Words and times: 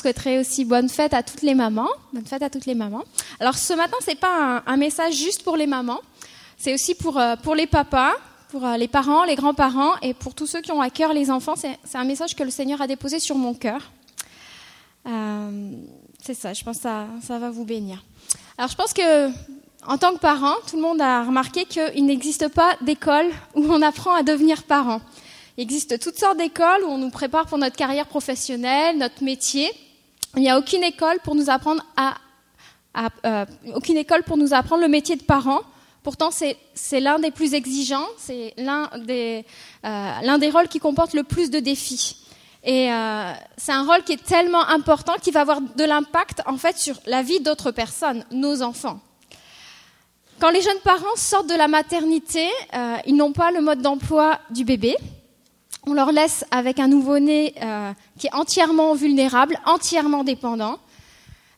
souhaiterais 0.00 0.38
aussi 0.38 0.64
bonne 0.64 0.88
fête 0.88 1.14
à 1.14 1.22
toutes 1.22 1.42
les 1.42 1.54
mamans. 1.54 1.88
Bonne 2.12 2.26
fête 2.26 2.42
à 2.42 2.50
toutes 2.50 2.66
les 2.66 2.74
mamans. 2.74 3.04
Alors 3.38 3.56
ce 3.56 3.72
matin, 3.72 3.96
c'est 4.00 4.18
pas 4.18 4.62
un, 4.66 4.76
message 4.76 5.14
juste 5.14 5.42
pour 5.42 5.56
les 5.56 5.66
mamans, 5.66 6.00
c'est 6.58 6.74
aussi 6.74 6.94
pour, 6.94 7.18
euh, 7.18 7.36
pour 7.36 7.54
les 7.54 7.66
papas, 7.66 8.12
pour 8.50 8.66
euh, 8.66 8.76
les 8.76 8.88
parents, 8.88 9.24
les 9.24 9.36
grands-parents 9.36 9.94
et 10.02 10.14
pour 10.14 10.34
tous 10.34 10.46
ceux 10.46 10.60
qui 10.60 10.72
ont 10.72 10.80
à 10.80 10.90
cœur 10.90 11.12
les 11.12 11.30
enfants. 11.30 11.54
C'est 11.56 11.98
un 11.98 12.04
message 12.04 12.34
que 12.34 12.42
le 12.42 12.50
Seigneur 12.50 12.80
a 12.80 12.86
déposé 12.86 13.18
sur 13.18 13.36
mon 13.36 13.54
cœur. 13.54 13.92
Euh, 15.06 15.72
c'est 16.22 16.34
ça, 16.34 16.52
je 16.52 16.62
pense 16.64 16.76
que 16.76 16.82
ça, 16.82 17.06
ça 17.22 17.38
va 17.38 17.50
vous 17.50 17.64
bénir. 17.64 18.04
Alors 18.58 18.70
je 18.70 18.76
pense 18.76 18.92
que 18.92 19.30
en 19.86 19.96
tant 19.96 20.12
que 20.12 20.18
parent, 20.18 20.54
tout 20.68 20.76
le 20.76 20.82
monde 20.82 21.00
a 21.00 21.24
remarqué 21.24 21.64
qu'il 21.64 22.04
n'existe 22.04 22.48
pas 22.48 22.76
d'école 22.82 23.30
où 23.54 23.64
on 23.64 23.80
apprend 23.80 24.14
à 24.14 24.22
devenir 24.22 24.64
parent. 24.64 25.00
Il 25.56 25.62
existe 25.62 25.98
toutes 26.00 26.18
sortes 26.18 26.36
d'écoles 26.36 26.84
où 26.84 26.88
on 26.88 26.98
nous 26.98 27.10
prépare 27.10 27.46
pour 27.46 27.58
notre 27.58 27.76
carrière 27.76 28.06
professionnelle, 28.06 28.98
notre 28.98 29.22
métier. 29.22 29.70
Il 30.36 30.42
n'y 30.42 30.50
a 30.50 30.58
aucune 30.58 30.84
école 30.84 31.18
pour 31.24 31.34
nous 31.34 31.50
apprendre 31.50 31.82
euh, 33.24 33.44
aucune 33.74 33.96
école 33.96 34.22
pour 34.22 34.36
nous 34.36 34.54
apprendre 34.54 34.82
le 34.82 34.88
métier 34.88 35.16
de 35.16 35.22
parent. 35.22 35.60
Pourtant, 36.02 36.30
c'est 36.30 37.00
l'un 37.00 37.18
des 37.18 37.30
plus 37.30 37.54
exigeants, 37.54 38.06
c'est 38.16 38.54
l'un 38.56 38.90
des, 39.04 39.44
euh, 39.84 40.12
l'un 40.22 40.38
des 40.38 40.50
rôles 40.50 40.68
qui 40.68 40.78
comporte 40.78 41.14
le 41.14 41.24
plus 41.24 41.50
de 41.50 41.58
défis. 41.58 42.16
Et 42.62 42.92
euh, 42.92 43.32
c'est 43.56 43.72
un 43.72 43.84
rôle 43.84 44.02
qui 44.04 44.12
est 44.12 44.24
tellement 44.24 44.66
important 44.68 45.14
qu'il 45.20 45.32
va 45.32 45.40
avoir 45.40 45.60
de 45.60 45.84
l'impact 45.84 46.42
en 46.46 46.56
fait 46.56 46.78
sur 46.78 46.96
la 47.06 47.22
vie 47.22 47.40
d'autres 47.40 47.70
personnes, 47.70 48.24
nos 48.30 48.62
enfants. 48.62 49.00
Quand 50.38 50.50
les 50.50 50.62
jeunes 50.62 50.80
parents 50.84 51.16
sortent 51.16 51.48
de 51.48 51.54
la 51.54 51.68
maternité, 51.68 52.48
ils 53.04 53.14
n'ont 53.14 53.32
pas 53.32 53.50
le 53.50 53.60
mode 53.60 53.82
d'emploi 53.82 54.38
du 54.48 54.64
bébé, 54.64 54.96
on 55.86 55.94
leur 55.94 56.12
laisse 56.12 56.44
avec 56.50 56.78
un 56.78 56.88
nouveau-né 56.88 57.54
euh, 57.62 57.92
qui 58.18 58.26
est 58.26 58.34
entièrement 58.34 58.94
vulnérable, 58.94 59.58
entièrement 59.66 60.24
dépendant. 60.24 60.78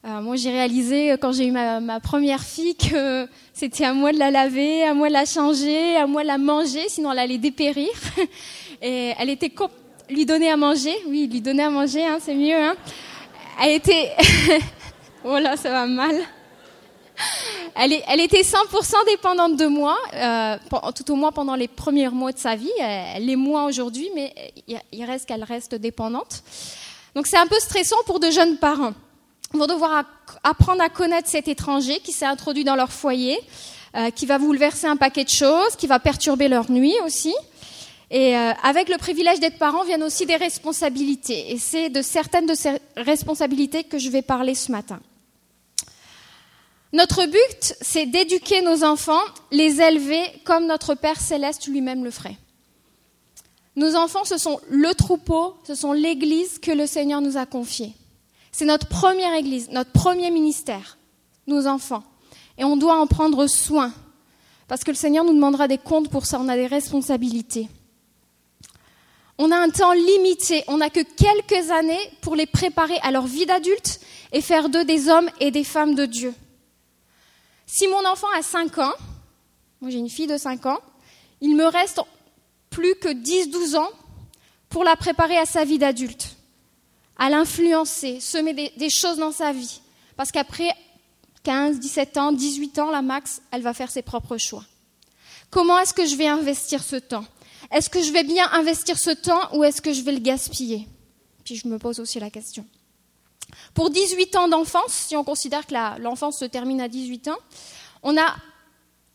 Euh, 0.04 0.20
moi, 0.20 0.36
j'ai 0.36 0.50
réalisé 0.50 1.12
euh, 1.12 1.16
quand 1.16 1.32
j'ai 1.32 1.46
eu 1.46 1.52
ma, 1.52 2.00
première 2.00 2.42
fille 2.42 2.74
que 2.74 3.28
c'était 3.52 3.84
à 3.84 3.92
moi 3.92 4.12
de 4.12 4.19
la 4.19 4.30
laver, 4.30 4.84
à 4.84 4.94
moi 4.94 5.08
de 5.08 5.12
la 5.12 5.24
changer, 5.24 5.97
à 5.97 6.06
moi 6.06 6.22
de 6.22 6.28
la 6.28 6.38
manger, 6.38 6.88
sinon 6.88 7.12
elle 7.12 7.20
allait 7.20 7.38
dépérir. 7.38 7.91
Et 8.82 9.12
elle 9.19 9.30
était 9.30 9.52
lui 10.10 10.27
donner 10.27 10.50
à 10.50 10.56
manger, 10.56 10.94
oui, 11.08 11.28
lui 11.28 11.41
donner 11.41 11.62
à 11.62 11.70
manger, 11.70 12.04
hein, 12.04 12.19
c'est 12.20 12.34
mieux. 12.34 12.56
Hein. 12.56 12.75
Elle 13.62 13.77
était, 13.77 14.10
voilà, 15.25 15.56
ça 15.56 15.70
va 15.70 15.86
mal 15.86 16.16
elle, 17.74 18.20
était 18.20 18.42
100% 18.42 19.06
dépendante 19.06 19.56
de 19.56 19.66
moi, 19.66 19.96
euh, 20.14 20.56
tout 20.94 21.10
au 21.10 21.14
moins 21.14 21.32
pendant 21.32 21.54
les 21.54 21.69
premiers 21.69 22.08
mois 22.08 22.32
de 22.32 22.38
sa 22.38 22.54
vie. 22.54 22.70
Elle 22.78 23.27
l'est 23.27 23.36
moins 23.36 23.66
aujourd'hui, 23.66 24.08
mais 24.14 24.34
il 24.92 25.04
reste 25.04 25.27
qu'elle 25.27 25.44
reste 25.44 25.74
dépendante. 25.74 26.42
Donc 27.14 27.27
c'est 27.27 27.36
un 27.36 27.46
peu 27.46 27.58
stressant 27.58 27.96
pour 28.06 28.20
de 28.20 28.30
jeunes 28.30 28.56
parents. 28.56 28.94
Ils 29.54 29.58
vont 29.58 29.66
devoir 29.66 30.04
apprendre 30.44 30.82
à 30.82 30.88
connaître 30.88 31.28
cet 31.28 31.48
étranger 31.48 32.00
qui 32.00 32.12
s'est 32.12 32.24
introduit 32.24 32.64
dans 32.64 32.77
leur 32.77 32.91
foyer, 32.91 33.38
euh, 33.97 34.10
qui 34.10 34.24
va 34.24 34.38
bouleverser 34.38 34.86
un 34.86 34.97
paquet 34.97 35.24
de 35.24 35.30
choses, 35.30 35.76
qui 35.76 35.86
va 35.86 35.98
perturber 35.98 36.48
leur 36.48 36.70
nuit 36.70 36.94
aussi. 37.04 37.34
Et 38.10 38.36
euh, 38.36 38.52
avec 38.62 38.88
le 38.88 38.97
privilège 38.97 39.41
d'être 39.41 39.58
parent 39.58 39.84
viennent 39.84 40.02
aussi 40.02 40.26
des 40.26 40.36
responsabilités. 40.36 41.52
Et 41.52 41.58
c'est 41.58 41.91
de 41.91 42.02
certaines 42.02 42.47
de 42.47 42.54
ces 42.54 42.78
responsabilités 42.97 43.84
que 43.84 43.98
je 43.98 44.10
vais 44.10 44.22
parler 44.22 44.54
ce 44.54 44.72
matin. 44.72 45.00
Notre 46.92 47.24
but, 47.24 47.74
c'est 47.80 48.06
d'éduquer 48.06 48.60
nos 48.60 48.84
enfants, 48.84 49.22
les 49.50 49.80
élever 49.80 50.22
comme 50.44 50.66
notre 50.66 50.94
Père 50.94 51.20
céleste 51.20 51.66
lui-même 51.66 52.04
le 52.04 52.10
ferait. 52.10 52.36
Nos 53.76 53.96
enfants, 53.96 54.24
ce 54.24 54.36
sont 54.36 54.60
le 54.68 54.94
troupeau, 54.94 55.54
ce 55.66 55.74
sont 55.74 55.92
l'Église 55.92 56.58
que 56.58 56.70
le 56.70 56.86
Seigneur 56.86 57.22
nous 57.22 57.38
a 57.38 57.46
confiée. 57.46 57.94
C'est 58.50 58.66
notre 58.66 58.86
première 58.86 59.32
Église, 59.34 59.70
notre 59.70 59.92
premier 59.92 60.30
ministère, 60.30 60.98
nos 61.46 61.66
enfants. 61.66 62.04
Et 62.58 62.64
on 62.64 62.76
doit 62.76 63.00
en 63.00 63.06
prendre 63.06 63.46
soin, 63.46 63.94
parce 64.68 64.84
que 64.84 64.90
le 64.90 64.96
Seigneur 64.96 65.24
nous 65.24 65.32
demandera 65.32 65.68
des 65.68 65.78
comptes 65.78 66.10
pour 66.10 66.26
ça, 66.26 66.38
on 66.38 66.48
a 66.48 66.56
des 66.56 66.66
responsabilités. 66.66 67.69
On 69.38 69.50
a 69.50 69.56
un 69.56 69.70
temps 69.70 69.94
limité, 69.94 70.62
on 70.69 70.76
n'a 70.76 70.91
que 70.91 71.00
quelques 71.00 71.70
années 71.70 72.10
pour 72.20 72.36
les 72.36 72.44
préparer 72.44 72.98
à 73.02 73.10
leur 73.10 73.26
vie 73.26 73.47
d'adulte 73.47 74.00
et 74.32 74.42
faire 74.42 74.69
d'eux 74.69 74.84
des 74.84 75.08
hommes 75.08 75.31
et 75.41 75.50
des 75.50 75.64
femmes 75.64 75.94
de 75.94 76.04
Dieu. 76.04 76.34
Si 77.75 77.88
mon 77.88 78.05
enfant 78.05 78.27
a 78.37 78.43
5 78.43 78.77
ans, 78.77 78.93
moi 79.81 79.91
j'ai 79.91 79.97
une 79.97 80.10
fille 80.10 80.27
de 80.27 80.37
5 80.37 80.66
ans, 80.66 80.78
il 81.41 81.56
me 81.56 81.65
reste 81.65 82.03
plus 82.69 82.94
que 82.97 83.09
10-12 83.09 83.77
ans 83.78 83.88
pour 84.69 84.84
la 84.84 84.94
préparer 84.94 85.38
à 85.38 85.47
sa 85.47 85.65
vie 85.65 85.78
d'adulte, 85.78 86.37
à 87.16 87.31
l'influencer, 87.31 88.21
semer 88.21 88.53
des, 88.53 88.75
des, 88.77 88.91
choses 88.91 89.16
dans 89.16 89.32
sa 89.32 89.55
vie. 89.55 89.81
Parce 90.19 90.31
qu'après 90.31 90.69
15, 91.44 91.78
17 91.78 92.19
ans, 92.19 92.32
18 92.32 92.78
ans, 92.78 92.91
la 92.91 93.00
max, 93.00 93.41
elle 93.50 93.62
va 93.62 93.72
faire 93.72 93.91
ses 93.91 94.03
propres 94.03 94.37
choix. 94.37 94.66
Comment 95.49 95.78
est-ce 95.78 95.94
que 95.94 96.05
je 96.05 96.16
vais 96.16 96.28
investir 96.28 96.82
ce 96.82 96.97
temps? 96.97 97.25
Est-ce 97.71 97.88
que 97.88 98.03
je 98.03 98.12
vais 98.12 98.25
bien 98.25 98.53
investir 98.53 98.99
ce 98.99 99.12
temps 99.12 99.49
ou 99.56 99.65
est-ce 99.65 99.81
que 99.81 99.94
je 99.94 100.03
vais 100.03 100.12
le 100.12 100.19
gaspiller? 100.19 100.87
Puis 101.43 101.56
je 101.56 101.66
me 101.66 101.78
pose 101.78 102.00
aussi 102.00 102.21
la 102.21 102.28
question. 102.28 102.66
Pour 103.74 103.90
18 103.90 104.36
ans 104.36 104.48
d'enfance, 104.48 104.92
si 104.92 105.16
on 105.16 105.24
considère 105.24 105.66
que 105.66 106.00
l'enfance 106.00 106.38
se 106.38 106.44
termine 106.44 106.80
à 106.80 106.88
18 106.88 107.28
ans, 107.28 107.38
on 108.02 108.16
a 108.16 108.34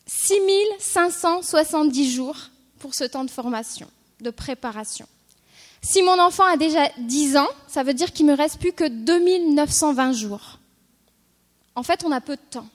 6570 0.05 2.11
jours 2.11 2.37
pour 2.79 2.95
ce 2.95 3.03
temps 3.03 3.23
de 3.23 3.29
formation, 3.29 3.87
de 4.21 4.29
préparation. 4.29 5.07
Si 5.81 6.01
mon 6.01 6.19
enfant 6.19 6.45
a 6.45 6.57
déjà 6.57 6.89
10 6.97 7.37
ans, 7.37 7.47
ça 7.67 7.83
veut 7.83 7.93
dire 7.93 8.11
qu'il 8.11 8.25
me 8.25 8.33
reste 8.33 8.59
plus 8.59 8.73
que 8.73 8.87
2920 8.87 10.11
jours. 10.13 10.59
En 11.75 11.83
fait, 11.83 12.03
on 12.03 12.11
a 12.11 12.21
peu 12.21 12.35
de 12.35 12.41
temps. 12.49 12.67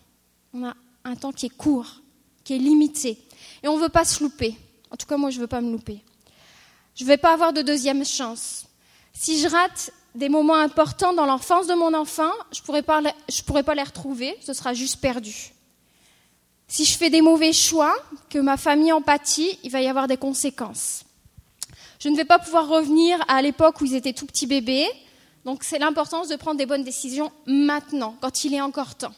On 0.55 0.65
a 0.65 0.75
un 1.05 1.17
temps 1.17 1.33
qui 1.33 1.47
est 1.47 1.57
court, 1.57 2.01
qui 2.45 2.55
est 2.55 2.59
limité. 2.59 3.19
Et 3.63 3.69
on 3.69 3.77
ne 3.77 3.83
veut 3.83 3.89
pas 3.89 4.05
se 4.05 4.23
louper. 4.23 4.57
En 4.91 4.97
tout 4.97 5.07
cas, 5.07 5.17
moi, 5.17 5.31
je 5.31 5.37
ne 5.37 5.43
veux 5.43 5.49
pas 5.49 5.61
me 5.61 5.73
louper. 5.73 6.03
Je 6.95 7.05
ne 7.05 7.09
vais 7.09 7.17
pas 7.17 7.33
avoir 7.33 7.53
de 7.53 7.63
deuxième 7.63 8.05
chance. 8.05 8.67
Si 9.13 9.41
je 9.41 9.49
rate 9.49 9.93
des 10.15 10.29
moments 10.29 10.57
importants 10.57 11.15
dans 11.15 11.25
l'enfance 11.25 11.67
de 11.67 11.75
mon 11.75 11.95
enfant, 11.95 12.31
je 12.53 12.61
ne 12.61 12.65
pourrai, 12.65 12.83
pas, 12.83 13.75
les 13.75 13.83
retrouver, 13.83 14.37
ce 14.41 14.53
sera 14.53 14.75
juste 14.75 15.01
perdu. 15.01 15.53
Si 16.69 16.85
je 16.85 16.97
fais 16.97 17.11
des 17.11 17.23
mauvais 17.23 17.53
choix, 17.53 17.95
que 18.29 18.39
ma 18.39 18.57
famille 18.57 18.93
en 18.93 19.03
pâtit, 19.03 19.59
il 19.63 19.71
va 19.71 19.81
y 19.81 19.89
avoir 19.89 20.09
des 20.09 20.17
conséquences. 20.17 21.05
Je 21.99 22.09
ne 22.09 22.17
vais 22.17 22.25
pas 22.25 22.39
pouvoir 22.39 22.69
revenir 22.69 23.19
à 23.29 23.41
l'époque 23.43 23.81
où 23.81 23.85
ils 23.85 23.95
étaient 23.95 24.13
tout 24.13 24.27
petits 24.27 24.47
bébés, 24.47 24.89
donc 25.45 25.65
c'est 25.65 25.79
l'importance 25.79 26.29
de 26.29 26.37
prendre 26.37 26.59
des 26.59 26.67
bonnes 26.67 26.85
décisions 26.85 27.33
maintenant, 27.47 28.17
quand 28.21 28.45
il 28.45 28.55
est 28.55 28.61
encore 28.61 28.95
temps. 28.95 29.15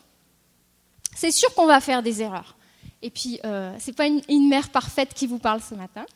C'est 1.16 1.31
sûr 1.31 1.53
qu'on 1.55 1.66
va 1.66 1.81
faire 1.81 2.03
des 2.03 2.22
erreurs. 2.22 2.56
Et 3.03 3.11
puis, 3.11 3.38
euh, 3.44 3.76
ce 3.78 3.88
n'est 3.88 3.94
pas 3.94 4.06
une 4.06 4.49
mère 4.49 4.71
parfaite 4.71 5.12
qui 5.15 5.26
vous 5.26 5.38
parle 5.38 5.61
ce 5.61 5.75
matin. 5.75 6.06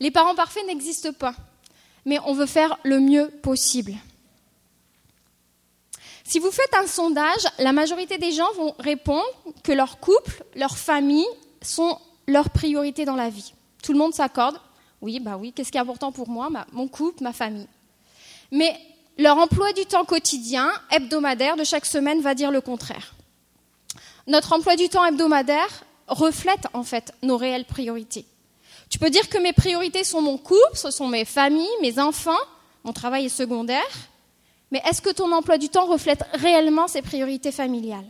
Les 0.00 0.10
parents 0.10 0.34
parfaits 0.34 0.66
n'existent 0.66 1.12
pas 1.12 1.34
mais 2.04 2.18
on 2.24 2.34
veut 2.34 2.46
faire 2.46 2.78
le 2.82 3.00
mieux 3.00 3.28
possible. 3.42 3.94
Si 6.24 6.38
vous 6.38 6.50
faites 6.50 6.74
un 6.74 6.86
sondage, 6.86 7.46
la 7.58 7.72
majorité 7.72 8.18
des 8.18 8.32
gens 8.32 8.50
vont 8.54 8.74
répondre 8.78 9.26
que 9.62 9.72
leur 9.72 10.00
couple, 10.00 10.44
leur 10.54 10.78
famille 10.78 11.26
sont 11.60 11.98
leurs 12.26 12.50
priorités 12.50 13.04
dans 13.04 13.16
la 13.16 13.28
vie. 13.28 13.52
Tout 13.82 13.92
le 13.92 13.98
monde 13.98 14.14
s'accorde. 14.14 14.58
Oui, 15.00 15.20
bah 15.20 15.36
oui, 15.36 15.52
qu'est-ce 15.52 15.70
qui 15.70 15.78
est 15.78 15.80
important 15.80 16.12
pour 16.12 16.28
moi? 16.28 16.48
Mon 16.72 16.88
couple, 16.88 17.22
ma 17.22 17.32
famille. 17.32 17.66
Mais 18.50 18.78
leur 19.18 19.36
emploi 19.36 19.72
du 19.72 19.84
temps 19.84 20.04
quotidien, 20.04 20.72
hebdomadaire, 20.90 21.56
de 21.56 21.64
chaque 21.64 21.86
semaine, 21.86 22.20
va 22.20 22.34
dire 22.34 22.50
le 22.50 22.60
contraire. 22.60 23.14
Notre 24.26 24.52
emploi 24.52 24.76
du 24.76 24.88
temps 24.88 25.04
hebdomadaire 25.04 25.84
reflète 26.06 26.66
en 26.72 26.84
fait 26.84 27.12
nos 27.22 27.36
réelles 27.36 27.64
priorités. 27.64 28.24
Tu 28.92 28.98
peux 28.98 29.08
dire 29.08 29.30
que 29.30 29.38
mes 29.38 29.54
priorités 29.54 30.04
sont 30.04 30.20
mon 30.20 30.36
couple, 30.36 30.74
ce 30.74 30.90
sont 30.90 31.08
mes 31.08 31.24
familles, 31.24 31.66
mes 31.80 31.98
enfants, 31.98 32.36
mon 32.84 32.92
travail 32.92 33.24
est 33.24 33.30
secondaire, 33.30 33.80
mais 34.70 34.82
est-ce 34.86 35.00
que 35.00 35.08
ton 35.08 35.32
emploi 35.32 35.56
du 35.56 35.70
temps 35.70 35.86
reflète 35.86 36.22
réellement 36.34 36.86
ces 36.88 37.00
priorités 37.00 37.52
familiales? 37.52 38.04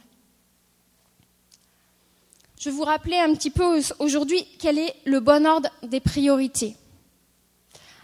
Je 2.58 2.68
vais 2.68 2.74
vous 2.74 2.82
rappeler 2.82 3.16
un 3.16 3.32
petit 3.32 3.50
peu 3.50 3.80
aujourd'hui 4.00 4.44
quel 4.58 4.76
est 4.76 4.92
le 5.04 5.20
bon 5.20 5.46
ordre 5.46 5.70
des 5.84 6.00
priorités. 6.00 6.74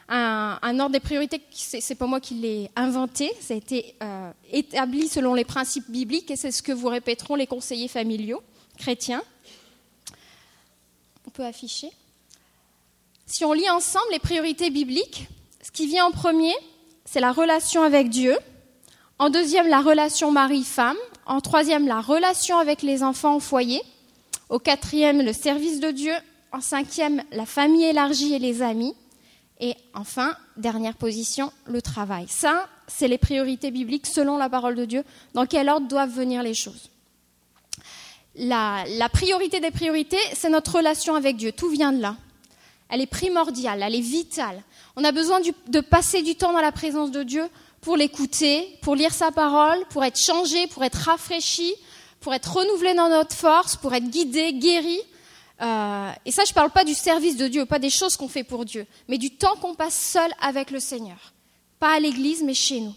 Un, 0.08 0.79
ordre 0.79 0.93
des 0.93 1.00
priorités, 1.00 1.43
c'est 1.50 1.97
pas 1.97 2.06
moi 2.06 2.20
qui 2.20 2.35
l'ai 2.35 2.70
inventé, 2.76 3.32
ça 3.41 3.55
a 3.55 3.56
été 3.56 3.97
euh, 4.05 4.31
établi 4.53 5.08
selon 5.08 5.35
les 5.35 5.44
principes 5.44 5.91
bibliques 5.91 6.31
et 6.31 6.37
c'est 6.37 6.53
ce 6.53 6.62
que 6.62 6.73
vous 6.73 6.88
répéteront 6.88 7.35
les 7.35 7.49
conseillers 7.49 7.88
familiaux 7.88 8.41
chrétiens. 8.76 9.25
On 11.26 11.31
peut 11.31 11.44
afficher. 11.44 11.91
Si 13.29 13.45
on 13.45 13.53
lit 13.53 13.69
ensemble 13.69 14.07
les 14.11 14.19
priorités 14.19 14.71
bibliques, 14.71 15.29
ce 15.63 15.71
qui 15.71 15.87
vient 15.87 16.07
en 16.07 16.11
premier, 16.11 16.55
c'est 17.05 17.21
la 17.21 17.31
relation 17.31 17.83
avec 17.83 18.09
Dieu. 18.09 18.35
En 19.19 19.29
deuxième, 19.29 19.69
la 19.69 19.83
relation 19.83 20.33
mari-femme. 20.33 20.97
En 21.27 21.43
troisième, 21.43 21.87
la 21.87 22.01
relation 22.01 22.59
avec 22.59 22.81
les 22.81 23.03
enfants 23.03 23.37
au 23.37 23.41
foyer. 23.41 23.83
Au 24.49 24.59
quatrième, 24.59 25.21
le 25.21 25.35
service 25.35 25.79
de 25.79 25.91
Dieu. 25.91 26.15
En 26.53 26.63
cinquième, 26.63 27.23
la 27.31 27.45
famille 27.45 27.85
élargie 27.85 28.33
et 28.33 28.39
les 28.39 28.63
amis. 28.63 28.95
Et 29.61 29.75
enfin, 29.93 30.35
dernière 30.57 30.95
position, 30.95 31.53
le 31.67 31.83
travail. 31.83 32.25
Ça, 32.29 32.67
c'est 32.87 33.09
les 33.09 33.19
priorités 33.19 33.71
bibliques 33.71 34.07
selon 34.07 34.39
la 34.39 34.49
parole 34.49 34.75
de 34.75 34.87
Dieu, 34.87 35.05
dans 35.35 35.45
quel 35.45 35.69
ordre 35.69 35.87
doivent 35.87 36.15
venir 36.15 36.43
les 36.43 36.55
choses? 36.55 36.89
La, 38.37 38.87
priorité 39.13 39.61
des 39.61 39.71
priorités, 39.73 40.17
c'est 40.33 40.49
notre 40.49 40.77
relation 40.77 41.15
avec 41.15 41.37
Dieu. 41.37 41.53
Tout 41.53 41.69
vient 41.69 41.93
de 41.93 42.01
là. 42.01 42.17
Elle 42.88 43.00
est 43.00 43.06
primordiale, 43.06 43.82
elle 43.82 43.94
est 43.94 44.00
vitale. 44.00 44.62
On 44.96 45.05
a 45.05 45.12
besoin 45.12 45.40
de 45.40 45.81
passer 45.81 46.23
du 46.23 46.35
temps 46.35 46.52
dans 46.52 46.61
la 46.61 46.73
présence 46.73 47.11
de 47.11 47.23
Dieu 47.23 47.44
pour 47.81 47.96
l'écouter, 47.96 48.79
pour 48.82 48.96
lire 48.96 49.12
sa 49.12 49.31
parole, 49.31 49.79
pour 49.90 50.05
être 50.05 50.19
changé, 50.19 50.67
pour 50.69 50.85
être 50.85 50.96
rafraîchi, 50.96 51.75
pour 52.20 52.35
être 52.35 52.52
renouvelé 52.52 52.94
dans 52.94 53.08
notre 53.08 53.37
force, 53.37 53.76
pour 53.76 53.94
être 53.94 54.08
guidé, 54.08 54.52
guéri. 54.55 54.99
Euh, 55.61 56.11
et 56.25 56.32
ça, 56.32 56.44
je 56.44 56.50
ne 56.50 56.55
parle 56.55 56.70
pas 56.70 56.85
du 56.85 56.94
service 56.94 57.37
de 57.37 57.49
Dieu, 57.49 57.67
pas 57.67 57.79
des 57.79 57.90
choses 57.90 58.17
qu'on 58.17 58.29
fait 58.29 58.44
pour 58.44 58.64
Dieu, 58.64 58.87
mais 59.08 59.19
du 59.19 59.31
temps 59.31 59.56
qu'on 59.56 59.75
passe 59.75 59.99
seul 59.99 60.31
avec 60.41 60.70
le 60.70 60.81
Seigneur. 60.81 61.32
Pas 61.79 61.94
à 61.94 62.00
l'église, 62.00 62.43
mais 62.43 62.55
chez 62.55 62.81
nous. 62.81 62.94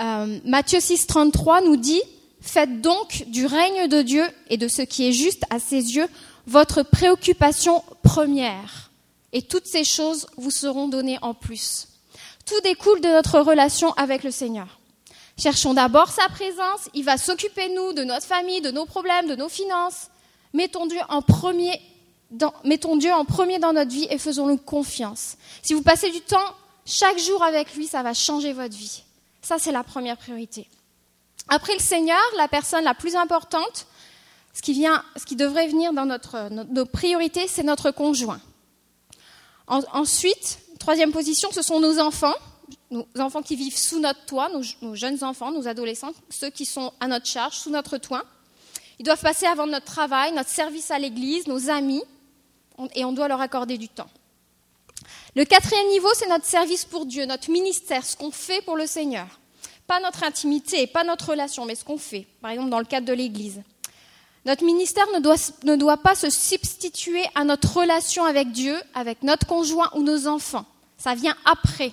Euh, 0.00 0.38
Matthieu 0.44 0.80
6, 0.80 1.06
33 1.06 1.62
nous 1.62 1.76
dit, 1.76 2.02
Faites 2.40 2.82
donc 2.82 3.24
du 3.28 3.46
règne 3.46 3.88
de 3.88 4.02
Dieu 4.02 4.22
et 4.50 4.58
de 4.58 4.68
ce 4.68 4.82
qui 4.82 5.08
est 5.08 5.12
juste 5.12 5.44
à 5.48 5.58
ses 5.58 5.96
yeux 5.96 6.08
votre 6.46 6.82
préoccupation 6.82 7.82
première. 8.02 8.90
Et 9.32 9.42
toutes 9.42 9.66
ces 9.66 9.84
choses 9.84 10.26
vous 10.36 10.50
seront 10.50 10.88
données 10.88 11.18
en 11.22 11.34
plus. 11.34 11.88
Tout 12.46 12.60
découle 12.62 13.00
de 13.00 13.08
notre 13.08 13.40
relation 13.40 13.92
avec 13.94 14.22
le 14.22 14.30
Seigneur. 14.30 14.78
Cherchons 15.36 15.74
d'abord 15.74 16.08
sa 16.08 16.28
présence, 16.28 16.88
il 16.94 17.04
va 17.04 17.18
s'occuper 17.18 17.68
de 17.68 17.74
nous, 17.74 17.92
de 17.92 18.04
notre 18.04 18.26
famille, 18.26 18.60
de 18.60 18.70
nos 18.70 18.86
problèmes, 18.86 19.26
de 19.26 19.34
nos 19.34 19.48
finances. 19.48 20.08
Mettons 20.52 20.86
Dieu 20.86 21.00
en 21.08 21.22
premier 21.22 21.80
dans, 22.30 22.52
mettons 22.64 22.96
Dieu 22.96 23.12
en 23.12 23.24
premier 23.24 23.58
dans 23.58 23.72
notre 23.72 23.90
vie 23.90 24.06
et 24.10 24.18
faisons-nous 24.18 24.56
confiance. 24.58 25.36
Si 25.62 25.74
vous 25.74 25.82
passez 25.82 26.10
du 26.10 26.20
temps 26.20 26.54
chaque 26.86 27.18
jour 27.18 27.42
avec 27.42 27.74
lui, 27.74 27.86
ça 27.86 28.02
va 28.02 28.14
changer 28.14 28.52
votre 28.52 28.76
vie. 28.76 29.02
Ça, 29.42 29.58
c'est 29.58 29.72
la 29.72 29.84
première 29.84 30.16
priorité. 30.16 30.68
Après 31.48 31.74
le 31.74 31.80
Seigneur, 31.80 32.20
la 32.36 32.48
personne 32.48 32.84
la 32.84 32.94
plus 32.94 33.16
importante, 33.16 33.86
ce 34.54 34.62
qui, 34.62 35.36
devrait 35.36 35.66
venir 35.66 35.92
dans 35.92 36.06
notre, 36.06 36.48
nos 36.50 36.86
priorités, 36.86 37.48
c'est 37.48 37.64
notre 37.64 37.90
conjoint. 37.90 38.40
ensuite, 39.66 40.60
troisième 40.78 41.10
position, 41.10 41.50
ce 41.50 41.60
sont 41.60 41.80
nos 41.80 41.98
enfants, 41.98 42.34
nos 42.90 43.06
enfants 43.18 43.42
qui 43.42 43.56
vivent 43.56 43.76
sous 43.76 43.98
notre 43.98 44.24
toit, 44.26 44.48
nos, 44.48 44.94
jeunes 44.94 45.24
enfants, 45.24 45.50
nos 45.50 45.66
adolescents, 45.66 46.12
ceux 46.30 46.50
qui 46.50 46.66
sont 46.66 46.92
à 47.00 47.08
notre 47.08 47.26
charge, 47.26 47.56
sous 47.56 47.70
notre 47.70 47.98
toit. 47.98 48.24
Ils 49.00 49.04
doivent 49.04 49.20
passer 49.20 49.46
avant 49.46 49.66
notre 49.66 49.86
travail, 49.86 50.32
notre 50.32 50.50
service 50.50 50.92
à 50.92 51.00
l'église, 51.00 51.48
nos 51.48 51.68
amis, 51.68 52.04
et 52.94 53.04
on 53.04 53.12
doit 53.12 53.26
leur 53.26 53.40
accorder 53.40 53.76
du 53.76 53.88
temps. 53.88 54.08
Le 55.34 55.44
quatrième 55.44 55.88
niveau, 55.88 56.08
c'est 56.14 56.28
notre 56.28 56.46
service 56.46 56.84
pour 56.84 57.06
Dieu, 57.06 57.26
notre 57.26 57.50
ministère, 57.50 58.04
ce 58.04 58.16
qu'on 58.16 58.30
fait 58.30 58.62
pour 58.62 58.76
le 58.76 58.86
Seigneur. 58.86 59.26
Pas 59.88 59.98
notre 59.98 60.22
intimité, 60.22 60.86
pas 60.86 61.02
notre 61.02 61.30
relation, 61.30 61.64
mais 61.64 61.74
ce 61.74 61.84
qu'on 61.84 61.98
fait, 61.98 62.28
par 62.40 62.52
exemple 62.52 62.70
dans 62.70 62.78
le 62.78 62.84
cadre 62.84 63.06
de 63.06 63.12
l'Église. 63.12 63.60
Notre 64.44 64.64
ministère 64.64 65.06
ne 65.14 65.76
doit, 65.76 65.96
pas 65.96 66.14
se 66.14 66.28
substituer 66.28 67.24
à 67.34 67.44
notre 67.44 67.78
relation 67.78 68.24
avec 68.24 68.52
Dieu, 68.52 68.76
avec 68.94 69.22
notre 69.22 69.46
conjoint 69.46 69.90
ou 69.94 70.02
nos 70.02 70.26
enfants. 70.26 70.66
Ça 70.98 71.14
vient 71.14 71.36
après. 71.44 71.92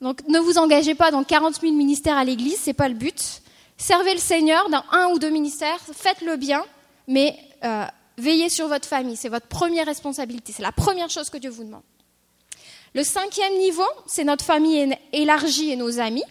Donc 0.00 0.26
ne 0.28 0.38
vous 0.38 0.58
engagez 0.58 0.94
pas 0.94 1.10
dans 1.10 1.24
40 1.24 1.60
000 1.60 1.72
ministères 1.72 2.16
à 2.16 2.24
l'Église, 2.24 2.60
ce 2.60 2.70
n'est 2.70 2.74
pas 2.74 2.88
le 2.88 2.94
but. 2.94 3.42
Servez 3.78 4.12
le 4.12 4.20
Seigneur 4.20 4.68
dans 4.68 4.84
un 4.92 5.08
ou 5.08 5.18
deux 5.18 5.30
ministères, 5.30 5.80
faites-le 5.92 6.36
bien, 6.36 6.62
mais 7.08 7.38
euh, 7.64 7.84
veillez 8.18 8.48
sur 8.48 8.68
votre 8.68 8.86
famille. 8.86 9.16
C'est 9.16 9.28
votre 9.28 9.46
première 9.46 9.86
responsabilité. 9.86 10.52
C'est 10.52 10.62
la 10.62 10.72
première 10.72 11.08
chose 11.08 11.30
que 11.30 11.38
Dieu 11.38 11.50
vous 11.50 11.64
demande. 11.64 11.82
Le 12.94 13.02
cinquième 13.02 13.56
niveau, 13.58 13.88
c'est 14.06 14.24
notre 14.24 14.44
famille 14.44 14.94
élargie 15.12 15.70
et 15.70 15.76
nos 15.76 15.98
amis 15.98 16.24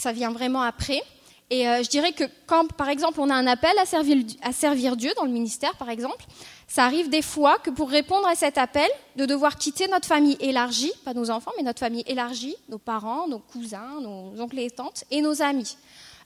ça 0.00 0.12
vient 0.12 0.32
vraiment 0.32 0.62
après. 0.62 1.02
Et 1.52 1.66
euh, 1.66 1.82
je 1.82 1.88
dirais 1.88 2.12
que 2.12 2.22
quand, 2.46 2.72
par 2.72 2.88
exemple, 2.88 3.20
on 3.20 3.28
a 3.28 3.34
un 3.34 3.48
appel 3.48 3.72
à 3.76 3.84
servir, 3.84 4.96
Dieu 4.96 5.10
dans 5.16 5.24
le 5.24 5.32
ministère, 5.32 5.74
par 5.74 5.90
exemple, 5.90 6.24
ça 6.68 6.84
arrive 6.84 7.10
des 7.10 7.22
fois 7.22 7.58
que 7.58 7.70
pour 7.70 7.90
répondre 7.90 8.26
à 8.28 8.36
cet 8.36 8.56
appel, 8.56 8.88
de 9.16 9.26
devoir 9.26 9.56
quitter 9.56 9.88
notre 9.88 10.06
famille 10.06 10.36
élargie, 10.38 10.92
pas 11.04 11.12
nos 11.12 11.28
enfants, 11.28 11.50
mais 11.56 11.64
notre 11.64 11.80
famille 11.80 12.04
élargie, 12.06 12.54
nos 12.68 12.78
parents, 12.78 13.26
nos 13.26 13.40
cousins, 13.40 14.00
nos 14.00 14.40
oncles 14.40 14.60
et 14.60 14.70
tantes, 14.70 15.02
et 15.10 15.20
nos 15.20 15.42
amis. 15.42 15.76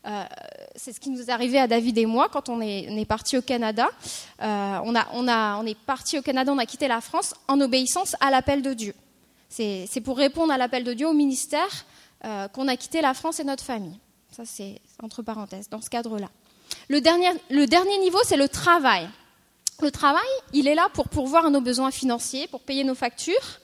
Euh, 0.07 0.25
c'est 0.77 0.93
ce 0.93 1.01
qui 1.01 1.09
nous 1.09 1.23
est 1.23 1.31
arrivé 1.31 1.59
à 1.59 1.67
David 1.67 1.97
et 1.97 2.05
moi 2.05 2.29
quand 2.31 2.51
on 2.51 2.61
est, 2.61 3.07
parti 3.07 3.39
au 3.39 3.43
Canada. 3.43 3.89
Euh, 4.43 4.79
on, 4.85 4.95
a, 4.95 5.07
on, 5.15 5.27
a, 5.27 5.57
on 5.57 5.65
est 5.65 5.79
parti 5.79 6.19
au 6.19 6.23
Canada, 6.23 6.53
on 6.53 6.59
a 6.59 6.67
quitté 6.67 6.87
la 6.87 7.01
France 7.01 7.33
en 7.49 7.59
obéissance 7.63 8.15
à 8.21 8.31
l'appel 8.31 8.61
de 8.61 8.75
Dieu. 8.75 8.95
C'est 9.49 10.03
pour 10.05 10.19
répondre 10.19 10.53
à 10.53 10.59
l'appel 10.59 10.85
de 10.85 10.93
Dieu 10.93 11.09
au 11.09 11.15
ministère 11.15 11.87
qu'on 12.53 12.69
a 12.69 12.77
quitté 12.77 13.01
la 13.01 13.15
France 13.15 13.39
et 13.39 13.45
notre 13.45 13.63
famille. 13.63 13.99
Ça, 14.35 14.43
c'est 14.45 14.81
entre 15.01 15.23
parenthèses, 15.23 15.69
dans 15.69 15.81
ce 15.81 15.89
cadre-là. 15.89 16.29
Le 16.89 17.01
dernier, 17.01 17.31
le 17.51 17.67
dernier 17.69 17.99
niveau, 17.99 18.19
c'est 18.25 18.37
le 18.37 18.49
travail. 18.49 19.09
Le 19.81 19.93
travail, 19.93 20.27
il 20.53 20.67
est 20.67 20.75
là 20.75 20.89
pour 20.93 21.09
pourvoir 21.09 21.47
à 21.47 21.51
nos 21.51 21.61
besoins 21.61 21.93
financiers, 21.93 22.49
pour 22.49 22.63
payer 22.63 22.83
nos 22.83 22.97
factures, 22.97 23.61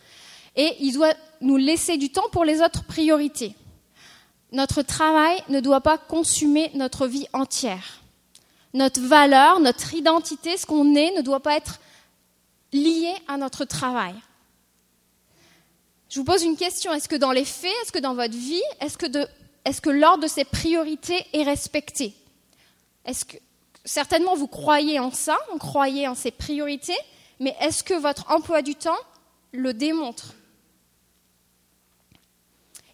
et 0.55 0.77
il 0.79 0.93
doit 0.93 1.13
nous 1.41 1.57
laisser 1.57 1.97
du 1.97 2.13
temps 2.13 2.29
pour 2.31 2.45
les 2.45 2.63
autres 2.63 2.85
priorités. 2.85 3.57
Notre 4.53 4.83
travail 4.83 5.43
ne 5.49 5.59
doit 5.59 5.81
pas 5.81 5.99
consumer 5.99 6.71
notre 6.75 7.09
vie 7.09 7.27
entière. 7.33 8.01
Notre 8.73 9.01
valeur, 9.01 9.59
notre 9.59 9.95
identité, 9.95 10.57
ce 10.57 10.67
qu'on 10.67 10.95
est, 10.95 11.11
ne 11.17 11.23
doit 11.23 11.41
pas 11.41 11.57
être 11.57 11.81
lié 12.73 13.13
à 13.27 13.39
notre 13.39 13.65
travail. 13.65 14.15
Je 16.11 16.21
vous 16.21 16.25
pose 16.25 16.45
une 16.45 16.57
question. 16.57 16.93
Est-ce 16.93 17.09
que 17.09 17.17
dans 17.17 17.33
les 17.33 17.45
faits, 17.45 17.73
est-ce 17.83 17.91
que 17.91 17.99
dans 17.99 18.15
votre 18.15 18.37
vie, 18.37 18.63
est-ce 18.81 18.97
que, 18.97 19.07
l'ordre 19.91 20.23
de 20.23 20.29
ces 20.29 20.45
priorités 20.45 21.25
est 21.33 21.43
respecté? 21.43 22.15
Est-ce 23.05 23.25
que 23.25 23.37
certainement 23.85 24.35
vous 24.35 24.47
croyez 24.47 24.99
en 24.99 25.11
ça, 25.11 25.39
vous 25.53 25.59
croyez 25.59 26.09
en 26.09 26.15
ces 26.15 26.31
priorités, 26.31 26.97
mais 27.39 27.57
est-ce 27.61 27.83
que 27.83 27.95
votre 27.95 28.31
emploi 28.31 28.63
du 28.63 28.75
temps 28.75 28.99
le 29.53 29.73
démontre? 29.73 30.35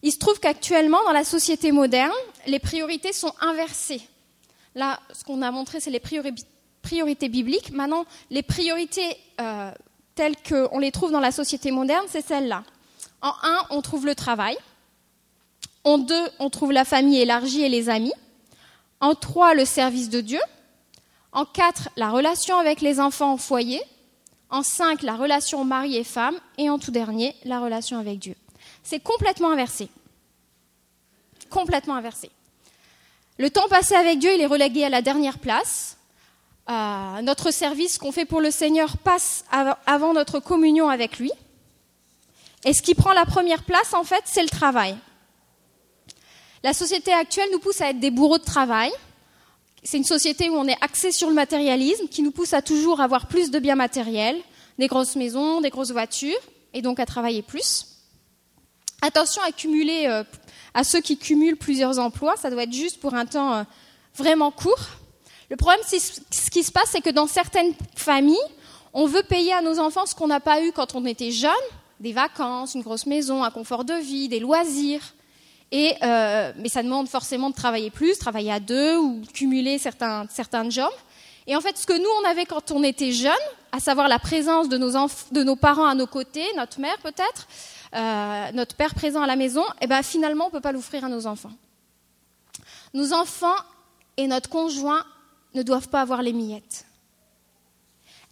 Il 0.03 0.13
se 0.13 0.19
trouve 0.19 0.39
qu'actuellement, 0.39 1.03
dans 1.05 1.13
la 1.13 1.25
société 1.25 1.73
moderne, 1.73 2.13
les 2.47 2.61
priorités 2.61 3.13
sont 3.13 3.33
inversées. 3.41 4.03
Là, 4.75 5.01
ce 5.13 5.25
qu'on 5.25 5.43
a 5.43 5.51
montré, 5.51 5.81
c'est 5.81 5.91
les 5.91 6.03
priorités 6.83 7.29
bibliques. 7.29 7.71
Maintenant, 7.71 8.05
les 8.31 8.43
priorités 8.43 9.17
euh, 9.41 9.73
telles 10.15 10.37
qu'on 10.49 10.79
les 10.79 10.93
trouve 10.93 11.11
dans 11.11 11.21
la 11.21 11.33
société 11.33 11.71
moderne, 11.71 12.07
c'est 12.09 12.25
celles-là. 12.25 12.63
En 13.23 13.33
un, 13.43 13.67
on 13.71 13.83
trouve 13.83 14.07
le 14.07 14.15
travail. 14.15 14.57
En 15.87 15.99
deux, 15.99 16.29
on 16.41 16.51
trouve 16.51 16.73
la 16.73 16.85
famille 16.85 17.21
élargie 17.21 17.63
et 17.63 17.69
les 17.69 17.89
amis. 17.89 18.13
En 19.01 19.15
trois, 19.15 19.55
le 19.55 19.65
service 19.65 20.11
de 20.11 20.21
Dieu. 20.21 20.41
En 21.31 21.45
quatre, 21.45 21.91
la 21.97 22.11
relation 22.11 22.59
avec 22.59 22.81
les 22.81 22.99
enfants 22.99 23.35
au 23.35 23.37
foyer. 23.37 23.81
En 24.51 24.65
cinq, 24.65 25.03
la 25.03 25.15
relation 25.15 25.65
mari 25.65 25.97
et 25.97 26.03
femme. 26.03 26.35
Et 26.59 26.69
en 26.69 26.81
tout 26.81 26.91
dernier, 26.91 27.37
la 27.45 27.61
relation 27.61 28.01
avec 28.01 28.19
Dieu. 28.19 28.35
C'est 28.83 28.99
complètement 28.99 29.53
inversé. 29.53 29.89
Complètement 31.51 31.95
inversé. 31.95 32.33
Le 33.39 33.49
temps 33.49 33.69
passé 33.69 33.95
avec 33.95 34.19
Dieu, 34.19 34.35
il 34.35 34.41
est 34.41 34.47
relégué 34.47 34.85
à 34.85 34.89
la 34.89 35.03
dernière 35.03 35.39
place. 35.39 35.99
Euh, 36.69 37.23
notre 37.23 37.53
service 37.53 37.99
qu'on 37.99 38.11
fait 38.11 38.25
pour 38.25 38.41
le 38.41 38.51
Seigneur 38.51 38.97
passe 38.97 39.45
avant 39.87 40.15
notre 40.15 40.41
communion 40.41 40.89
avec 40.89 41.21
lui. 41.21 41.31
Et 42.65 42.73
ce 42.73 42.83
qui 42.83 42.97
prend 42.97 43.13
la 43.13 43.25
première 43.25 43.63
place, 43.63 43.95
en 43.95 44.03
fait, 44.03 44.25
c'est 44.25 44.43
le 44.43 44.49
travail. 44.49 44.97
La 46.67 46.73
société 46.73 47.13
actuelle 47.13 47.49
nous 47.53 47.61
pousse 47.61 47.81
à 47.81 47.91
être 47.91 48.01
des 48.01 48.11
bourreaux 48.11 48.39
de 48.39 48.45
travail. 48.45 48.91
C'est 49.85 49.99
une 49.99 50.03
société 50.03 50.51
où 50.51 50.55
on 50.55 50.67
est 50.67 50.77
axé 50.81 51.13
sur 51.13 51.29
le 51.29 51.35
matérialisme, 51.35 52.09
qui 52.09 52.25
nous 52.25 52.33
pousse 52.33 52.55
à 52.55 52.61
toujours 52.61 53.01
avoir 53.01 53.29
plus 53.29 53.53
de 53.53 53.61
biens 53.61 53.77
matériels, 53.77 54.37
des 54.77 54.89
grosses 54.89 55.15
maisons, 55.15 55.61
des 55.61 55.71
grosses 55.71 55.93
voitures, 55.93 56.41
et 56.75 56.83
donc 56.83 56.99
à 56.99 57.07
travailler 57.07 57.43
plus. 57.43 57.87
Attention 59.01 59.43
à 59.43 59.51
euh, 59.51 60.25
ceux 60.83 61.01
qui 61.01 61.17
cumulent 61.17 61.57
plusieurs 61.57 62.01
emplois, 62.01 62.35
ça 62.37 62.51
doit 62.51 62.65
être 62.65 62.73
juste 62.73 62.99
pour 62.99 63.15
un 63.15 63.27
temps 63.27 63.55
euh, 63.55 63.63
vraiment 64.17 64.51
court. 64.51 64.89
Le 65.49 65.55
problème, 65.55 65.79
ce 65.89 66.51
qui 66.51 66.65
se 66.65 66.73
passe, 66.73 66.89
c'est 66.91 67.01
que 67.01 67.11
dans 67.11 67.29
certaines 67.29 67.75
familles, 67.95 68.35
on 68.93 69.07
veut 69.07 69.23
payer 69.23 69.53
à 69.53 69.63
nos 69.63 69.79
enfants 69.79 70.05
ce 70.05 70.17
qu'on 70.17 70.27
n'a 70.27 70.41
pas 70.41 70.65
eu 70.65 70.73
quand 70.73 70.97
on 70.97 71.07
était 71.07 71.31
jeune, 71.31 71.53
des 72.01 72.13
vacances, 72.13 72.75
une 72.75 72.83
grosse 72.83 73.07
maison, 73.07 73.45
un 73.45 73.53
confort 73.53 73.85
de 73.85 73.95
vie, 73.95 74.29
des 74.29 74.41
loisirs. 74.41 75.13
Et, 75.73 75.95
euh, 76.03 76.53
mais 76.57 76.69
ça 76.69 76.83
demande 76.83 77.09
forcément 77.09 77.51
de 77.51 77.55
travailler 77.55 77.91
plus, 77.91 78.19
travailler 78.19 78.53
à 78.53 78.61
deux 78.61 78.97
ou 78.99 79.21
cumuler 79.33 79.79
certains, 79.79 80.27
certains 80.31 80.69
jobs. 80.71 80.93
Et 81.47 81.57
en 81.57 81.61
fait, 81.61 81.77
ce 81.77 81.87
que 81.87 81.93
nous, 81.93 82.09
on 82.23 82.29
avait 82.29 82.47
quand 82.47 82.71
on 82.71 82.83
était 82.83 83.13
jeunes, 83.13 83.33
à 83.73 83.81
savoir 83.81 84.09
la 84.09 84.19
présence 84.19 84.69
de 84.69 84.79
nos, 84.79 84.93
de 85.33 85.43
nos 85.43 85.57
parents 85.57 85.87
à 85.87 85.95
nos 85.95 86.07
côtés, 86.07 86.47
notre 86.57 86.81
mère 86.81 86.99
peut-être, 86.99 87.47
euh, 87.95 88.53
notre 88.53 88.75
père 88.75 88.95
présent 88.95 89.23
à 89.23 89.27
la 89.27 89.37
maison, 89.37 89.63
et 89.63 89.83
eh 89.83 89.87
ben, 89.87 90.03
finalement, 90.03 90.45
on 90.45 90.49
ne 90.49 90.53
peut 90.53 90.61
pas 90.61 90.73
l'offrir 90.73 91.05
à 91.05 91.09
nos 91.09 91.27
enfants. 91.27 91.53
Nos 92.95 93.13
enfants 93.13 93.57
et 94.17 94.27
notre 94.27 94.49
conjoint 94.49 95.05
ne 95.55 95.63
doivent 95.63 95.89
pas 95.89 96.01
avoir 96.01 96.23
les 96.23 96.33
miettes. 96.33 96.85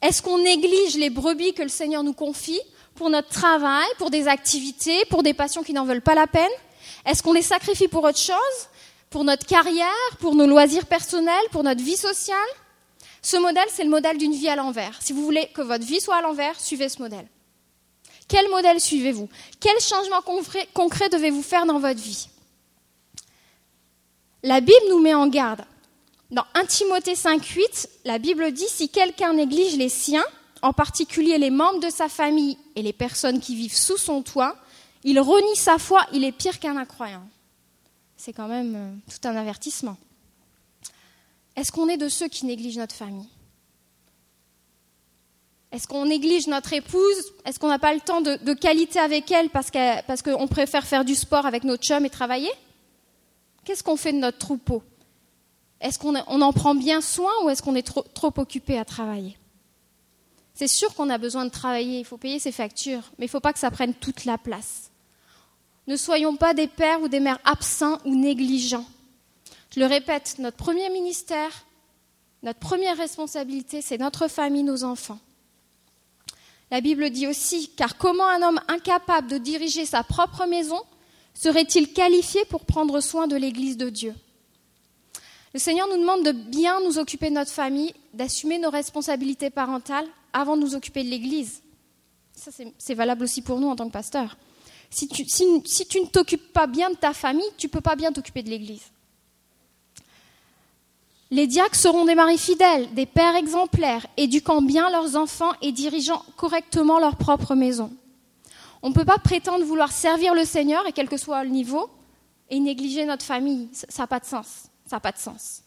Est-ce 0.02 0.22
qu'on 0.22 0.38
néglige 0.38 0.96
les 0.96 1.10
brebis 1.10 1.54
que 1.54 1.62
le 1.62 1.68
Seigneur 1.68 2.02
nous 2.02 2.12
confie 2.12 2.60
pour 2.94 3.10
notre 3.10 3.28
travail, 3.28 3.86
pour 3.98 4.10
des 4.10 4.28
activités, 4.28 5.04
pour 5.06 5.22
des 5.22 5.34
passions 5.34 5.62
qui 5.62 5.72
n'en 5.72 5.84
veulent 5.84 6.02
pas 6.02 6.14
la 6.14 6.26
peine? 6.26 6.50
Est-ce 7.04 7.22
qu'on 7.22 7.32
les 7.32 7.42
sacrifie 7.42 7.88
pour 7.88 8.04
autre 8.04 8.18
chose? 8.18 8.68
Pour 9.10 9.24
notre 9.24 9.46
carrière? 9.46 9.88
Pour 10.20 10.34
nos 10.34 10.46
loisirs 10.46 10.86
personnels? 10.86 11.44
Pour 11.50 11.62
notre 11.62 11.82
vie 11.82 11.96
sociale? 11.96 12.38
Ce 13.22 13.36
modèle, 13.36 13.68
c'est 13.70 13.84
le 13.84 13.90
modèle 13.90 14.18
d'une 14.18 14.34
vie 14.34 14.48
à 14.48 14.56
l'envers. 14.56 15.00
Si 15.00 15.12
vous 15.12 15.24
voulez 15.24 15.48
que 15.54 15.62
votre 15.62 15.84
vie 15.84 16.00
soit 16.00 16.16
à 16.16 16.22
l'envers, 16.22 16.58
suivez 16.60 16.88
ce 16.88 17.00
modèle. 17.00 17.26
Quel 18.28 18.48
modèle 18.50 18.80
suivez-vous? 18.80 19.28
Quel 19.60 19.78
changement 19.80 20.22
concret 20.22 21.08
devez-vous 21.08 21.42
faire 21.42 21.66
dans 21.66 21.78
votre 21.78 22.00
vie? 22.00 22.28
La 24.42 24.60
Bible 24.60 24.86
nous 24.90 25.00
met 25.00 25.14
en 25.14 25.26
garde. 25.26 25.64
Dans 26.30 26.44
1 26.54 26.64
Timothée 26.66 27.14
5.8, 27.14 27.86
la 28.04 28.18
Bible 28.18 28.50
dit 28.52 28.68
si 28.68 28.88
quelqu'un 28.88 29.34
néglige 29.34 29.76
les 29.76 29.88
siens, 29.88 30.24
en 30.62 30.72
particulier 30.72 31.38
les 31.38 31.50
membres 31.50 31.80
de 31.80 31.90
sa 31.90 32.08
famille 32.08 32.58
et 32.76 32.82
les 32.82 32.92
personnes 32.92 33.40
qui 33.40 33.54
vivent 33.54 33.76
sous 33.76 33.98
son 33.98 34.22
toit, 34.22 34.56
il 35.04 35.20
renie 35.20 35.56
sa 35.56 35.78
foi, 35.78 36.04
il 36.12 36.24
est 36.24 36.32
pire 36.32 36.58
qu'un 36.58 36.76
incroyant. 36.76 37.28
C'est 38.16 38.32
quand 38.32 38.48
même 38.48 38.74
euh, 38.74 38.94
tout 39.10 39.28
un 39.28 39.36
avertissement. 39.36 39.96
Est-ce 41.56 41.70
qu'on 41.70 41.88
est 41.88 41.96
de 41.96 42.08
ceux 42.08 42.28
qui 42.28 42.46
négligent 42.46 42.78
notre 42.78 42.94
famille? 42.94 43.28
Est-ce 45.70 45.86
qu'on 45.86 46.06
néglige 46.06 46.46
notre 46.46 46.72
épouse? 46.72 47.32
Est-ce 47.44 47.58
qu'on 47.58 47.68
n'a 47.68 47.78
pas 47.78 47.94
le 47.94 48.00
temps 48.00 48.20
de, 48.20 48.54
qualité 48.54 48.98
avec 48.98 49.30
elle 49.30 49.50
parce 49.50 49.70
qu'on 50.22 50.46
préfère 50.46 50.86
faire 50.86 51.04
du 51.04 51.14
sport 51.14 51.46
avec 51.46 51.64
notre 51.64 51.82
chum 51.82 52.04
et 52.04 52.10
travailler? 52.10 52.50
Qu'est-ce 53.64 53.82
qu'on 53.82 53.96
fait 53.96 54.12
de 54.12 54.18
notre 54.18 54.38
troupeau? 54.38 54.82
Est-ce 55.80 55.98
qu'on 55.98 56.14
en 56.14 56.52
prend 56.52 56.74
bien 56.74 57.00
soin 57.00 57.32
ou 57.42 57.50
est-ce 57.50 57.62
qu'on 57.62 57.74
est 57.74 57.86
trop, 57.86 58.02
trop 58.14 58.32
occupé 58.36 58.78
à 58.78 58.84
travailler? 58.84 59.36
C'est 60.54 60.68
sûr 60.68 60.94
qu'on 60.94 61.10
a 61.10 61.18
besoin 61.18 61.44
de 61.44 61.50
travailler, 61.50 61.98
il 61.98 62.04
faut 62.04 62.16
payer 62.16 62.38
ses 62.38 62.52
factures, 62.52 63.02
mais 63.18 63.24
il 63.24 63.28
ne 63.28 63.32
faut 63.32 63.40
pas 63.40 63.52
que 63.52 63.58
ça 63.58 63.72
prenne 63.72 63.92
toute 63.92 64.24
la 64.24 64.38
place. 64.38 64.92
Ne 65.86 65.96
soyons 65.96 66.36
pas 66.36 66.54
des 66.54 66.66
pères 66.66 67.02
ou 67.02 67.08
des 67.08 67.20
mères 67.20 67.40
absents 67.44 67.98
ou 68.04 68.14
négligents. 68.14 68.86
Je 69.70 69.80
le 69.80 69.86
répète, 69.86 70.36
notre 70.38 70.56
premier 70.56 70.88
ministère, 70.88 71.64
notre 72.42 72.60
première 72.60 72.96
responsabilité, 72.96 73.82
c'est 73.82 73.98
notre 73.98 74.28
famille, 74.28 74.62
nos 74.62 74.84
enfants. 74.84 75.18
La 76.70 76.80
Bible 76.80 77.10
dit 77.10 77.26
aussi, 77.26 77.70
car 77.76 77.96
comment 77.98 78.26
un 78.26 78.42
homme 78.42 78.60
incapable 78.68 79.28
de 79.28 79.38
diriger 79.38 79.84
sa 79.84 80.02
propre 80.02 80.46
maison 80.46 80.80
serait-il 81.34 81.92
qualifié 81.92 82.44
pour 82.46 82.64
prendre 82.64 83.00
soin 83.00 83.26
de 83.26 83.36
l'Église 83.36 83.76
de 83.76 83.90
Dieu? 83.90 84.14
Le 85.52 85.60
Seigneur 85.60 85.88
nous 85.88 85.98
demande 85.98 86.24
de 86.24 86.32
bien 86.32 86.80
nous 86.80 86.98
occuper 86.98 87.28
de 87.28 87.34
notre 87.34 87.50
famille, 87.50 87.94
d'assumer 88.12 88.58
nos 88.58 88.70
responsabilités 88.70 89.50
parentales 89.50 90.06
avant 90.32 90.56
de 90.56 90.62
nous 90.62 90.74
occuper 90.74 91.04
de 91.04 91.10
l'Église. 91.10 91.62
Ça, 92.34 92.50
c'est 92.78 92.94
valable 92.94 93.22
aussi 93.22 93.40
pour 93.40 93.60
nous 93.60 93.68
en 93.68 93.76
tant 93.76 93.86
que 93.86 93.92
pasteurs. 93.92 94.36
Si 94.94 95.08
tu, 95.08 95.24
ne 95.24 96.06
t'occupes 96.06 96.52
pas 96.52 96.68
bien 96.68 96.88
de 96.88 96.94
ta 96.94 97.12
famille, 97.12 97.50
tu 97.58 97.66
ne 97.66 97.72
peux 97.72 97.80
pas 97.80 97.96
bien 97.96 98.12
t'occuper 98.12 98.44
de 98.44 98.50
l'Église. 98.50 98.92
Les 101.32 101.48
diacres 101.48 101.74
seront 101.74 102.04
des 102.04 102.14
maris 102.14 102.38
fidèles, 102.38 102.94
des 102.94 103.04
pères 103.04 103.34
exemplaires, 103.34 104.06
éduquant 104.16 104.62
bien 104.62 104.90
leurs 104.90 105.16
enfants 105.16 105.50
et 105.62 105.72
dirigeant 105.72 106.24
correctement 106.36 107.00
leur 107.00 107.16
propre 107.16 107.56
maison. 107.56 107.92
On 108.82 108.90
ne 108.90 108.94
peut 108.94 109.04
pas 109.04 109.18
prétendre 109.18 109.64
vouloir 109.64 109.90
servir 109.90 110.32
le 110.32 110.44
Seigneur, 110.44 110.86
et 110.86 110.92
quel 110.92 111.08
que 111.08 111.16
soit 111.16 111.42
le 111.42 111.50
niveau, 111.50 111.90
et 112.48 112.60
négliger 112.60 113.04
notre 113.04 113.24
famille. 113.24 113.68
Ça 113.72 114.06
pas 114.06 114.20
de 114.20 114.26
sens. 114.26 114.66
Ça 114.86 114.96
n'a 114.96 115.00
pas 115.00 115.10
de 115.10 115.18
sens. 115.18 115.62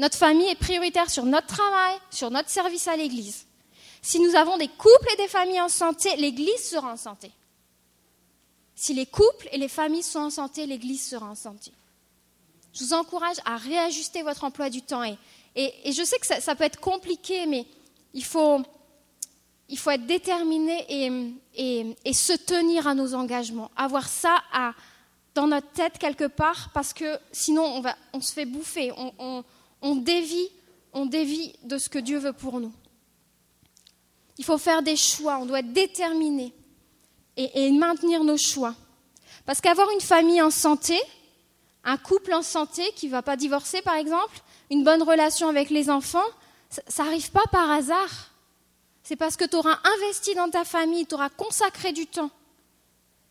Notre 0.00 0.18
famille 0.18 0.48
est 0.48 0.58
prioritaire 0.58 1.08
sur 1.08 1.24
notre 1.24 1.46
travail, 1.46 1.94
sur 2.10 2.32
notre 2.32 2.50
service 2.50 2.88
à 2.88 2.96
l'Église. 2.96 3.46
Si 4.02 4.18
nous 4.18 4.34
avons 4.34 4.58
des 4.58 4.68
couples 4.68 5.12
et 5.12 5.22
des 5.22 5.28
familles 5.28 5.60
en 5.60 5.68
santé, 5.68 6.16
l'Église 6.16 6.68
sera 6.68 6.92
en 6.92 6.96
santé. 6.96 7.30
Si 8.78 8.92
les 8.92 9.06
couples 9.06 9.48
et 9.52 9.58
les 9.58 9.68
familles 9.68 10.02
sont 10.02 10.20
en 10.20 10.30
santé, 10.30 10.66
l'Église 10.66 11.08
sera 11.08 11.26
en 11.26 11.34
santé. 11.34 11.72
Je 12.74 12.84
vous 12.84 12.92
encourage 12.92 13.38
à 13.46 13.56
réajuster 13.56 14.22
votre 14.22 14.44
emploi 14.44 14.68
du 14.68 14.82
temps. 14.82 15.02
Et, 15.02 15.16
je 15.86 16.04
sais 16.04 16.18
que 16.18 16.26
ça, 16.26 16.54
peut 16.54 16.64
être 16.64 16.78
compliqué, 16.78 17.46
mais 17.46 17.64
il 18.12 18.22
faut, 18.22 18.60
il 19.70 19.78
faut 19.78 19.90
être 19.90 20.06
déterminé 20.06 20.84
et, 21.54 22.12
se 22.12 22.34
tenir 22.34 22.86
à 22.86 22.94
nos 22.94 23.14
engagements. 23.14 23.70
Avoir 23.76 24.06
ça 24.06 24.42
dans 25.34 25.46
notre 25.46 25.70
tête 25.72 25.96
quelque 25.96 26.26
part, 26.26 26.70
parce 26.74 26.92
que 26.92 27.18
sinon 27.32 27.82
on, 28.12 28.20
se 28.20 28.34
fait 28.34 28.44
bouffer, 28.44 28.92
on, 29.80 29.96
dévie, 29.96 30.50
on 30.92 31.06
dévie 31.06 31.54
de 31.62 31.78
ce 31.78 31.88
que 31.88 31.98
Dieu 31.98 32.18
veut 32.18 32.34
pour 32.34 32.60
nous. 32.60 32.72
Il 34.36 34.44
faut 34.44 34.58
faire 34.58 34.82
des 34.82 34.96
choix, 34.96 35.38
on 35.38 35.46
doit 35.46 35.60
être 35.60 35.72
déterminé 35.72 36.52
et, 37.36 37.70
maintenir 37.72 38.24
nos 38.24 38.36
choix. 38.36 38.74
Parce 39.44 39.60
qu'avoir 39.60 39.90
une 39.90 40.00
famille 40.00 40.40
en 40.42 40.50
santé, 40.50 40.98
un 41.84 41.96
couple 41.96 42.32
en 42.32 42.42
santé 42.42 42.82
qui 42.96 43.06
ne 43.06 43.12
va 43.12 43.22
pas 43.22 43.36
divorcer 43.36 43.82
par 43.82 43.94
exemple, 43.94 44.40
une 44.70 44.84
bonne 44.84 45.02
relation 45.02 45.48
avec 45.48 45.70
les 45.70 45.90
enfants, 45.90 46.26
ça 46.88 47.04
n'arrive 47.04 47.30
pas 47.30 47.44
par 47.52 47.70
hasard. 47.70 48.32
C'est 49.02 49.16
parce 49.16 49.36
que 49.36 49.44
tu 49.44 49.56
auras 49.56 49.78
investi 49.84 50.34
dans 50.34 50.50
ta 50.50 50.64
famille, 50.64 51.06
tu 51.06 51.14
auras 51.14 51.28
consacré 51.28 51.92
du 51.92 52.06
temps. 52.06 52.30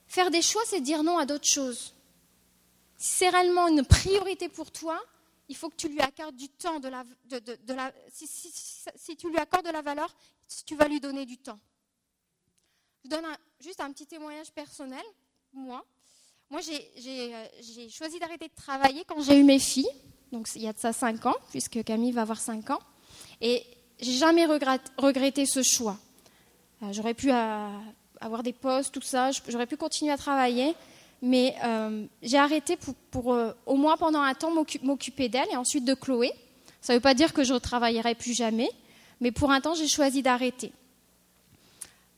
Faire 0.07 0.31
des 0.31 0.41
choix, 0.41 0.61
c'est 0.65 0.79
dire 0.79 1.03
non 1.03 1.17
à 1.17 1.25
d'autres 1.25 1.49
choses. 1.49 1.93
Si 2.97 3.17
c'est 3.17 3.29
réellement 3.29 3.67
une 3.67 3.83
priorité 3.83 4.47
pour 4.47 4.71
toi, 4.71 5.01
il 5.49 5.55
faut 5.55 5.69
que 5.69 5.75
tu 5.75 5.89
lui 5.89 5.99
accordes 5.99 6.35
du 6.35 6.49
temps, 6.49 6.79
si, 8.09 8.27
si, 8.27 9.15
tu 9.17 9.29
lui 9.29 9.37
accordes 9.37 9.65
de 9.65 9.71
la 9.71 9.81
valeur, 9.81 10.15
tu 10.65 10.75
vas 10.75 10.87
lui 10.87 10.99
donner 10.99 11.25
du 11.25 11.37
temps. 11.37 11.59
Je 13.03 13.09
donne 13.09 13.25
juste 13.65 13.81
un 13.81 13.91
petit 13.91 14.05
témoignage 14.05 14.51
personnel. 14.51 15.03
Moi, 15.51 15.83
moi 16.51 16.61
euh, 16.61 17.45
j'ai 17.59 17.89
choisi 17.89 18.19
d'arrêter 18.19 18.47
de 18.47 18.53
travailler 18.53 19.03
quand 19.07 19.19
j'ai 19.23 19.39
eu 19.39 19.43
mes 19.43 19.57
filles. 19.57 19.89
Donc 20.31 20.47
il 20.55 20.61
y 20.61 20.67
a 20.67 20.73
de 20.73 20.77
ça 20.77 20.93
5 20.93 21.25
ans, 21.25 21.35
puisque 21.49 21.83
Camille 21.83 22.11
va 22.11 22.21
avoir 22.21 22.39
5 22.39 22.69
ans. 22.69 22.79
Et 23.41 23.63
j'ai 23.99 24.11
jamais 24.11 24.45
regretté 24.45 25.47
ce 25.47 25.63
choix. 25.63 25.97
Euh, 26.83 26.93
j'aurais 26.93 27.15
pu 27.15 27.31
euh, 27.31 27.69
avoir 28.19 28.43
des 28.43 28.53
postes, 28.53 28.93
tout 28.93 29.01
ça, 29.01 29.31
j'aurais 29.47 29.65
pu 29.65 29.77
continuer 29.77 30.11
à 30.11 30.17
travailler. 30.17 30.75
Mais 31.21 31.55
j'ai 32.21 32.37
arrêté 32.37 32.75
pour, 32.77 32.93
pour 33.09 33.37
au 33.65 33.75
moins 33.77 33.97
pendant 33.97 34.21
un 34.21 34.33
temps 34.35 34.51
m'occuper 34.83 35.27
d'elle 35.27 35.47
et 35.51 35.55
ensuite 35.55 35.85
de 35.85 35.95
Chloé. 35.95 36.31
Ça 36.81 36.93
ne 36.93 36.97
veut 36.97 37.01
pas 37.01 37.15
dire 37.15 37.33
que 37.33 37.43
je 37.43 37.53
ne 37.53 37.57
travaillerai 37.57 38.13
plus 38.13 38.33
jamais, 38.33 38.69
mais 39.21 39.31
pour 39.31 39.51
un 39.51 39.59
temps, 39.59 39.73
j'ai 39.73 39.87
choisi 39.87 40.21
d'arrêter. 40.21 40.71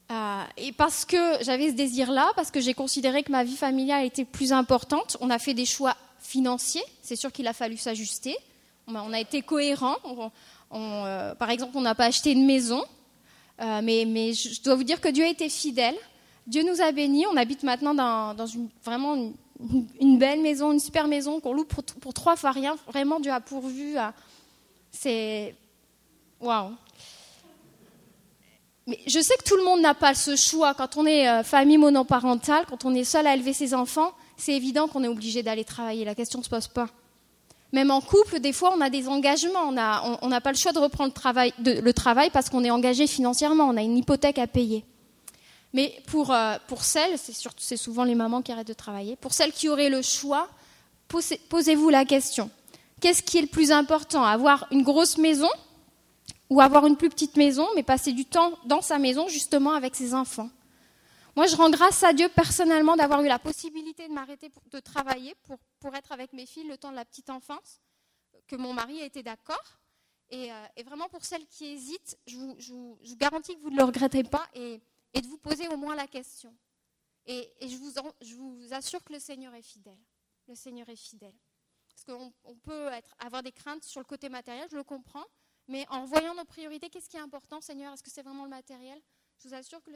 Euh, 0.10 0.44
et 0.56 0.72
parce 0.72 1.04
que 1.04 1.44
j'avais 1.44 1.70
ce 1.70 1.74
désir-là, 1.74 2.32
parce 2.36 2.50
que 2.50 2.62
j'ai 2.62 2.74
considéré 2.74 3.24
que 3.24 3.32
ma 3.32 3.44
vie 3.44 3.58
familiale 3.58 4.06
était 4.06 4.24
plus 4.24 4.54
importante, 4.54 5.18
on 5.20 5.30
a 5.30 5.40
fait 5.40 5.54
des 5.54 5.66
choix 5.66 5.96
financiers. 6.20 6.84
C'est 7.02 7.16
sûr 7.16 7.32
qu'il 7.32 7.48
a 7.48 7.54
fallu 7.54 7.78
s'ajuster. 7.78 8.36
On 8.88 9.12
a 9.12 9.20
été 9.20 9.42
cohérents. 9.42 9.98
Euh, 10.74 11.36
par 11.36 11.50
exemple, 11.50 11.78
on 11.78 11.82
n'a 11.82 11.96
pas 11.96 12.06
acheté 12.06 12.32
une 12.32 12.46
maison, 12.46 12.84
euh, 13.62 13.82
mais, 13.84 14.34
je 14.34 14.62
dois 14.62 14.76
vous 14.76 14.84
dire 14.84 15.02
que 15.02 15.10
Dieu 15.10 15.26
a 15.26 15.28
été 15.28 15.50
fidèle. 15.50 15.96
Dieu 16.46 16.64
nous 16.64 16.82
a 16.82 16.92
bénis. 16.94 17.26
On 17.28 17.36
habite 17.36 17.64
maintenant 17.64 17.94
dans, 17.94 18.46
une, 18.46 18.70
vraiment 18.86 19.34
une, 20.00 20.18
belle 20.18 20.42
maison, 20.42 20.72
une 20.72 20.80
super 20.80 21.10
maison 21.10 21.42
qu'on 21.42 21.52
loue 21.52 21.66
pour, 21.66 21.84
pour, 21.84 22.14
trois 22.14 22.38
fois 22.38 22.52
rien. 22.52 22.78
Vraiment, 22.88 23.20
Dieu 23.20 23.32
a 23.34 23.42
pourvu. 23.42 23.98
C'est 24.92 25.54
waouh. 26.40 26.72
Mais 28.88 29.00
je 29.06 29.20
sais 29.20 29.36
que 29.36 29.44
tout 29.44 29.58
le 29.58 29.63
monde 29.63 29.82
n'a 29.82 29.94
pas 29.94 30.15
ce 30.15 30.36
choix. 30.38 30.74
Quand 30.74 30.96
on 30.96 31.06
est 31.06 31.27
euh, 31.27 31.44
famille 31.44 31.77
monoparentale, 31.77 32.65
quand 32.67 32.86
on 32.86 32.96
est 32.96 33.03
seul 33.03 33.27
à 33.27 33.36
élever 33.36 33.51
ses 33.53 33.74
enfants, 33.74 34.13
c'est 34.38 34.53
évident 34.53 34.88
qu'on 34.88 35.03
est 35.03 35.10
obligé 35.10 35.44
d'aller 35.44 35.65
travailler. 35.65 36.06
La 36.06 36.15
question 36.15 36.39
ne 36.39 36.44
se 36.44 36.50
pose 36.50 36.67
pas. 36.70 36.88
Même 37.74 37.91
en 37.91 38.00
couple, 38.00 38.39
des 38.39 38.53
fois, 38.53 38.74
on 38.75 38.79
a 38.79 38.89
des 38.89 39.10
engagements. 39.10 39.67
On 40.22 40.27
n'a 40.29 40.41
pas 40.41 40.51
le 40.51 40.58
choix 40.58 40.72
de 40.72 40.79
reprendre 40.79 41.10
le 41.10 41.20
travail, 41.20 41.53
le 41.60 41.91
travail 41.91 42.29
parce 42.29 42.50
qu'on 42.50 42.63
est 42.63 42.72
engagé 42.72 43.08
financièrement. 43.08 43.65
On 43.65 43.75
a 43.75 43.82
une 43.82 43.98
hypothèque 43.98 44.39
à 44.39 44.48
payer. 44.48 44.86
Mais 45.74 45.94
pour, 46.08 46.34
euh, 46.34 46.56
pour 46.67 46.86
celles, 46.86 47.17
c'est 47.58 47.77
souvent 47.77 48.06
les 48.06 48.15
mamans 48.15 48.41
qui 48.41 48.53
arrêtent 48.53 48.67
de 48.67 48.74
travailler, 48.74 49.17
pour 49.17 49.34
celles 49.34 49.51
qui 49.51 49.67
auraient 49.67 49.89
le 49.89 50.01
choix, 50.01 50.48
posez-vous 51.50 51.89
la 51.89 52.06
question. 52.06 52.50
Qu'est-ce 53.01 53.22
qui 53.22 53.38
est 53.38 53.41
le 53.41 53.48
plus 53.48 53.72
important? 53.72 54.24
Avoir 54.24 54.65
une 54.72 54.82
grosse 54.82 55.17
maison 55.17 55.50
ou 56.50 56.62
avoir 56.62 56.86
une 56.86 56.98
plus 56.98 57.10
petite 57.10 57.36
maison, 57.36 57.68
mais 57.75 57.84
passer 57.84 58.13
du 58.13 58.25
temps 58.25 58.58
dans 58.66 58.82
sa 58.82 59.00
maison 59.00 59.27
justement 59.27 59.74
avec 59.74 59.96
ses 59.96 60.13
enfants. 60.13 60.50
Moi, 61.36 61.46
je 61.46 61.56
rends 61.56 61.70
grâce 61.70 62.01
à 62.04 62.13
Dieu 62.13 62.30
personnellement 62.30 62.96
d'avoir 62.96 63.22
eu 63.22 63.27
la 63.27 63.38
possibilité 63.38 64.08
de 64.08 64.13
m'arrêter 64.13 64.50
de 64.72 64.80
travailler 64.80 65.36
pour, 65.44 65.60
pour 65.80 65.94
être 65.96 66.12
avec 66.12 66.34
mes 66.34 66.48
filles 66.48 66.68
le 66.68 66.77
temps 66.77 66.89
de 66.89 66.96
la 66.96 67.06
petite 67.06 67.30
enfance, 67.30 67.80
que 68.48 68.56
mon 68.56 68.74
mari 68.74 69.01
a 69.01 69.06
été 69.06 69.22
d'accord. 69.22 69.77
Et, 70.30 70.51
euh, 70.51 70.84
vraiment, 70.84 71.08
pour 71.10 71.24
celles 71.24 71.46
qui 71.46 71.66
hésitent, 71.66 72.18
je 72.25 72.38
vous, 72.38 72.56
je, 72.58 72.74
vous, 72.74 72.98
garantis 73.18 73.56
que 73.56 73.62
vous 73.62 73.70
ne 73.70 73.77
le 73.77 73.84
regretterez 73.84 74.24
pas 74.24 74.48
et, 74.56 74.82
et, 75.13 75.22
de 75.22 75.27
vous 75.27 75.38
poser 75.38 75.68
au 75.68 75.77
moins 75.77 75.96
la 75.96 76.08
question. 76.08 76.54
Et, 77.27 77.54
et 77.60 77.70
je, 77.70 77.77
vous 77.77 77.92
je, 78.22 78.36
vous 78.36 78.74
assure 78.74 79.04
que 79.04 79.13
le 79.13 79.20
Seigneur 79.20 79.54
est 79.54 79.62
fidèle. 79.62 80.00
Le 80.48 80.56
Seigneur 80.56 80.89
est 80.89 80.96
fidèle. 80.96 81.36
Parce 81.89 82.04
qu'on 82.04 82.34
on 82.46 82.56
peut 82.56 82.88
être, 82.88 83.13
avoir 83.20 83.44
des 83.44 83.51
craintes 83.51 83.84
sur 83.84 84.00
le 84.00 84.06
côté 84.06 84.30
matériel, 84.30 84.68
je 84.72 84.77
le 84.77 84.84
comprends, 84.84 85.25
mais 85.68 85.86
en 85.90 86.06
voyant 86.06 86.34
nos 86.34 86.46
priorités, 86.46 86.90
qu'est-ce 86.90 87.10
qui 87.10 87.18
est 87.18 87.22
important, 87.22 87.62
Seigneur? 87.62 87.94
Est-ce 87.94 88.04
que 88.04 88.10
c'est 88.10 88.22
vraiment 88.22 88.44
le 88.44 88.50
matériel? 88.50 89.00
Je 89.44 89.50
vous 89.50 89.54
assure 89.54 89.82
que 89.84 89.92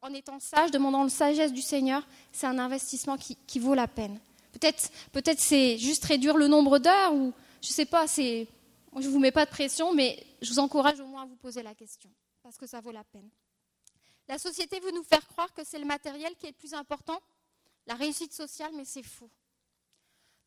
en, 0.00 0.14
étant 0.14 0.40
sage, 0.40 0.70
demandant 0.70 1.04
la 1.04 1.08
sagesse 1.08 1.52
du 1.52 1.62
Seigneur, 1.62 2.06
c'est 2.32 2.46
un 2.46 2.58
investissement 2.58 3.16
qui, 3.16 3.58
vaut 3.58 3.74
la 3.74 3.86
peine. 3.86 4.18
Peut-être, 4.52 4.90
peut-être 5.12 5.38
c'est 5.38 5.78
juste 5.78 6.04
réduire 6.04 6.36
le 6.36 6.48
nombre 6.48 6.78
d'heures 6.78 7.14
ou 7.14 7.32
je 7.60 7.68
sais 7.68 7.86
pas. 7.86 8.06
Je 8.06 9.08
vous 9.08 9.18
mets 9.20 9.30
pas 9.30 9.44
de 9.44 9.50
pression, 9.50 9.94
mais 9.94 10.26
je 10.42 10.50
vous 10.50 10.58
encourage 10.58 11.00
au 11.00 11.06
moins 11.06 11.22
à 11.22 11.26
vous 11.26 11.36
poser 11.36 11.62
la 11.62 11.74
question 11.74 12.10
parce 12.42 12.58
que 12.58 12.66
ça 12.66 12.80
vaut 12.80 12.92
la 12.92 13.04
peine. 13.04 13.30
La 14.28 14.38
société 14.38 14.80
veut 14.80 14.92
nous 14.92 15.04
faire 15.04 15.26
croire 15.28 15.52
que 15.52 15.64
c'est 15.64 15.78
le 15.78 15.84
matériel 15.84 16.34
qui 16.36 16.46
est 16.46 16.50
le 16.50 16.56
plus 16.56 16.74
important, 16.74 17.20
la 17.86 17.94
réussite 17.94 18.32
sociale, 18.32 18.72
mais 18.74 18.84
c'est 18.84 19.02
faux. 19.02 19.30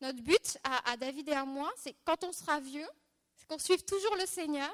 Notre 0.00 0.20
but 0.22 0.58
à, 0.62 0.96
David 0.96 1.28
et 1.28 1.32
à 1.32 1.44
moi, 1.44 1.72
c'est 1.76 1.94
quand 2.04 2.22
on 2.24 2.32
sera 2.32 2.60
vieux, 2.60 2.88
c'est 3.36 3.46
qu'on 3.46 3.58
suive 3.58 3.84
toujours 3.84 4.16
le 4.16 4.26
Seigneur, 4.26 4.72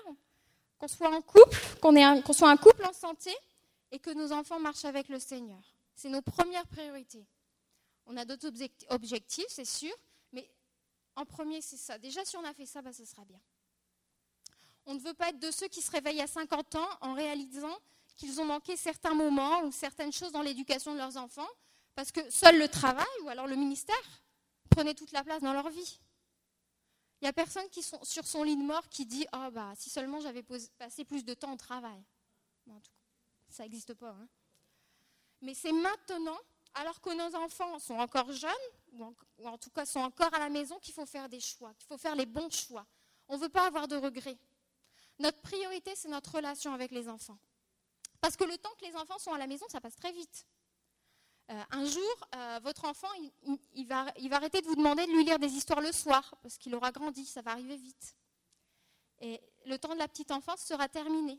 qu'on 0.78 0.88
soit 0.88 1.10
en 1.14 1.20
couple, 1.20 1.56
qu'on 1.80 2.32
soit 2.32 2.50
un 2.50 2.56
couple 2.56 2.84
en 2.84 2.92
santé 2.92 3.30
et 3.90 3.98
que 3.98 4.10
nos 4.10 4.32
enfants 4.32 4.58
marchent 4.58 4.84
avec 4.84 5.08
le 5.08 5.18
Seigneur. 5.18 5.62
C'est 5.94 6.08
nos 6.08 6.22
premières 6.22 6.66
priorités. 6.66 7.26
On 8.06 8.16
a 8.16 8.24
d'autres 8.24 8.48
objectifs, 8.88 9.46
c'est 9.48 9.64
sûr, 9.64 9.94
mais 10.32 10.48
en 11.14 11.24
premier, 11.24 11.60
c'est 11.60 11.76
ça. 11.76 11.98
Déjà, 11.98 12.24
si 12.24 12.36
on 12.36 12.44
a 12.44 12.52
fait 12.52 12.66
ça, 12.66 12.82
bah, 12.82 12.92
ce 12.92 13.04
sera 13.04 13.24
bien. 13.24 13.40
On 14.86 14.94
ne 14.94 15.00
veut 15.00 15.14
pas 15.14 15.28
être 15.28 15.38
de 15.38 15.50
ceux 15.50 15.68
qui 15.68 15.80
se 15.80 15.90
réveillent 15.90 16.22
à 16.22 16.26
50 16.26 16.74
ans 16.74 16.88
en 17.00 17.14
réalisant 17.14 17.76
qu'ils 18.16 18.40
ont 18.40 18.44
manqué 18.44 18.76
certains 18.76 19.14
moments 19.14 19.62
ou 19.62 19.72
certaines 19.72 20.12
choses 20.12 20.32
dans 20.32 20.42
l'éducation 20.42 20.92
de 20.92 20.98
leurs 20.98 21.16
enfants, 21.16 21.48
parce 21.94 22.10
que 22.10 22.28
seul 22.30 22.58
le 22.58 22.68
travail 22.68 23.06
ou 23.22 23.28
alors 23.28 23.46
le 23.46 23.56
ministère 23.56 23.94
prenait 24.70 24.94
toute 24.94 25.12
la 25.12 25.22
place 25.22 25.42
dans 25.42 25.52
leur 25.52 25.68
vie. 25.70 26.00
Il 27.22 27.26
n'y 27.26 27.28
a 27.28 27.32
personne 27.32 27.68
qui 27.70 27.84
sont 27.84 28.02
sur 28.02 28.26
son 28.26 28.42
lit 28.42 28.56
de 28.56 28.64
mort 28.64 28.88
qui 28.88 29.06
dit 29.06 29.24
oh, 29.32 29.48
bah 29.52 29.72
si 29.76 29.88
seulement 29.88 30.18
j'avais 30.18 30.42
passé 30.76 31.04
plus 31.04 31.24
de 31.24 31.34
temps 31.34 31.52
au 31.52 31.56
travail. 31.56 32.02
en 32.68 32.80
tout 32.80 32.90
cas, 32.90 33.06
ça 33.48 33.62
n'existe 33.62 33.94
pas. 33.94 34.10
Hein. 34.10 34.26
Mais 35.40 35.54
c'est 35.54 35.70
maintenant, 35.70 36.36
alors 36.74 37.00
que 37.00 37.10
nos 37.10 37.36
enfants 37.38 37.78
sont 37.78 37.94
encore 37.94 38.32
jeunes, 38.32 38.50
ou 38.94 39.04
en, 39.04 39.14
ou 39.38 39.46
en 39.46 39.56
tout 39.56 39.70
cas 39.70 39.86
sont 39.86 40.00
encore 40.00 40.34
à 40.34 40.40
la 40.40 40.48
maison, 40.48 40.80
qu'il 40.80 40.92
faut 40.92 41.06
faire 41.06 41.28
des 41.28 41.38
choix, 41.38 41.72
qu'il 41.74 41.86
faut 41.86 41.96
faire 41.96 42.16
les 42.16 42.26
bons 42.26 42.50
choix. 42.50 42.84
On 43.28 43.36
ne 43.36 43.42
veut 43.42 43.48
pas 43.48 43.68
avoir 43.68 43.86
de 43.86 43.94
regrets. 43.94 44.38
Notre 45.20 45.40
priorité, 45.42 45.92
c'est 45.94 46.08
notre 46.08 46.34
relation 46.34 46.74
avec 46.74 46.90
les 46.90 47.08
enfants. 47.08 47.38
Parce 48.20 48.36
que 48.36 48.42
le 48.42 48.58
temps 48.58 48.74
que 48.80 48.84
les 48.84 48.96
enfants 48.96 49.20
sont 49.20 49.32
à 49.32 49.38
la 49.38 49.46
maison, 49.46 49.66
ça 49.68 49.80
passe 49.80 49.94
très 49.94 50.10
vite. 50.10 50.44
Euh, 51.52 51.62
un 51.70 51.84
jour, 51.84 52.28
euh, 52.34 52.60
votre 52.62 52.86
enfant, 52.86 53.08
il, 53.74 53.86
va, 53.86 54.06
arrêter 54.30 54.62
de 54.62 54.66
vous 54.66 54.76
demander 54.76 55.04
de 55.06 55.12
lui 55.12 55.22
lire 55.22 55.38
des 55.38 55.52
histoires 55.52 55.82
le 55.82 55.92
soir, 55.92 56.34
parce 56.42 56.56
qu'il 56.56 56.74
aura 56.74 56.92
grandi, 56.92 57.26
ça 57.26 57.42
va 57.42 57.50
arriver 57.50 57.76
vite. 57.76 58.16
Et 59.20 59.38
le 59.66 59.76
temps 59.76 59.92
de 59.92 59.98
la 59.98 60.08
petite 60.08 60.30
enfance 60.30 60.62
sera 60.62 60.88
terminé. 60.88 61.38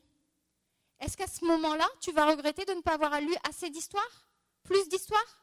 Est-ce 0.99 1.17
qu'à 1.17 1.25
ce, 1.25 1.43
moment-là, 1.45 1.87
tu 1.99 2.11
vas 2.11 2.27
regretter 2.27 2.63
de 2.65 2.73
ne 2.73 2.81
pas 2.81 2.93
avoir 2.93 3.19
lu 3.21 3.33
assez 3.49 3.71
d'histoires? 3.71 4.27
Plus 4.61 4.87
d'histoires? 4.87 5.39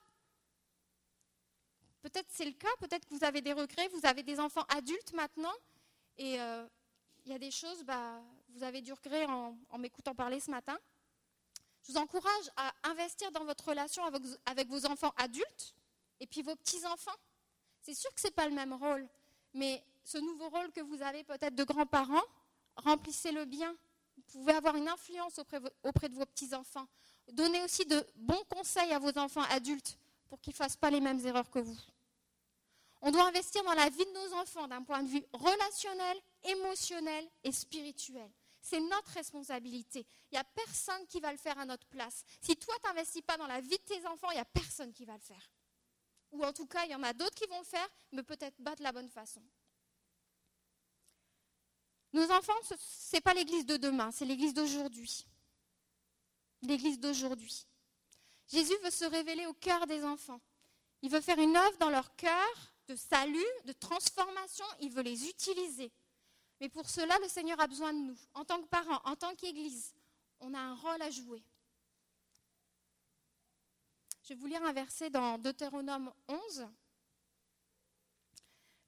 Peut-être 2.02 2.28
c'est 2.30 2.44
le 2.44 2.52
cas, 2.52 2.68
peut-être 2.78 3.08
que 3.08 3.14
vous 3.14 3.24
avez 3.24 3.40
des 3.40 3.52
regrets, 3.52 3.88
vous 3.88 4.06
avez 4.06 4.22
des 4.22 4.38
enfants 4.38 4.64
adultes 4.68 5.12
maintenant, 5.14 5.52
et 6.16 6.40
euh, 6.40 6.64
il 7.24 7.32
y 7.32 7.34
a 7.34 7.38
des 7.40 7.50
choses, 7.50 7.82
bah, 7.82 8.22
vous 8.50 8.62
avez 8.62 8.82
du 8.82 8.92
regret 8.92 9.26
en 9.26 9.78
m'écoutant 9.78 10.14
parler 10.14 10.38
ce 10.38 10.50
matin. 10.52 10.78
Je 11.82 11.92
vous 11.92 11.98
encourage 11.98 12.50
à 12.56 12.72
investir 12.84 13.30
dans 13.32 13.44
votre 13.44 13.68
relation 13.68 14.02
avec, 14.46 14.68
vos 14.68 14.86
enfants 14.86 15.12
adultes 15.16 15.74
et 16.20 16.26
puis 16.26 16.42
vos 16.42 16.54
petits-enfants. 16.56 17.16
C'est 17.82 17.94
sûr 17.94 18.12
que 18.14 18.20
ce 18.20 18.26
n'est 18.26 18.32
pas 18.32 18.46
le 18.46 18.54
même 18.54 18.72
rôle, 18.74 19.08
mais 19.54 19.82
ce 20.04 20.18
nouveau 20.18 20.48
rôle 20.48 20.70
que 20.72 20.80
vous 20.80 21.02
avez 21.02 21.24
peut-être 21.24 21.54
de 21.54 21.64
grands-parents, 21.64 22.22
remplissez-le 22.76 23.44
bien. 23.44 23.74
Vous 24.16 24.22
pouvez 24.32 24.52
avoir 24.52 24.76
une 24.76 24.88
influence 24.88 25.38
auprès, 25.38 25.60
auprès 25.82 26.08
de 26.08 26.14
vos 26.14 26.26
petits-enfants. 26.26 26.86
Donnez 27.32 27.62
aussi 27.62 27.86
de 27.86 28.04
bons 28.16 28.44
conseils 28.48 28.92
à 28.92 28.98
vos 28.98 29.16
enfants 29.18 29.44
adultes 29.50 29.98
pour 30.28 30.40
qu'ils 30.40 30.52
ne 30.52 30.56
fassent 30.56 30.76
pas 30.76 30.90
les 30.90 31.00
mêmes 31.00 31.24
erreurs 31.26 31.50
que 31.50 31.58
vous. 31.58 31.78
On 33.02 33.10
doit 33.10 33.26
investir 33.26 33.64
dans 33.64 33.72
la 33.72 33.88
vie 33.88 34.04
de 34.04 34.12
nos 34.12 34.34
enfants 34.34 34.68
d'un 34.68 34.82
point 34.82 35.02
de 35.02 35.08
vue 35.08 35.24
relationnel, 35.32 36.18
émotionnel 36.44 37.24
et 37.44 37.52
spirituel. 37.52 38.30
C'est 38.60 38.80
notre 38.80 39.12
responsabilité. 39.12 40.06
Il 40.30 40.34
n'y 40.34 40.38
a 40.38 40.44
personne 40.44 41.06
qui 41.06 41.20
va 41.20 41.32
le 41.32 41.38
faire 41.38 41.58
à 41.58 41.64
notre 41.64 41.86
place. 41.86 42.24
Si 42.40 42.56
toi, 42.56 42.74
tu 42.82 42.88
n'investis 42.88 43.22
pas 43.22 43.36
dans 43.36 43.46
la 43.46 43.60
vie 43.60 43.78
de 43.78 43.82
tes 43.82 44.06
enfants, 44.06 44.30
il 44.30 44.34
n'y 44.34 44.40
a 44.40 44.44
personne 44.44 44.92
qui 44.92 45.04
va 45.04 45.14
le 45.14 45.20
faire. 45.20 45.50
Ou 46.32 46.44
en 46.44 46.52
tout 46.52 46.66
cas, 46.66 46.84
il 46.84 46.92
y 46.92 46.94
en 46.94 47.02
a 47.02 47.12
d'autres 47.12 47.34
qui 47.34 47.46
vont 47.46 47.58
le 47.58 47.64
faire, 47.64 47.88
mais 48.12 48.22
peut-être 48.22 48.62
pas 48.62 48.76
de 48.76 48.82
la 48.82 48.92
bonne 48.92 49.08
façon. 49.08 49.42
Nos 52.12 52.30
enfants, 52.30 52.52
ce 52.64 53.16
n'est 53.16 53.20
pas 53.20 53.34
l'église 53.34 53.66
de 53.66 53.76
demain, 53.76 54.10
c'est 54.10 54.24
l'église 54.24 54.54
d'aujourd'hui. 54.54 55.26
L'église 56.62 56.98
d'aujourd'hui. 56.98 57.66
Jésus 58.48 58.76
veut 58.82 58.90
se 58.90 59.04
révéler 59.04 59.46
au 59.46 59.54
cœur 59.54 59.86
des 59.86 60.04
enfants. 60.04 60.40
Il 61.02 61.10
veut 61.10 61.20
faire 61.20 61.38
une 61.38 61.56
œuvre 61.56 61.78
dans 61.78 61.90
leur 61.90 62.14
cœur 62.16 62.74
de 62.88 62.96
salut, 62.96 63.38
de 63.64 63.72
transformation. 63.72 64.64
Il 64.80 64.90
veut 64.90 65.02
les 65.02 65.28
utiliser. 65.28 65.92
Mais 66.60 66.68
pour 66.68 66.88
cela, 66.88 67.18
le 67.18 67.28
Seigneur 67.28 67.58
a 67.58 67.66
besoin 67.66 67.92
de 67.92 67.98
nous. 67.98 68.18
En 68.34 68.44
tant 68.44 68.60
que 68.60 68.66
parents, 68.66 69.00
en 69.04 69.16
tant 69.16 69.34
qu'Église, 69.34 69.94
on 70.40 70.52
a 70.52 70.58
un 70.58 70.74
rôle 70.74 71.00
à 71.00 71.10
jouer. 71.10 71.42
Je 74.22 74.28
vais 74.28 74.34
vous 74.34 74.46
lire 74.46 74.62
un 74.62 74.72
verset 74.72 75.08
dans 75.08 75.38
Deutéronome 75.38 76.12
11. 76.28 76.68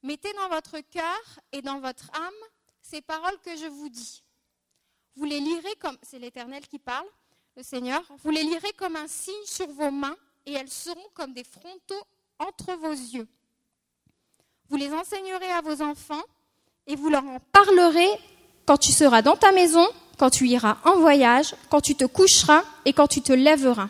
Mettez 0.02 0.32
dans 0.34 0.48
votre 0.48 0.80
cœur 0.80 1.40
et 1.50 1.62
dans 1.62 1.80
votre 1.80 2.10
âme 2.14 2.32
ces 2.82 3.00
paroles 3.00 3.40
que 3.40 3.56
je 3.56 3.66
vous 3.66 3.88
dis. 3.88 4.22
Vous 5.14 5.24
les 5.24 5.40
lirez 5.40 5.74
comme, 5.76 5.96
c'est 6.02 6.18
l'Éternel 6.18 6.66
qui 6.68 6.78
parle, 6.78 7.06
le 7.56 7.62
Seigneur, 7.62 8.02
vous 8.22 8.30
les 8.30 8.42
lirez 8.42 8.72
comme 8.72 8.96
un 8.96 9.08
signe 9.08 9.44
sur 9.44 9.68
vos 9.68 9.90
mains 9.90 10.16
et 10.46 10.52
elles 10.52 10.70
seront 10.70 11.08
comme 11.14 11.32
des 11.32 11.44
frontaux 11.44 12.06
entre 12.38 12.74
vos 12.74 12.92
yeux. 12.92 13.28
Vous 14.68 14.76
les 14.76 14.92
enseignerez 14.92 15.50
à 15.50 15.60
vos 15.60 15.82
enfants 15.82 16.22
et 16.86 16.96
vous 16.96 17.08
leur 17.08 17.24
en 17.24 17.38
parlerez 17.52 18.10
quand 18.66 18.78
tu 18.78 18.92
seras 18.92 19.22
dans 19.22 19.36
ta 19.36 19.52
maison, 19.52 19.86
quand 20.18 20.30
tu 20.30 20.46
iras 20.46 20.78
en 20.84 20.96
voyage, 20.96 21.54
quand 21.70 21.80
tu 21.80 21.94
te 21.94 22.04
coucheras 22.04 22.62
et 22.84 22.92
quand 22.92 23.08
tu 23.08 23.22
te 23.22 23.32
lèveras. 23.32 23.88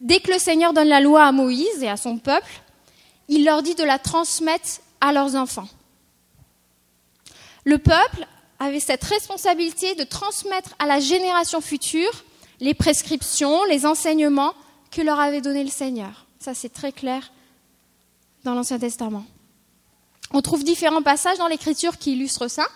Dès 0.00 0.20
que 0.20 0.32
le 0.32 0.38
Seigneur 0.38 0.72
donne 0.72 0.88
la 0.88 1.00
loi 1.00 1.24
à 1.24 1.32
Moïse 1.32 1.82
et 1.82 1.88
à 1.88 1.96
son 1.96 2.18
peuple, 2.18 2.62
il 3.28 3.44
leur 3.44 3.62
dit 3.62 3.74
de 3.74 3.84
la 3.84 3.98
transmettre 3.98 4.80
à 5.00 5.12
leurs 5.12 5.34
enfants. 5.34 5.68
Le 7.64 7.78
peuple 7.78 8.26
avait 8.58 8.80
cette 8.80 9.04
responsabilité 9.04 9.94
de 9.94 10.04
transmettre 10.04 10.74
à 10.78 10.86
la 10.86 11.00
génération 11.00 11.60
future 11.60 12.24
les 12.60 12.74
prescriptions, 12.74 13.64
les 13.64 13.86
enseignements 13.86 14.52
que 14.90 15.00
leur 15.00 15.18
avait 15.18 15.40
donnés 15.40 15.64
le 15.64 15.70
Seigneur. 15.70 16.26
Ça, 16.38 16.54
c'est 16.54 16.68
très 16.68 16.92
clair 16.92 17.32
dans 18.44 18.54
l'Ancien 18.54 18.78
Testament. 18.78 19.24
On 20.32 20.42
trouve 20.42 20.64
différents 20.64 21.02
passages 21.02 21.38
dans 21.38 21.48
l'Écriture 21.48 21.98
qui 21.98 22.12
illustrent 22.12 22.48
ça. 22.48 22.66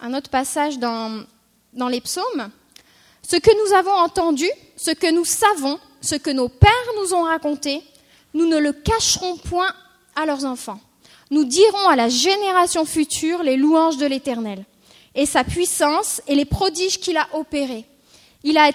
Un 0.00 0.14
autre 0.14 0.30
passage 0.30 0.78
dans, 0.78 1.24
dans 1.72 1.88
les 1.88 2.00
psaumes. 2.00 2.50
Ce 3.22 3.36
que 3.36 3.50
nous 3.64 3.74
avons 3.74 3.92
entendu, 3.92 4.48
ce 4.76 4.90
que 4.90 5.10
nous 5.10 5.24
savons, 5.24 5.78
ce 6.00 6.16
que 6.16 6.30
nos 6.30 6.48
pères 6.48 6.70
nous 7.00 7.14
ont 7.14 7.22
raconté, 7.22 7.82
nous 8.34 8.46
ne 8.46 8.58
le 8.58 8.72
cacherons 8.72 9.36
point 9.36 9.72
à 10.16 10.26
leurs 10.26 10.44
enfants. 10.44 10.80
Nous 11.30 11.44
dirons 11.44 11.88
à 11.88 11.96
la 11.96 12.08
génération 12.08 12.84
future 12.84 13.42
les 13.42 13.56
louanges 13.56 13.96
de 13.96 14.06
l'Éternel 14.06 14.64
et 15.14 15.26
sa 15.26 15.44
puissance 15.44 16.20
et 16.26 16.34
les 16.34 16.44
prodiges 16.44 16.98
qu'il 16.98 17.16
a 17.16 17.28
opérés. 17.32 17.86
Il 18.42 18.58
a, 18.58 18.70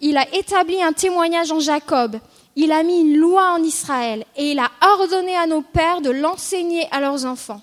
il 0.00 0.16
a 0.16 0.34
établi 0.34 0.82
un 0.82 0.92
témoignage 0.92 1.52
en 1.52 1.60
Jacob 1.60 2.18
il 2.56 2.72
a 2.72 2.82
mis 2.82 3.00
une 3.00 3.16
loi 3.16 3.54
en 3.54 3.62
Israël 3.62 4.24
et 4.36 4.50
il 4.52 4.58
a 4.58 4.70
ordonné 4.82 5.36
à 5.36 5.46
nos 5.46 5.62
pères 5.62 6.00
de 6.00 6.10
l'enseigner 6.10 6.86
à 6.90 7.00
leurs 7.00 7.24
enfants 7.24 7.62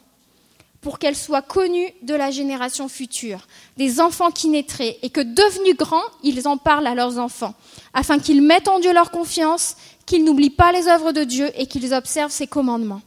pour 0.81 0.99
qu'elle 0.99 1.15
soit 1.17 1.41
connue 1.41 1.91
de 2.03 2.13
la 2.13 2.31
génération 2.31 2.87
future, 2.87 3.45
des 3.75 3.99
enfants 3.99 4.31
qui 4.31 4.47
naîtraient, 4.47 4.97
et 5.01 5.09
que 5.09 5.19
devenus 5.19 5.75
grands, 5.75 6.05
ils 6.23 6.47
en 6.47 6.57
parlent 6.57 6.87
à 6.87 6.95
leurs 6.95 7.17
enfants, 7.17 7.55
afin 7.93 8.19
qu'ils 8.19 8.41
mettent 8.41 8.67
en 8.69 8.79
Dieu 8.79 8.93
leur 8.93 9.11
confiance, 9.11 9.75
qu'ils 10.05 10.23
n'oublient 10.23 10.49
pas 10.49 10.71
les 10.71 10.87
œuvres 10.87 11.11
de 11.11 11.23
Dieu 11.23 11.51
et 11.55 11.65
qu'ils 11.65 11.93
observent 11.93 12.31
ses 12.31 12.47
commandements. 12.47 13.01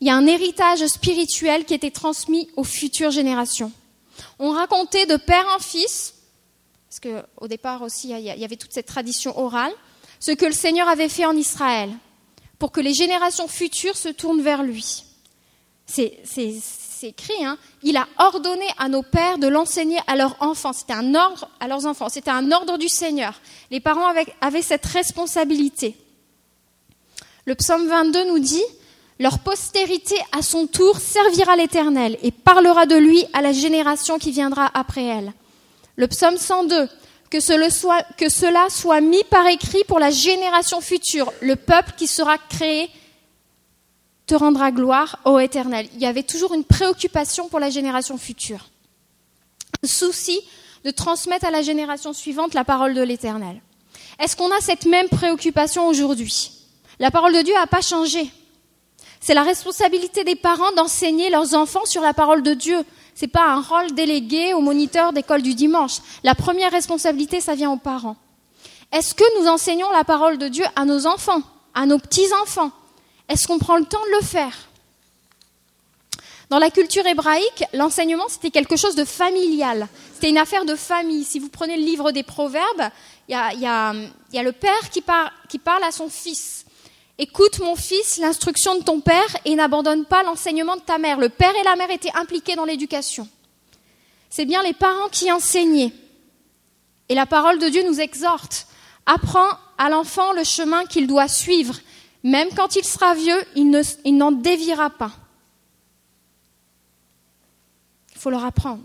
Il 0.00 0.06
y 0.08 0.10
a 0.10 0.16
un 0.16 0.26
héritage 0.26 0.84
spirituel 0.86 1.64
qui 1.64 1.72
était 1.72 1.90
transmis 1.90 2.50
aux 2.56 2.64
futures 2.64 3.10
générations. 3.10 3.72
On 4.38 4.50
racontait 4.50 5.06
de 5.06 5.16
père 5.16 5.46
en 5.56 5.58
fils, 5.58 6.14
parce 6.90 7.00
qu'au 7.00 7.48
départ 7.48 7.80
aussi 7.82 8.10
il 8.10 8.20
y 8.20 8.44
avait 8.44 8.56
toute 8.56 8.72
cette 8.72 8.86
tradition 8.86 9.38
orale, 9.38 9.72
ce 10.20 10.32
que 10.32 10.46
le 10.46 10.52
Seigneur 10.52 10.88
avait 10.88 11.08
fait 11.08 11.26
en 11.26 11.36
Israël, 11.36 11.90
pour 12.58 12.72
que 12.72 12.80
les 12.80 12.94
générations 12.94 13.48
futures 13.48 13.96
se 13.96 14.08
tournent 14.08 14.42
vers 14.42 14.62
lui. 14.62 15.04
C'est 15.86 16.22
écrit, 17.02 17.44
hein 17.44 17.58
il 17.82 17.96
a 17.96 18.08
ordonné 18.18 18.66
à 18.78 18.88
nos 18.88 19.02
pères 19.02 19.38
de 19.38 19.46
l'enseigner 19.46 19.98
à 20.06 20.16
leurs 20.16 20.36
enfants. 20.40 20.72
C'était 20.72 20.94
un 20.94 21.14
ordre 21.14 21.48
à 21.60 21.68
leurs 21.68 21.84
enfants. 21.86 22.08
C'était 22.08 22.30
un 22.30 22.50
ordre 22.50 22.78
du 22.78 22.88
Seigneur. 22.88 23.40
Les 23.70 23.80
parents 23.80 24.06
avaient, 24.06 24.26
avaient 24.40 24.62
cette 24.62 24.86
responsabilité. 24.86 25.96
Le 27.44 27.54
psaume 27.54 27.86
22 27.86 28.28
nous 28.28 28.38
dit 28.38 28.64
Leur 29.18 29.40
postérité, 29.40 30.16
à 30.32 30.40
son 30.40 30.66
tour, 30.66 30.98
servira 30.98 31.56
l'Éternel 31.56 32.16
et 32.22 32.30
parlera 32.30 32.86
de 32.86 32.96
lui 32.96 33.26
à 33.34 33.42
la 33.42 33.52
génération 33.52 34.18
qui 34.18 34.30
viendra 34.30 34.70
après 34.72 35.04
elle. 35.04 35.32
Le 35.96 36.08
psaume 36.08 36.38
102 36.38 36.88
que, 37.30 37.40
cela 37.40 38.70
soit 38.70 39.00
mis 39.00 39.24
par 39.24 39.46
écrit 39.46 39.84
pour 39.88 39.98
la 39.98 40.10
génération 40.10 40.80
future. 40.80 41.32
Le 41.40 41.56
peuple 41.56 41.92
qui 41.96 42.06
sera 42.06 42.38
créé 42.38 42.90
te 44.26 44.34
rendra 44.34 44.70
gloire, 44.70 45.18
ô 45.24 45.38
Éternel. 45.38 45.88
Il 45.94 46.00
y 46.00 46.06
avait 46.06 46.22
toujours 46.22 46.54
une 46.54 46.64
préoccupation 46.64 47.48
pour 47.48 47.60
la 47.60 47.70
génération 47.70 48.16
future. 48.16 48.70
Un 49.82 49.86
souci 49.86 50.40
de 50.84 50.90
transmettre 50.90 51.46
à 51.46 51.50
la 51.50 51.62
génération 51.62 52.12
suivante 52.12 52.54
la 52.54 52.64
parole 52.64 52.94
de 52.94 53.02
l'Éternel. 53.02 53.60
Est-ce 54.18 54.36
qu'on 54.36 54.50
a 54.50 54.60
cette 54.60 54.86
même 54.86 55.08
préoccupation 55.08 55.88
aujourd'hui? 55.88 56.52
La 56.98 57.10
parole 57.10 57.34
de 57.34 57.42
Dieu 57.42 57.54
n'a 57.54 57.66
pas 57.66 57.80
changé. 57.80 58.30
C'est 59.20 59.34
la 59.34 59.42
responsabilité 59.42 60.22
des 60.22 60.36
parents 60.36 60.72
d'enseigner 60.72 61.30
leurs 61.30 61.54
enfants 61.54 61.86
sur 61.86 62.02
la 62.02 62.12
parole 62.12 62.42
de 62.42 62.54
Dieu. 62.54 62.84
Ce 63.14 63.24
n'est 63.24 63.30
pas 63.30 63.46
un 63.46 63.60
rôle 63.60 63.92
délégué 63.92 64.54
au 64.54 64.60
moniteur 64.60 65.12
d'école 65.12 65.42
du 65.42 65.54
dimanche. 65.54 65.98
La 66.22 66.34
première 66.34 66.72
responsabilité, 66.72 67.40
ça 67.40 67.54
vient 67.54 67.70
aux 67.70 67.78
parents. 67.78 68.16
Est-ce 68.92 69.14
que 69.14 69.40
nous 69.40 69.48
enseignons 69.48 69.90
la 69.92 70.04
parole 70.04 70.38
de 70.38 70.48
Dieu 70.48 70.64
à 70.76 70.84
nos 70.84 71.06
enfants, 71.06 71.42
à 71.74 71.86
nos 71.86 71.98
petits-enfants? 71.98 72.70
Est-ce 73.28 73.46
qu'on 73.46 73.58
prend 73.58 73.76
le 73.76 73.84
temps 73.84 74.04
de 74.04 74.16
le 74.16 74.24
faire? 74.24 74.68
Dans 76.50 76.58
la 76.58 76.70
culture 76.70 77.06
hébraïque, 77.06 77.64
l'enseignement, 77.72 78.28
c'était 78.28 78.50
quelque 78.50 78.76
chose 78.76 78.94
de 78.94 79.04
familial. 79.04 79.88
C'était 80.12 80.28
une 80.28 80.38
affaire 80.38 80.64
de 80.64 80.74
famille. 80.74 81.24
Si 81.24 81.38
vous 81.38 81.48
prenez 81.48 81.76
le 81.76 81.82
livre 81.82 82.12
des 82.12 82.22
Proverbes, 82.22 82.90
il 83.28 83.32
y 83.32 83.66
a, 83.66 83.92
le 83.92 84.52
père 84.52 84.90
qui, 84.90 85.02
qui 85.48 85.58
parle 85.58 85.82
à 85.82 85.90
son 85.90 86.08
fils. 86.08 86.63
Écoute 87.18 87.60
mon 87.60 87.76
fils 87.76 88.18
l'instruction 88.18 88.76
de 88.76 88.82
ton 88.82 89.00
père 89.00 89.36
et 89.44 89.54
n'abandonne 89.54 90.04
pas 90.04 90.22
l'enseignement 90.22 90.76
de 90.76 90.82
ta 90.82 90.98
mère. 90.98 91.18
Le 91.18 91.28
père 91.28 91.54
et 91.54 91.62
la 91.62 91.76
mère 91.76 91.90
étaient 91.90 92.14
impliqués 92.14 92.56
dans 92.56 92.64
l'éducation. 92.64 93.28
C'est 94.30 94.46
bien 94.46 94.62
les 94.62 94.72
parents 94.72 95.08
qui 95.10 95.30
enseignaient. 95.30 95.92
Et 97.08 97.14
la 97.14 97.26
parole 97.26 97.58
de 97.58 97.68
Dieu 97.68 97.84
nous 97.86 98.00
exhorte. 98.00 98.66
Apprends 99.06 99.50
à 99.78 99.90
l'enfant 99.90 100.32
le 100.32 100.44
chemin 100.44 100.86
qu'il 100.86 101.06
doit 101.06 101.28
suivre 101.28 101.74
même 102.24 102.48
quand 102.56 102.74
il 102.74 102.84
sera 102.84 103.14
vieux, 103.14 103.38
il 103.54 104.16
n'en 104.16 104.32
déviera 104.32 104.88
pas. 104.88 105.12
Il 108.14 108.18
faut 108.18 108.30
leur 108.30 108.46
apprendre. 108.46 108.82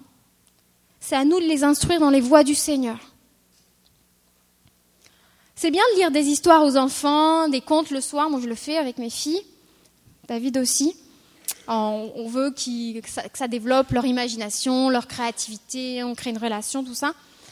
C'est 0.99 1.15
à 1.15 1.23
nous 1.23 1.39
de 1.39 1.45
les 1.45 1.63
instruire 1.63 2.01
dans 2.01 2.09
les 2.09 2.19
voies 2.19 2.43
du 2.43 2.53
Seigneur. 2.53 2.99
C'est 5.61 5.71
bien 5.71 5.83
de 5.91 5.97
lire 5.97 6.09
des 6.09 6.27
histoires 6.27 6.63
aux 6.63 6.77
enfants, 6.77 7.49
des 7.49 7.59
contes 7.59 7.91
le 7.91 7.99
soir. 7.99 8.29
Moi, 8.29 8.39
je 8.41 8.47
le 8.47 8.55
fais 8.55 8.77
avec 8.77 8.97
mes 8.97 9.09
filles. 9.09 9.41
David 10.25 10.57
aussi. 10.57 10.95
On 11.67 12.29
veut 12.29 12.51
que 12.51 13.09
ça 13.33 13.47
développe 13.49 13.91
leur 13.91 14.05
imagination, 14.05 14.89
leur 14.89 15.05
créativité, 15.05 16.01
on 16.01 16.15
crée 16.15 16.29
une 16.29 16.37
relation, 16.37 16.81
tout 16.81 16.93
ça. 16.93 17.11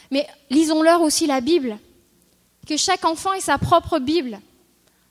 Mais 0.09 0.25
lisons-leur 0.49 1.01
aussi 1.01 1.27
la 1.27 1.41
Bible. 1.41 1.77
Que 2.65 2.77
chaque 2.77 3.03
enfant 3.03 3.33
ait 3.33 3.41
sa 3.41 3.57
propre 3.57 3.99
Bible. 3.99 4.39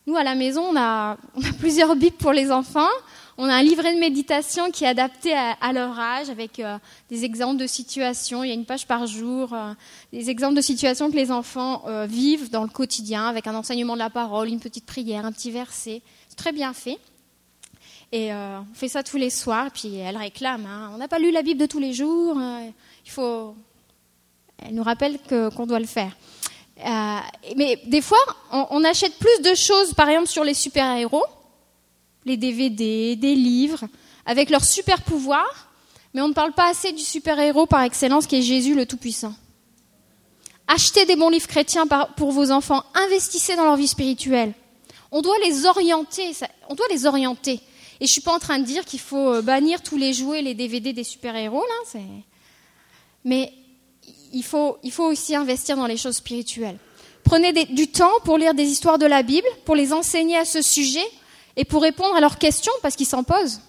Nous, 0.07 0.17
à 0.17 0.25
la 0.25 0.35
maison, 0.35 0.63
on 0.63 0.77
a, 0.79 1.19
plusieurs 1.61 1.97
bibles 1.97 2.17
pour 2.17 2.33
les 2.33 2.51
enfants. 2.51 2.89
On 3.39 3.49
a 3.49 3.55
un 3.55 3.63
livret 3.63 3.95
de 3.95 4.01
méditation 4.01 4.71
qui 4.71 4.85
est 4.85 4.89
adapté 4.89 5.35
à, 5.35 5.73
leur 5.75 5.99
âge 5.99 6.31
avec 6.31 6.59
euh, 6.59 6.79
des 7.11 7.25
exemples 7.25 7.59
de 7.59 7.67
situations. 7.67 8.43
Il 8.43 8.49
y 8.49 8.51
a 8.51 8.55
une 8.55 8.65
page 8.65 8.87
par 8.87 9.07
jour, 9.07 9.53
euh, 9.53 9.75
des 10.11 10.31
exemples 10.31 10.55
de 10.55 10.63
situations 10.63 11.11
que 11.11 11.17
les 11.17 11.31
enfants 11.31 11.83
euh, 11.87 12.07
vivent 12.07 12.51
dans 12.51 12.63
le 12.63 12.71
quotidien 12.71 13.27
avec 13.27 13.47
un 13.47 13.55
enseignement 13.55 13.93
de 13.93 13.99
la 13.99 14.09
parole, 14.09 14.49
une 14.49 14.61
petite 14.61 14.87
prière, 14.87 15.27
un 15.27 15.33
petit 15.33 15.51
verset. 15.51 16.01
C'est 16.29 16.37
très 16.37 16.53
bien 16.53 16.73
fait. 16.73 16.99
Et 18.13 18.33
on 18.33 18.65
fait 18.73 18.89
ça 18.89 19.03
tous 19.03 19.17
les 19.17 19.31
soirs. 19.31 19.71
Puis 19.73 19.97
elle 19.97 20.17
réclame 20.17 20.65
hein. 20.65 20.93
on 20.95 20.97
n'a 20.97 21.09
pas 21.09 21.19
lu 21.19 21.33
la 21.33 21.43
Bible 21.43 21.61
de 21.61 21.67
tous 21.67 21.81
les 21.81 21.93
jours. 21.93 22.41
il 23.05 23.11
faut. 23.11 23.55
Elle 24.65 24.75
nous 24.75 24.85
rappelle 24.85 25.19
qu'on 25.29 25.67
doit 25.67 25.81
le 25.81 25.87
faire. 25.87 26.17
Mais 27.57 27.83
des 27.85 28.01
fois, 28.01 28.19
on, 28.53 28.85
achète 28.85 29.19
plus 29.19 29.43
de 29.43 29.57
choses, 29.57 29.93
par 29.93 30.09
exemple 30.09 30.29
sur 30.29 30.45
les 30.45 30.55
super-héros, 30.55 31.25
les 32.27 32.37
DVD, 32.37 33.17
des 33.17 33.35
livres, 33.35 33.85
avec 34.27 34.51
leurs 34.51 34.65
super 34.65 35.01
pouvoirs, 35.03 35.71
mais 36.13 36.21
on 36.21 36.29
ne 36.29 36.35
parle 36.35 36.53
pas 36.53 36.69
assez 36.69 36.93
du 36.93 37.03
super-héros 37.03 37.67
par 37.67 37.83
excellence 37.83 38.27
qui 38.27 38.37
est 38.37 38.43
Jésus 38.43 38.75
le 38.75 38.85
Tout-Puissant. 38.85 39.35
Achetez 40.69 41.07
des 41.07 41.17
bons 41.17 41.31
livres 41.31 41.47
chrétiens 41.47 41.87
pour 42.17 42.33
vos 42.33 42.51
enfants, 42.51 42.83
investissez 42.95 43.55
dans 43.55 43.65
leur 43.65 43.77
vie 43.77 43.87
spirituelle. 43.87 44.53
On 45.13 45.23
doit 45.23 45.39
les 45.45 45.65
orienter, 45.65 46.33
on 46.69 46.75
doit 46.75 46.89
les 46.91 47.07
orienter. 47.07 47.61
Et 48.01 48.07
je 48.07 48.13
suis 48.13 48.21
pas 48.21 48.35
en 48.35 48.39
train 48.39 48.59
de 48.59 48.65
dire 48.65 48.85
qu'il 48.85 49.01
faut 49.01 49.33
euh, 49.33 49.43
bannir 49.43 49.83
tous 49.83 49.97
les 49.97 50.13
jouets, 50.13 50.43
les 50.43 50.55
DVD 50.55 50.93
des 50.93 51.05
super-héros, 51.05 51.65
là. 51.95 52.01
Mais 53.25 53.53
il 54.33 54.43
faut, 54.43 54.79
aussi 54.99 55.35
investir 55.35 55.77
dans 55.77 55.87
les 55.87 55.97
choses 55.97 56.17
spirituelles. 56.17 56.77
Prenez 57.25 57.53
du 57.67 57.89
temps 57.89 58.13
pour 58.25 58.37
lire 58.37 58.55
des 58.55 58.65
histoires 58.65 58.99
de 58.99 59.07
la 59.07 59.23
Bible, 59.23 59.47
pour 59.65 59.75
les 59.75 59.93
enseigner 59.93 60.37
à 60.37 60.45
ce 60.45 60.63
sujet 60.63 61.07
et 61.57 61.65
pour 61.65 61.83
répondre 61.83 62.15
à 62.15 62.21
leurs 62.21 62.39
questions 62.39 62.73
parce 62.83 62.97
qu'ils 62.97 63.07
s'en 63.07 63.23
posent. 63.23 63.61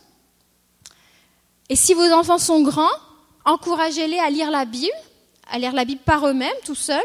Et 1.70 1.76
si 1.76 1.94
vos 1.94 2.12
enfants 2.12 2.38
sont 2.38 2.62
grands, 2.62 2.88
encouragez-les 3.46 4.20
à 4.20 4.30
lire 4.30 4.52
la 4.52 4.66
Bible, 4.66 4.94
à 5.50 5.58
lire 5.58 5.74
la 5.74 5.86
Bible 5.86 6.02
par 6.06 6.28
eux-mêmes, 6.28 6.56
tout 6.66 6.76
seuls, 6.76 7.02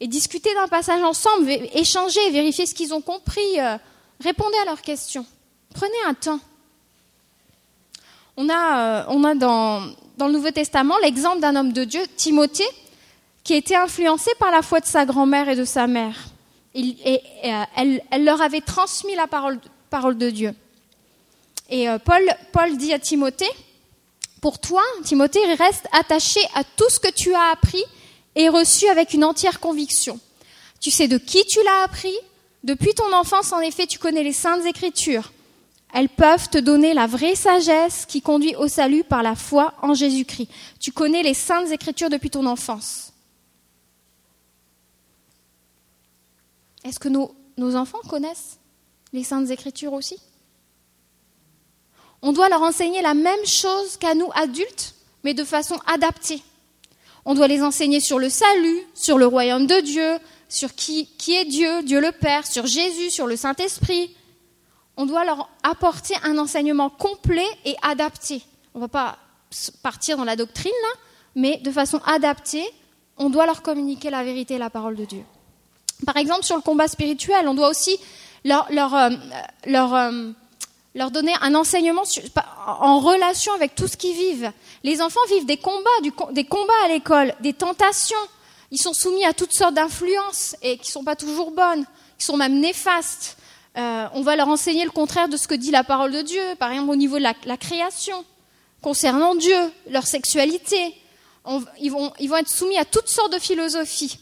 et 0.00 0.06
discuter 0.06 0.54
d'un 0.54 0.68
passage 0.68 1.02
ensemble, 1.02 1.50
échanger, 1.74 2.30
vérifier 2.30 2.66
ce 2.66 2.74
qu'ils 2.74 2.94
ont 2.94 3.02
compris, 3.02 3.58
euh, 3.58 3.76
répondez 4.20 4.56
à 4.62 4.64
leurs 4.64 4.80
questions. 4.80 5.26
Prenez 5.74 5.92
un 6.06 6.14
temps. 6.14 6.40
On 8.36 8.48
a, 8.48 8.78
euh, 8.78 9.04
on 9.08 9.24
a 9.24 9.34
dans, 9.34 9.80
le 10.18 10.32
Nouveau 10.32 10.50
Testament 10.50 10.96
l'exemple 11.02 11.40
d'un 11.40 11.54
homme 11.56 11.72
de 11.72 11.84
Dieu, 11.84 12.00
Timothée, 12.16 12.68
qui 13.44 13.54
était 13.54 13.76
influencé 13.76 14.30
par 14.38 14.50
la 14.50 14.62
foi 14.62 14.80
de 14.80 14.86
sa 14.86 15.04
grand-mère 15.04 15.48
et 15.48 15.56
de 15.56 15.64
sa 15.64 15.86
mère. 15.86 16.16
et, 16.74 17.20
euh, 17.44 17.64
elle, 17.76 18.24
leur 18.24 18.40
avait 18.40 18.60
transmis 18.60 19.14
la 19.16 19.26
parole, 19.26 19.60
parole 19.90 20.16
de 20.16 20.30
Dieu. 20.30 20.54
Et 21.68 21.88
euh, 21.88 21.98
Paul, 21.98 22.22
Paul 22.52 22.76
dit 22.76 22.92
à 22.92 22.98
Timothée, 22.98 23.50
pour 24.40 24.58
toi, 24.58 24.82
Timothée, 25.04 25.44
reste 25.54 25.86
attaché 25.92 26.40
à 26.54 26.64
tout 26.64 26.88
ce 26.88 26.98
que 26.98 27.12
tu 27.12 27.34
as 27.34 27.50
appris 27.52 27.84
et 28.34 28.48
reçu 28.48 28.88
avec 28.88 29.12
une 29.12 29.24
entière 29.24 29.60
conviction. 29.60 30.18
Tu 30.80 30.90
sais 30.90 31.08
de 31.08 31.18
qui 31.18 31.44
tu 31.44 31.62
l'as 31.62 31.84
appris. 31.84 32.14
Depuis 32.64 32.94
ton 32.94 33.12
enfance, 33.12 33.52
en 33.52 33.60
effet, 33.60 33.86
tu 33.86 33.98
connais 33.98 34.22
les 34.22 34.32
saintes 34.32 34.64
écritures. 34.66 35.32
Elles 35.92 36.08
peuvent 36.08 36.48
te 36.48 36.58
donner 36.58 36.94
la 36.94 37.06
vraie 37.06 37.34
sagesse 37.34 38.06
qui 38.06 38.22
conduit 38.22 38.54
au 38.56 38.68
salut 38.68 39.02
par 39.02 39.22
la 39.22 39.34
foi 39.34 39.74
en 39.82 39.94
Jésus-Christ. 39.94 40.48
Tu 40.78 40.92
connais 40.92 41.22
les 41.22 41.34
saintes 41.34 41.70
écritures 41.70 42.10
depuis 42.10 42.30
ton 42.30 42.46
enfance. 42.46 43.12
Est-ce 46.84 47.00
que 47.00 47.08
nos, 47.08 47.34
enfants 47.76 47.98
connaissent 48.08 48.58
les 49.12 49.24
saintes 49.24 49.50
écritures 49.50 49.92
aussi 49.92 50.18
On 52.22 52.32
doit 52.32 52.48
leur 52.48 52.62
enseigner 52.62 53.02
la 53.02 53.14
même 53.14 53.46
chose 53.46 53.96
qu'à 53.96 54.14
nous 54.14 54.30
adultes, 54.34 54.94
mais 55.24 55.34
de 55.34 55.44
façon 55.44 55.78
adaptée. 55.86 56.42
On 57.24 57.34
doit 57.34 57.48
les 57.48 57.62
enseigner 57.62 58.00
sur 58.00 58.18
le 58.18 58.30
salut, 58.30 58.82
sur 58.94 59.18
le 59.18 59.26
royaume 59.26 59.66
de 59.66 59.80
Dieu, 59.80 60.18
sur 60.48 60.74
qui, 60.74 61.06
qui 61.18 61.34
est 61.34 61.44
Dieu, 61.44 61.82
Dieu 61.82 62.00
le 62.00 62.12
Père, 62.12 62.46
sur 62.46 62.66
Jésus, 62.66 63.10
sur 63.10 63.26
le 63.26 63.36
Saint-Esprit, 63.36 64.14
on 64.96 65.06
doit 65.06 65.24
leur 65.24 65.48
apporter 65.62 66.14
un 66.24 66.36
enseignement 66.36 66.90
complet 66.90 67.46
et 67.64 67.74
adapté. 67.80 68.42
On 68.74 68.78
ne 68.78 68.84
va 68.84 68.88
pas 68.88 69.18
partir 69.82 70.16
dans 70.16 70.24
la 70.24 70.36
doctrine, 70.36 70.72
là, 70.82 71.00
mais 71.36 71.56
de 71.58 71.70
façon 71.70 72.00
adaptée, 72.04 72.64
on 73.16 73.30
doit 73.30 73.46
leur 73.46 73.62
communiquer 73.62 74.10
la 74.10 74.22
vérité 74.22 74.54
et 74.54 74.58
la 74.58 74.70
parole 74.70 74.96
de 74.96 75.04
Dieu. 75.04 75.24
Par 76.04 76.16
exemple, 76.16 76.44
sur 76.44 76.56
le 76.56 76.62
combat 76.62 76.88
spirituel, 76.88 77.48
on 77.48 77.54
doit 77.54 77.70
aussi 77.70 77.98
leur, 78.44 78.66
leur, 78.70 78.94
euh, 78.94 79.10
euh, 79.66 80.32
leur, 80.94 81.10
donner 81.10 81.34
un 81.40 81.54
enseignement 81.54 82.02
en 82.66 82.98
relation 83.00 83.52
avec 83.54 83.74
tout 83.74 83.86
ce 83.86 83.96
qu'ils 83.96 84.16
vivent. 84.16 84.52
Les 84.82 85.02
enfants 85.02 85.20
vivent 85.28 85.46
des 85.46 85.56
combats, 85.56 85.90
des 86.32 86.44
combats 86.44 86.72
à 86.84 86.88
l'école, 86.88 87.34
des 87.40 87.52
tentations. 87.52 88.16
Ils 88.70 88.80
sont 88.80 88.92
soumis 88.92 89.24
à 89.24 89.32
toutes 89.32 89.52
sortes 89.52 89.74
d'influences 89.74 90.56
et 90.62 90.76
qui 90.76 90.88
ne 90.88 90.92
sont 90.92 91.04
pas 91.04 91.16
toujours 91.16 91.50
bonnes, 91.50 91.84
qui 92.18 92.24
sont 92.24 92.36
même 92.36 92.60
néfastes. 92.60 93.36
Euh, 93.76 94.06
on 94.14 94.22
va 94.22 94.36
leur 94.36 94.48
enseigner 94.48 94.84
le 94.84 94.90
contraire 94.90 95.28
de 95.28 95.36
ce 95.36 95.46
que 95.46 95.54
dit 95.54 95.70
la 95.70 95.84
parole 95.84 96.12
de 96.12 96.22
Dieu, 96.22 96.42
par 96.58 96.70
exemple 96.70 96.90
au 96.90 96.96
niveau 96.96 97.18
de 97.18 97.22
la, 97.22 97.56
création, 97.56 98.24
concernant 98.82 99.34
Dieu, 99.34 99.56
leur 99.88 100.06
sexualité. 100.06 100.94
ils, 101.80 101.90
vont, 101.90 102.12
être 102.18 102.48
soumis 102.48 102.78
à 102.78 102.84
toutes 102.84 103.08
sortes 103.08 103.32
de 103.32 103.38
philosophies. 103.38 104.18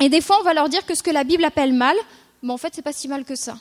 Et 0.00 0.08
des 0.08 0.20
fois, 0.20 0.38
on 0.40 0.42
va 0.42 0.54
leur 0.54 0.68
dire 0.68 0.86
que 0.86 0.94
ce 0.94 1.02
que 1.02 1.10
la 1.10 1.24
Bible 1.24 1.44
appelle 1.44 1.72
mal, 1.72 1.96
mais 2.42 2.52
en 2.52 2.58
fait, 2.58 2.74
c'est 2.74 2.82
pas 2.82 2.92
si 2.92 3.08
mal 3.08 3.24
que 3.24 3.34
ça. 3.34 3.56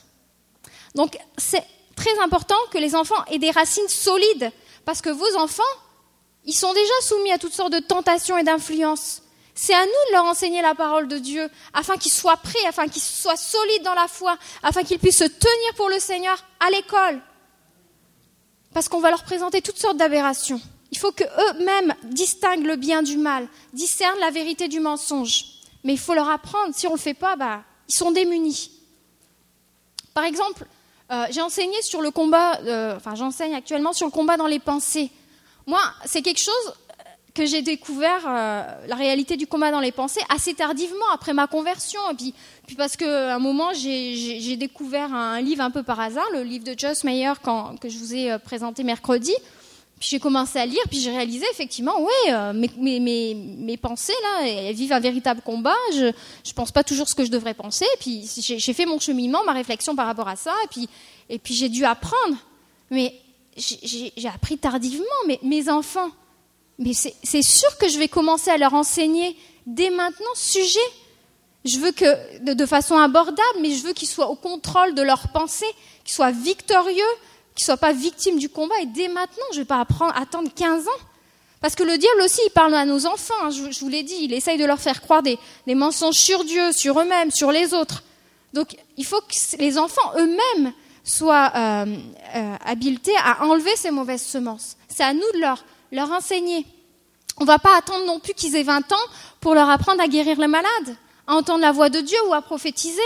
Donc, 0.96 1.18
c'est 1.38 1.66
très 1.96 2.18
important 2.20 2.56
que 2.72 2.78
les 2.78 2.96
enfants 2.96 3.24
aient 3.28 3.40
des 3.40 3.52
racines 3.52 3.88
solides, 3.88 4.52
parce 4.86 5.02
que 5.02 5.10
vos 5.10 5.36
enfants, 5.38 5.64
ils 6.46 6.54
sont 6.54 6.74
déjà 6.74 6.94
soumis 7.02 7.32
à 7.32 7.38
toutes 7.38 7.54
sortes 7.54 7.74
de 7.74 7.80
tentations 7.80 8.38
et 8.38 8.44
d'influences. 8.44 9.22
C'est 9.54 9.74
à 9.74 9.86
nous 9.86 9.92
de 10.10 10.14
leur 10.14 10.26
enseigner 10.26 10.62
la 10.62 10.74
parole 10.74 11.08
de 11.08 11.18
Dieu, 11.18 11.50
afin 11.74 11.98
qu'ils 11.98 12.12
soient 12.12 12.38
prêts, 12.38 12.66
afin 12.68 12.88
qu'ils 12.88 13.02
soient 13.02 13.36
solides 13.36 13.84
dans 13.84 13.94
la 13.94 14.08
foi, 14.08 14.38
afin 14.64 14.84
qu'ils 14.84 15.00
puissent 15.00 15.20
se 15.20 15.24
tenir 15.26 15.74
pour 15.76 15.90
le 15.90 16.00
Seigneur 16.00 16.44
à 16.60 16.70
l'école. 16.72 17.22
Parce 18.74 18.88
qu'on 18.88 19.02
va 19.02 19.12
leur 19.12 19.24
présenter 19.24 19.62
toutes 19.62 19.78
sortes 19.78 19.98
d'aberrations. 19.98 20.62
Il 20.92 20.98
faut 20.98 21.12
qu'eux-mêmes 21.12 21.94
distinguent 22.04 22.66
le 22.66 22.76
bien 22.76 23.04
du 23.04 23.18
mal, 23.18 23.48
discernent 23.74 24.20
la 24.20 24.32
vérité 24.32 24.68
du 24.68 24.80
mensonge. 24.80 25.46
mais 25.84 25.94
il 25.94 26.00
faut 26.00 26.14
leur 26.14 26.30
apprendre. 26.30 26.76
Si 26.76 26.86
on 26.86 26.92
ne 26.92 26.96
le 26.96 27.02
fait 27.02 27.16
pas, 27.16 27.36
bah, 27.36 27.64
sont 27.92 28.12
démunis. 28.12 28.72
Par 30.14 30.26
exemple, 30.26 30.66
euh, 31.12 31.26
j'ai 31.32 31.42
enseigné 31.42 31.82
sur 31.82 32.02
le 32.02 32.12
combat, 32.12 32.60
euh, 32.66 32.96
enfin 32.96 33.16
j'enseigne 33.16 33.54
actuellement 33.54 33.94
sur 33.94 34.06
le 34.06 34.12
combat 34.12 34.38
dans 34.38 34.48
les 34.48 34.60
pensées. 34.60 35.10
Moi, 35.68 35.82
c'est 36.06 36.22
quelque 36.22 36.44
chose 36.44 36.74
que 37.34 37.46
j'ai 37.46 37.62
découvert 37.62 38.24
euh, 38.28 38.64
la 38.88 38.96
réalité 38.96 39.38
du 39.38 39.48
combat 39.48 39.72
dans 39.72 39.80
les 39.80 39.92
pensées 39.92 40.22
assez 40.30 40.54
tardivement 40.54 41.10
après 41.14 41.34
ma 41.34 41.48
conversion 41.48 42.02
et 42.12 42.16
puis, 42.16 42.34
puis 42.68 42.76
parce 42.76 42.98
qu'à 42.98 43.36
un 43.36 43.40
moment 43.40 43.72
j'ai 43.74 44.58
découvert 44.58 45.14
un 45.14 45.40
livre 45.40 45.64
un 45.64 45.72
peu 45.72 45.82
par 45.82 45.98
hasard 46.02 46.26
le 46.34 46.44
livre 46.44 46.66
de 46.66 46.78
Joss 46.78 47.06
Meyer 47.06 47.32
quand, 47.42 47.80
que 47.80 47.88
je 47.88 47.98
vous 47.98 48.14
ai 48.14 48.38
présenté 48.40 48.84
mercredi 48.84 49.34
puis 50.02 50.10
j'ai 50.10 50.20
commencé 50.20 50.58
à 50.58 50.66
lire, 50.66 50.82
puis 50.90 51.00
j'ai 51.00 51.12
réalisé 51.12 51.46
effectivement, 51.52 51.94
oui, 52.00 52.32
euh, 52.32 52.54
mes, 52.54 53.00
mes, 53.00 53.36
mes, 53.36 53.78
pensées, 53.78 54.16
là, 54.24 54.48
elles 54.48 54.74
vivent 54.74 54.94
un 54.94 55.00
véritable 55.00 55.42
combat. 55.42 55.76
Je 55.94 56.06
ne 56.06 56.54
pense 56.56 56.72
pas 56.72 56.84
toujours 56.84 57.08
ce 57.08 57.14
que 57.14 57.24
je 57.24 57.30
devrais 57.30 57.54
penser. 57.54 57.86
Puis 58.00 58.28
j'ai 58.36 58.74
fait 58.74 58.88
mon 58.88 59.00
cheminement, 59.00 59.44
ma 59.44 59.52
réflexion 59.52 59.96
par 59.96 60.08
rapport 60.08 60.28
à 60.28 60.36
ça. 60.36 60.56
Et 60.64 60.68
puis, 60.70 60.90
et 61.30 61.38
puis 61.38 61.54
j'ai 61.54 61.70
dû 61.70 61.86
apprendre. 61.86 62.36
Mais 62.90 63.14
j'ai 63.56 64.28
appris 64.28 64.58
tardivement. 64.58 65.06
Mais 65.28 65.40
mes 65.44 65.70
enfants, 65.70 66.10
mais 66.80 66.94
c'est 66.94 67.44
sûr 67.44 67.78
que 67.78 67.88
je 67.88 68.00
vais 68.00 68.08
commencer 68.08 68.50
à 68.50 68.58
leur 68.58 68.74
enseigner 68.74 69.38
dès 69.68 69.92
maintenant 69.92 70.34
ce 70.34 70.64
sujet. 70.64 70.80
Je 71.64 71.78
veux 71.78 71.92
que, 71.92 72.40
de, 72.44 72.54
de 72.54 72.66
façon 72.66 72.98
abordable, 72.98 73.60
mais 73.62 73.70
je 73.70 73.84
veux 73.84 73.94
qu'ils 73.94 74.08
soient 74.08 74.32
au 74.32 74.36
contrôle 74.36 74.96
de 74.96 75.04
leurs 75.04 75.28
pensées, 75.28 75.72
qu'ils 76.04 76.16
soient 76.16 76.32
victorieux, 76.32 77.04
qu'ils 77.56 77.64
ne 77.64 77.66
soient 77.66 77.78
pas 77.78 77.94
victimes 77.94 78.40
du 78.40 78.50
combat. 78.50 78.76
Et 78.82 78.86
dès 78.86 79.08
maintenant, 79.08 79.46
je 79.52 79.58
ne 79.58 79.62
vais 79.62 79.68
pas 79.68 79.86
attendre 80.16 80.50
15 80.54 80.88
ans. 80.88 81.06
Parce 81.62 81.76
que 81.76 81.84
le 81.84 81.98
diable 81.98 82.22
aussi, 82.22 82.42
il 82.46 82.50
parle 82.50 82.74
à 82.74 82.86
nos 82.86 83.06
enfants. 83.06 83.36
Hein, 83.44 83.50
je, 83.52 83.80
vous 83.80 83.90
l'ai 83.90 84.04
dit, 84.04 84.16
il 84.22 84.34
essaye 84.34 84.58
de 84.58 84.66
leur 84.66 84.80
faire 84.80 85.02
croire 85.02 85.22
des, 85.22 85.38
mensonges 85.68 86.16
sur 86.16 86.44
Dieu, 86.44 86.72
sur 86.72 87.00
eux-mêmes, 87.00 87.30
sur 87.30 87.52
les 87.52 87.74
autres. 87.74 88.04
Donc, 88.54 88.76
il 88.98 89.06
faut 89.06 89.22
que 89.22 89.58
les 89.60 89.78
enfants 89.78 90.12
eux-mêmes 90.18 90.74
soient 91.04 91.52
euh, 91.56 91.98
euh, 92.36 92.56
habilités 92.66 93.16
à 93.24 93.46
enlever 93.46 93.76
ces 93.76 93.92
mauvaises 93.92 94.24
semences. 94.24 94.76
C'est 94.88 95.04
à 95.04 95.14
nous 95.14 95.32
de 95.34 95.40
leur, 95.40 95.64
leur 95.92 96.12
enseigner. 96.12 96.66
On 97.38 97.44
ne 97.44 97.48
va 97.48 97.60
pas 97.60 97.78
attendre 97.78 98.06
non 98.06 98.20
plus 98.20 98.34
qu'ils 98.34 98.56
aient 98.56 98.64
20 98.64 98.92
ans 98.92 99.08
pour 99.40 99.54
leur 99.54 99.70
apprendre 99.70 100.02
à 100.02 100.08
guérir 100.08 100.40
les 100.40 100.48
malades, 100.48 100.96
à 101.28 101.36
entendre 101.36 101.62
la 101.62 101.72
voix 101.72 101.90
de 101.90 102.02
Dieu 102.02 102.18
ou 102.28 102.34
à 102.34 102.42
prophétiser. 102.42 103.02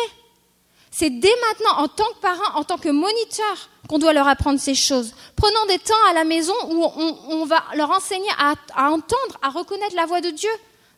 C'est 0.98 1.10
dès 1.10 1.36
maintenant, 1.50 1.84
en 1.84 1.88
tant 1.90 2.08
que 2.14 2.20
parent, 2.22 2.58
en 2.58 2.64
tant 2.64 2.78
que 2.78 2.88
moniteur, 2.88 3.70
qu'on 3.90 4.00
doit 4.00 4.14
leur 4.14 4.30
apprendre 4.30 4.62
ces 4.62 4.76
choses. 4.76 5.14
Prenons 5.36 5.66
des 5.68 5.78
temps 5.78 5.94
à 6.10 6.14
la 6.14 6.24
maison 6.24 6.54
où 6.70 6.86
on, 6.86 7.44
va 7.44 7.66
leur 7.76 7.92
enseigner 7.92 8.30
à, 8.38 8.56
entendre, 8.92 9.38
à 9.42 9.50
reconnaître 9.50 9.94
la 9.94 10.06
voix 10.06 10.22
de 10.22 10.30
Dieu. 10.30 10.50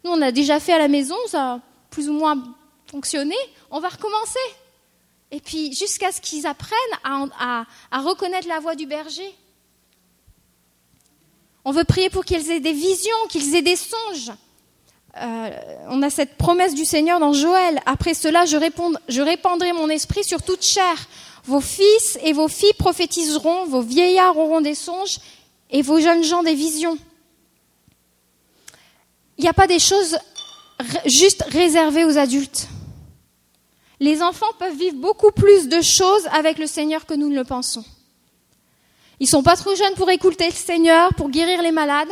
Nous, 0.03 0.11
on 0.11 0.21
a 0.21 0.31
déjà 0.31 0.59
fait 0.59 0.73
à 0.73 0.77
la 0.77 0.87
maison, 0.87 1.15
ça 1.25 1.53
a 1.53 1.59
plus 1.89 2.09
ou 2.09 2.13
moins 2.13 2.37
fonctionné. 2.85 3.33
On 3.71 3.79
va 3.79 3.89
recommencer. 3.89 4.37
Et 5.31 5.39
puis, 5.39 5.73
jusqu'à 5.73 6.11
ce 6.11 6.21
qu'ils 6.21 6.45
apprennent 6.45 6.77
à, 7.03 7.65
à 7.89 7.99
reconnaître 7.99 8.47
la 8.47 8.59
voix 8.59 8.75
du 8.75 8.85
berger. 8.85 9.33
On 11.65 11.71
veut 11.71 11.85
prier 11.85 12.11
pour 12.11 12.23
qu'ils 12.23 12.51
aient 12.51 12.59
des 12.59 12.71
visions, 12.71 13.27
qu'ils 13.29 13.55
aient 13.55 13.63
des 13.63 13.75
songes. 13.75 14.31
Euh, 15.15 15.49
on 15.89 16.03
a 16.03 16.09
cette 16.09 16.35
promesse 16.35 16.75
du 16.75 16.85
Seigneur 16.85 17.19
dans 17.19 17.33
Joël. 17.33 17.79
Après 17.85 18.13
cela, 18.13 18.45
je, 18.45 18.57
je 19.07 19.21
répandrai 19.21 19.73
mon 19.73 19.89
esprit 19.89 20.23
sur 20.23 20.43
toute 20.43 20.63
chair. 20.63 20.95
Vos 21.45 21.61
fils 21.61 22.19
et 22.23 22.33
vos 22.33 22.47
filles 22.47 22.73
prophétiseront, 22.77 23.65
vos 23.65 23.81
vieillards 23.81 24.37
auront 24.37 24.61
des 24.61 24.75
songes 24.75 25.19
et 25.69 25.81
vos 25.81 25.99
jeunes 25.99 26.23
gens 26.23 26.43
des 26.43 26.55
visions. 26.55 26.97
Il 29.37 29.43
n'y 29.43 29.49
a 29.49 29.53
pas 29.53 29.67
des 29.67 29.79
choses 29.79 30.17
juste 31.05 31.43
réservées 31.49 32.05
aux 32.05 32.17
adultes. 32.17 32.67
Les 33.99 34.21
enfants 34.21 34.45
peuvent 34.59 34.77
vivre 34.77 34.97
beaucoup 34.97 35.31
plus 35.31 35.67
de 35.67 35.81
choses 35.81 36.27
avec 36.31 36.59
le 36.59 36.67
Seigneur 36.67 37.05
que 37.05 37.13
nous 37.13 37.29
ne 37.29 37.35
le 37.35 37.43
pensons. 37.43 37.83
Ils 39.19 39.27
sont 39.27 39.41
pas 39.41 39.55
trop 39.55 39.73
jeunes 39.73 39.95
pour 39.95 40.09
écouter 40.11 40.45
le 40.47 40.53
Seigneur, 40.53 41.13
pour 41.15 41.29
guérir 41.29 41.61
les 41.63 41.71
malades, 41.71 42.11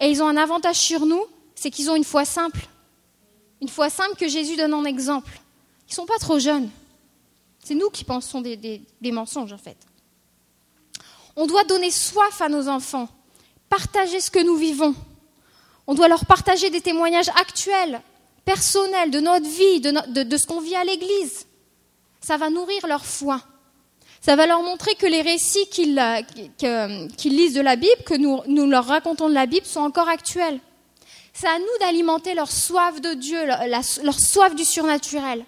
et 0.00 0.08
ils 0.08 0.22
ont 0.22 0.26
un 0.26 0.36
avantage 0.36 0.76
sur 0.76 1.06
nous, 1.06 1.24
c'est 1.60 1.70
qu'ils 1.70 1.90
ont 1.90 1.94
une 1.94 2.04
foi 2.04 2.24
simple. 2.24 2.66
Une 3.60 3.68
foi 3.68 3.90
simple 3.90 4.16
que 4.16 4.28
Jésus 4.28 4.56
donne 4.56 4.72
en 4.72 4.86
exemple. 4.86 5.38
Ils 5.86 5.90
ne 5.90 5.94
sont 5.94 6.06
pas 6.06 6.16
trop 6.18 6.38
jeunes. 6.38 6.70
C'est 7.62 7.74
nous 7.74 7.90
qui 7.90 8.02
pensons 8.02 8.40
des, 8.40 8.80
mensonges, 9.12 9.52
en 9.52 9.58
fait. 9.58 9.76
On 11.36 11.46
doit 11.46 11.64
donner 11.64 11.90
soif 11.90 12.40
à 12.40 12.48
nos 12.48 12.66
enfants, 12.68 13.10
partager 13.68 14.20
ce 14.22 14.30
que 14.30 14.38
nous 14.38 14.56
vivons. 14.56 14.94
On 15.86 15.92
doit 15.92 16.08
leur 16.08 16.24
partager 16.24 16.70
des 16.70 16.80
témoignages 16.80 17.28
actuels, 17.28 18.00
personnels, 18.46 19.10
de 19.10 19.20
notre 19.20 19.46
vie, 19.46 19.82
de, 19.82 20.36
ce 20.38 20.46
qu'on 20.46 20.62
vit 20.62 20.76
à 20.76 20.84
l'église. 20.84 21.46
Ça 22.22 22.38
va 22.38 22.48
nourrir 22.48 22.86
leur 22.86 23.04
foi. 23.04 23.42
Ça 24.22 24.34
va 24.34 24.46
leur 24.46 24.62
montrer 24.62 24.94
que 24.94 25.06
les 25.06 25.20
récits 25.20 25.68
qu'ils 25.68 25.94
lisent 27.26 27.54
de 27.54 27.60
la 27.60 27.76
Bible, 27.76 28.02
que 28.06 28.16
nous 28.16 28.66
leur 28.66 28.86
racontons 28.86 29.28
de 29.28 29.34
la 29.34 29.44
Bible, 29.44 29.66
sont 29.66 29.80
encore 29.80 30.08
actuels. 30.08 30.58
C'est 31.40 31.48
à 31.48 31.58
nous 31.58 31.78
d'alimenter 31.80 32.34
leur 32.34 32.52
soif 32.52 33.00
de 33.00 33.14
Dieu, 33.14 33.38
leur, 33.46 34.20
soif 34.20 34.54
du 34.54 34.62
surnaturel. 34.62 35.42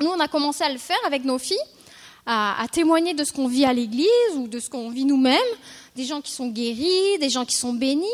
Nous, 0.00 0.06
on 0.06 0.20
a 0.20 0.28
commencé 0.28 0.62
à 0.62 0.70
le 0.70 0.78
faire 0.78 1.00
avec 1.04 1.24
nos 1.24 1.36
filles, 1.36 1.58
à, 2.26 2.64
témoigner 2.70 3.12
de 3.12 3.24
ce 3.24 3.32
qu'on 3.32 3.48
vit 3.48 3.64
à 3.64 3.72
l'église 3.72 4.06
ou 4.36 4.46
de 4.46 4.60
ce 4.60 4.70
qu'on 4.70 4.88
vit 4.88 5.04
nous-mêmes, 5.04 5.36
des 5.96 6.04
gens 6.04 6.20
qui 6.20 6.30
sont 6.30 6.46
guéris, 6.46 7.18
des 7.18 7.28
gens 7.28 7.44
qui 7.44 7.56
sont 7.56 7.72
bénis. 7.72 8.06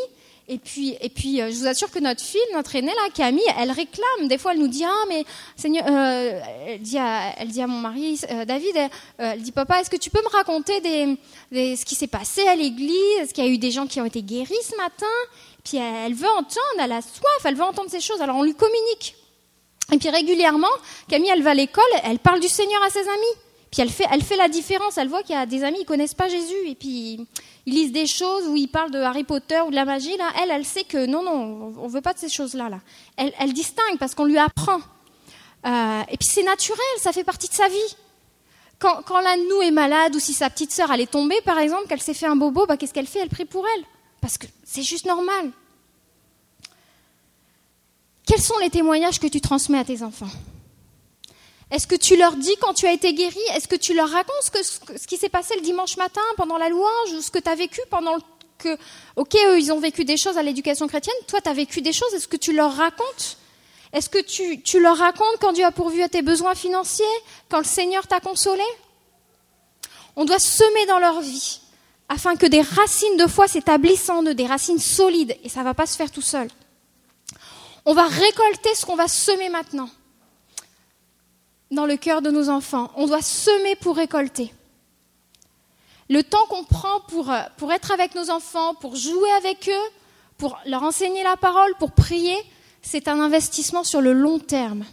Et 0.49 0.59
puis, 0.59 0.95
et 1.01 1.09
puis, 1.09 1.41
euh, 1.41 1.51
je 1.51 1.57
vous 1.57 1.67
assure 1.67 1.91
que 1.91 1.99
notre 1.99 2.21
fille, 2.21 2.39
notre 2.53 2.73
aînée 2.77 2.93
là, 2.93 3.09
Camille, 3.13 3.43
elle 3.59 3.69
réclame. 3.69 4.29
Des 4.29 4.37
fois, 4.37 4.53
elle 4.53 4.59
nous 4.59 4.69
dit 4.69 4.85
ah 4.85 5.03
mais 5.09 5.25
Seigneur, 5.57 5.83
euh, 5.89 6.39
elle 6.67 6.79
dit 6.79 6.97
à, 6.97 7.33
elle 7.37 7.49
mon 7.67 7.79
mari 7.79 8.21
euh, 8.31 8.45
David, 8.45 8.77
elle, 9.17 9.41
dit 9.41 9.51
papa, 9.51 9.81
est-ce 9.81 9.89
que 9.89 9.97
tu 9.97 10.09
peux 10.09 10.21
me 10.21 10.29
raconter 10.29 10.79
ce 11.51 11.83
qui 11.83 11.95
s'est 11.95 12.07
passé 12.07 12.47
à 12.47 12.55
l'église? 12.55 13.19
Est-ce 13.19 13.33
qu'il 13.33 13.43
y 13.43 13.47
a 13.47 13.51
eu 13.51 13.57
des 13.57 13.71
gens 13.71 13.87
qui 13.87 13.99
ont 13.99 14.05
été 14.05 14.21
guéris 14.21 14.55
ce 14.63 14.77
matin? 14.77 15.05
Puis 15.65 15.77
elle 15.77 16.13
veut 16.13 16.29
entendre, 16.29 16.79
elle 16.79 16.93
a 16.93 17.01
soif, 17.01 17.41
elle 17.43 17.55
veut 17.55 17.63
entendre 17.63 17.89
ces 17.89 17.99
choses. 17.99 18.21
Alors 18.21 18.37
on 18.37 18.43
lui 18.43 18.55
communique. 18.55 19.15
Et 19.91 19.97
puis 19.97 20.09
régulièrement, 20.09 20.67
Camille, 21.09 21.31
elle 21.33 21.43
va 21.43 21.51
à 21.51 21.55
l'école, 21.55 21.83
elle 22.05 22.19
parle 22.19 22.39
du 22.39 22.47
Seigneur 22.47 22.81
à 22.83 22.89
ses 22.89 23.01
amis. 23.01 23.46
Elle 23.77 23.89
fait, 23.89 24.05
elle 24.11 24.23
fait 24.23 24.35
la 24.35 24.47
différence. 24.47 24.97
Elle 24.97 25.07
voit 25.07 25.23
qu'il 25.23 25.35
y 25.35 25.37
a 25.37 25.45
des 25.45 25.63
amis, 25.63 25.79
ils 25.81 25.85
connaissent 25.85 26.13
pas 26.13 26.29
Jésus. 26.29 26.67
Et 26.67 26.75
puis 26.75 27.27
ils 27.65 27.73
lisent 27.73 27.91
des 27.91 28.07
choses 28.07 28.47
où 28.47 28.55
ils 28.55 28.67
parlent 28.67 28.91
de 28.91 28.99
Harry 28.99 29.23
Potter 29.23 29.59
ou 29.61 29.69
de 29.69 29.75
la 29.75 29.85
magie. 29.85 30.15
Là, 30.17 30.31
elle, 30.41 30.51
elle 30.51 30.65
sait 30.65 30.83
que 30.83 31.05
non, 31.05 31.23
non, 31.23 31.73
on 31.77 31.87
veut 31.87 32.01
pas 32.01 32.13
de 32.13 32.19
ces 32.19 32.29
choses-là. 32.29 32.69
Là. 32.69 32.79
Elle, 33.17 33.33
elle 33.39 33.53
distingue 33.53 33.97
parce 33.99 34.15
qu'on 34.15 34.25
lui 34.25 34.37
apprend. 34.37 34.79
Euh, 35.65 36.01
et 36.09 36.17
puis 36.17 36.29
c'est 36.29 36.43
naturel, 36.43 36.79
ça 36.99 37.11
fait 37.11 37.23
partie 37.23 37.49
de 37.49 37.53
sa 37.53 37.67
vie. 37.67 37.95
Quand, 38.79 39.01
quand 39.05 39.19
l'un 39.19 39.37
de 39.37 39.49
nous 39.49 39.61
est 39.61 39.71
malade 39.71 40.15
ou 40.15 40.19
si 40.19 40.33
sa 40.33 40.49
petite 40.49 40.71
sœur 40.71 40.91
allait 40.91 41.07
tomber, 41.07 41.41
par 41.41 41.57
exemple, 41.57 41.87
qu'elle 41.87 42.01
s'est 42.01 42.13
fait 42.13 42.27
un 42.27 42.35
bobo, 42.35 42.65
bah, 42.67 42.77
qu'est-ce 42.77 42.93
qu'elle 42.93 43.07
fait? 43.07 43.19
Elle 43.19 43.29
prie 43.29 43.45
pour 43.45 43.65
elle. 43.75 43.83
Parce 44.21 44.37
que 44.37 44.45
c'est 44.63 44.83
juste 44.83 45.05
normal. 45.05 45.51
Quels 48.25 48.41
sont 48.41 48.57
les 48.59 48.69
témoignages 48.69 49.19
que 49.19 49.27
tu 49.27 49.41
transmets 49.41 49.79
à 49.79 49.85
tes 49.85 50.03
enfants? 50.03 50.29
Est-ce 51.69 51.85
que 51.85 51.95
tu 51.95 52.15
leur 52.15 52.35
dis 52.35 52.55
quand 52.61 52.73
tu 52.73 52.85
as 52.85 52.93
été 52.93 53.13
guéri? 53.13 53.39
Est-ce 53.53 53.67
que 53.67 53.75
tu 53.75 53.93
leur 53.93 54.09
racontes 54.09 54.35
ce, 54.43 55.07
qui 55.07 55.17
s'est 55.17 55.29
passé 55.29 55.55
le 55.55 55.61
dimanche 55.61 55.97
matin 55.97 56.21
pendant 56.37 56.57
la 56.57 56.69
louange 56.69 57.11
ou 57.17 57.21
ce 57.21 57.29
que 57.29 57.39
tu 57.39 57.49
as 57.49 57.55
vécu 57.55 57.81
pendant 57.89 58.17
que... 58.57 58.77
Ok, 59.17 59.35
eux, 59.35 59.59
ils 59.59 59.71
ont 59.73 59.79
vécu 59.79 60.05
des 60.05 60.15
choses 60.15 60.37
à 60.37 60.43
l'éducation 60.43 60.87
chrétienne. 60.87 61.15
Toi, 61.27 61.41
tu 61.41 61.49
as 61.49 61.53
vécu 61.53 61.81
des 61.81 61.91
choses. 61.91 62.13
Est-ce 62.13 62.29
que 62.29 62.37
tu 62.37 62.53
leur 62.53 62.73
racontes? 62.73 63.37
Est-ce 63.91 64.09
que 64.09 64.21
tu, 64.21 64.61
tu 64.61 64.79
leur 64.79 64.97
racontes 64.97 65.37
quand 65.41 65.51
Dieu 65.51 65.65
a 65.65 65.71
pourvu 65.71 66.01
à 66.03 66.09
tes 66.09 66.21
besoins 66.21 66.55
financiers 66.55 67.05
Quand 67.49 67.59
le 67.59 67.65
Seigneur 67.65 68.07
t'a 68.07 68.21
consolé? 68.21 68.63
On 70.15 70.23
doit 70.23 70.39
semer 70.39 70.85
dans 70.87 70.99
leur 70.99 71.19
vie 71.19 71.59
afin 72.09 72.37
que 72.37 72.45
des 72.45 72.61
racines 72.61 73.17
de 73.17 73.27
foi 73.27 73.49
s'établissent 73.49 74.09
en 74.09 74.23
eux, 74.23 74.33
des 74.33 74.47
racines 74.47 74.79
solides, 74.79 75.37
et 75.43 75.49
ça 75.49 75.59
ne 75.59 75.65
va 75.65 75.73
pas 75.73 75.85
se 75.85 75.97
faire 75.97 76.09
tout 76.09 76.21
seul. 76.21 76.47
On 77.85 77.93
va 77.93 78.07
récolter 78.07 78.73
ce 78.75 78.85
qu'on 78.85 78.95
va 78.95 79.09
semer 79.09 79.49
maintenant 79.49 79.89
dans 81.71 81.85
le 81.85 81.97
cœur 81.97 82.21
de 82.21 82.31
nos 82.31 82.49
enfants. 82.49 82.91
On 82.95 83.07
doit 83.07 83.21
semer 83.21 83.75
pour 83.75 83.95
récolter. 83.95 84.53
Le 86.09 86.23
temps 86.23 86.45
qu'on 86.47 86.63
prend 86.63 87.01
pour, 87.09 87.31
euh, 87.31 87.41
pour 87.57 87.73
être 87.73 87.91
avec 87.91 88.15
nos 88.15 88.29
enfants, 88.29 88.73
pour 88.75 88.95
jouer 88.95 89.31
avec 89.31 89.69
eux, 89.69 89.91
pour 90.37 90.57
leur 90.65 90.83
enseigner 90.83 91.23
la 91.23 91.35
parole, 91.35 91.73
pour 91.79 91.91
prier, 91.91 92.37
c'est 92.81 93.07
un 93.07 93.19
investissement 93.19 93.83
sur 93.83 94.01
le 94.01 94.13
long 94.13 94.39
terme. 94.39 94.85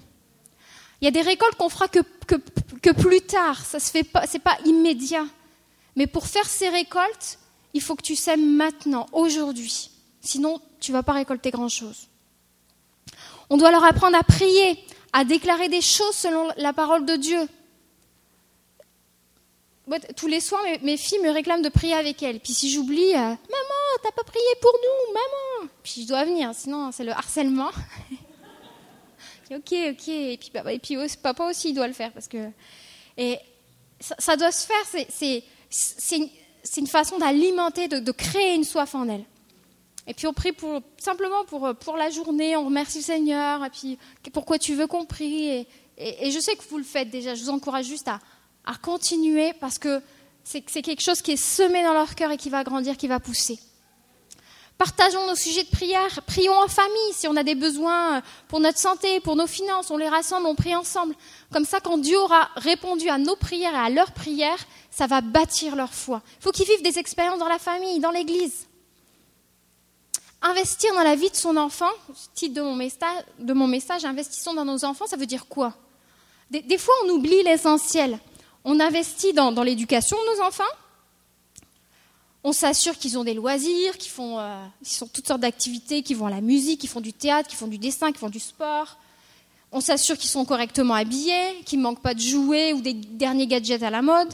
Il 1.01 1.05
y 1.05 1.09
a 1.09 1.11
des 1.11 1.23
récoltes 1.23 1.57
qu'on 1.57 1.69
fera 1.69 1.87
que, 1.87 2.01
plus 2.93 3.21
tard, 3.21 3.65
se 3.65 3.79
fait 3.79 4.05
pas, 4.05 4.25
immédiat. 4.65 5.27
Mais 5.97 6.07
pour 6.07 6.27
faire 6.27 6.47
ces 6.47 6.69
récoltes, 6.69 7.39
il 7.75 7.83
faut 7.83 7.95
que 7.95 8.03
tu 8.03 8.17
sèmes 8.17 8.57
maintenant, 8.57 9.07
aujourd'hui. 9.13 9.91
Sinon, 10.21 10.61
tu 10.81 10.93
ne 10.93 10.97
vas 10.97 11.03
pas 11.03 11.13
récolter 11.13 11.51
grand-chose. 11.51 12.09
On 13.51 13.57
doit 13.57 13.71
leur 13.71 13.85
apprendre 13.85 14.17
à 14.17 14.23
prier, 14.23 14.79
à 15.15 15.25
déclarer 15.25 15.69
des 15.69 15.81
choses 15.81 16.15
selon 16.15 16.49
la 16.57 16.73
parole 16.73 17.07
de 17.07 17.15
Dieu. 17.15 17.49
Tous 20.17 20.27
les 20.27 20.41
soirs, 20.41 20.61
mes, 20.83 20.97
filles 20.97 21.21
me 21.21 21.31
réclament 21.31 21.63
de 21.63 21.69
prier 21.69 21.95
avec 21.95 22.21
elles. 22.23 22.41
Puis 22.41 22.53
si 22.53 22.73
j'oublie, 22.73 23.13
euh, 23.13 23.19
maman, 23.19 23.81
t'as 24.03 24.11
pas 24.11 24.25
prié 24.25 24.45
pour 24.61 24.73
nous, 24.73 25.13
maman. 25.13 25.71
Puis 25.85 26.03
je 26.03 26.09
dois 26.09 26.25
venir, 26.25 26.51
sinon 26.53 26.91
c'est 26.93 27.05
le 27.05 27.13
harcèlement. 27.13 27.71
Ok, 29.51 29.75
ok. 29.91 30.09
Et 30.09 30.79
puis, 30.83 30.99
papa 31.23 31.45
aussi, 31.45 31.69
il 31.69 31.75
doit 31.75 31.87
le 31.87 31.93
faire. 31.93 32.11
Parce 32.13 32.29
que, 32.29 32.51
et 33.19 33.39
ça, 34.01 34.37
doit 34.37 34.51
se 34.51 34.67
faire. 34.67 35.05
C'est 35.11 36.17
une, 36.17 36.29
une, 36.79 36.87
façon 36.87 37.19
d'alimenter, 37.19 37.87
de, 37.87 38.11
créer 38.11 38.55
une 38.55 38.65
soif 38.65 38.95
en 38.95 39.07
elle. 39.07 39.25
Et 40.07 40.15
puis 40.15 40.27
on 40.27 40.33
prie 40.33 40.53
pour, 40.53 40.83
simplement 40.99 41.45
pour, 41.45 41.75
pour 41.77 41.97
la 41.97 42.11
journée, 42.11 42.57
on 42.57 42.67
remercie 42.67 42.99
le 42.99 43.05
Seigneur, 43.05 43.65
et 43.65 43.71
puis 43.71 43.99
pourquoi 44.33 44.59
tu 44.59 44.75
veux 44.75 44.87
qu'on 44.87 45.07
prie. 45.07 45.67
Et, 45.97 46.31
je 46.31 46.39
sais 46.41 46.57
que 46.57 46.63
vous 46.69 46.79
le 46.79 46.85
faites 46.85 47.11
déjà, 47.11 47.35
je 47.35 47.43
vous 47.43 47.51
encourage 47.51 47.87
juste 47.87 48.09
à, 48.09 48.21
à 48.67 48.75
continuer 48.75 49.53
parce 49.61 49.79
que 49.79 50.03
c'est 50.43 50.61
quelque 50.61 51.03
chose 51.03 51.23
qui 51.23 51.33
est 51.33 51.37
semé 51.37 51.83
dans 51.83 51.95
leur 51.95 52.15
cœur 52.15 52.31
et 52.31 52.37
qui 52.37 52.51
va 52.51 52.65
grandir, 52.65 52.97
qui 52.97 53.09
va 53.09 53.19
pousser. 53.19 53.59
Partageons 54.77 55.27
nos 55.29 55.37
sujets 55.37 55.63
de 55.63 55.71
prière, 55.71 56.21
prions 56.27 56.59
en 56.59 56.67
famille 56.67 57.13
si 57.13 57.29
on 57.29 57.37
a 57.37 57.45
des 57.45 57.55
besoins 57.55 58.23
pour 58.49 58.59
notre 58.59 58.79
santé, 58.79 59.21
pour 59.21 59.37
nos 59.37 59.47
finances, 59.47 59.91
on 59.91 59.97
les 59.97 60.09
rassemble, 60.09 60.47
on 60.47 60.57
prie 60.57 60.75
ensemble. 60.75 61.15
Comme 61.53 61.65
ça, 61.65 61.79
quand 61.81 61.97
Dieu 61.97 62.19
aura 62.19 62.51
répondu 62.57 63.09
à 63.09 63.17
nos 63.17 63.37
prières 63.37 63.73
et 63.73 63.87
à 63.87 63.89
leurs 63.89 64.11
prières, 64.11 64.59
ça 64.91 65.07
va 65.07 65.21
bâtir 65.21 65.77
leur 65.77 65.95
foi. 65.95 66.23
Il 66.41 66.43
faut 66.43 66.51
qu'ils 66.51 66.67
vivent 66.67 66.83
des 66.83 66.99
expériences 66.99 67.39
dans 67.39 67.49
la 67.49 67.61
famille, 67.61 68.01
dans 68.01 68.11
l'Église. 68.11 68.67
Investir 70.47 70.93
dans 70.93 71.03
la 71.03 71.17
vie 71.17 71.31
de 71.31 71.37
son 71.37 71.57
enfant, 71.57 71.89
titre 72.35 72.55
de 72.55 73.53
mon 73.55 73.67
message, 73.67 74.05
investissons 74.05 74.53
dans 74.53 74.67
nos 74.67 74.85
enfants, 74.85 75.07
ça 75.07 75.17
veut 75.17 75.25
dire 75.25 75.47
quoi? 75.47 75.73
Des, 76.51 76.77
fois, 76.77 76.93
on 77.07 77.09
oublie 77.09 77.43
l'essentiel. 77.45 78.19
On 78.63 78.79
investit 78.79 79.33
dans, 79.33 79.51
l'éducation 79.63 80.19
de 80.19 80.37
nos 80.37 80.45
enfants, 80.45 80.65
on 82.45 82.53
s'assure 82.53 82.99
qu'ils 82.99 83.17
ont 83.17 83.25
des 83.25 83.33
loisirs, 83.33 83.97
qu'ils 83.97 84.11
font, 84.11 84.39
euh, 84.39 84.67
toutes 85.15 85.27
sortes 85.27 85.41
d'activités, 85.41 86.03
qu'ils 86.03 86.19
vont 86.19 86.27
à 86.27 86.31
la 86.31 86.43
musique, 86.43 86.83
qu'ils 86.83 86.91
font 86.91 87.01
du 87.01 87.15
théâtre, 87.15 87.49
qu'ils 87.49 87.59
font 87.59 87.67
du 87.67 87.79
dessin, 87.79 88.09
qu'ils 88.09 88.21
font 88.21 88.29
du 88.29 88.39
sport. 88.39 88.99
On 89.73 89.81
s'assure 89.81 90.19
qu'ils 90.19 90.29
sont 90.29 90.45
correctement 90.45 90.93
habillés, 90.93 91.63
qu'ils 91.65 91.79
ne 91.79 91.85
manquent 91.85 92.03
pas 92.03 92.13
de 92.13 92.21
jouets 92.21 92.75
ou 92.75 92.83
des 92.83 92.93
derniers 92.93 93.47
gadgets 93.47 93.83
à 93.83 93.89
la 93.89 94.03
mode. 94.03 94.33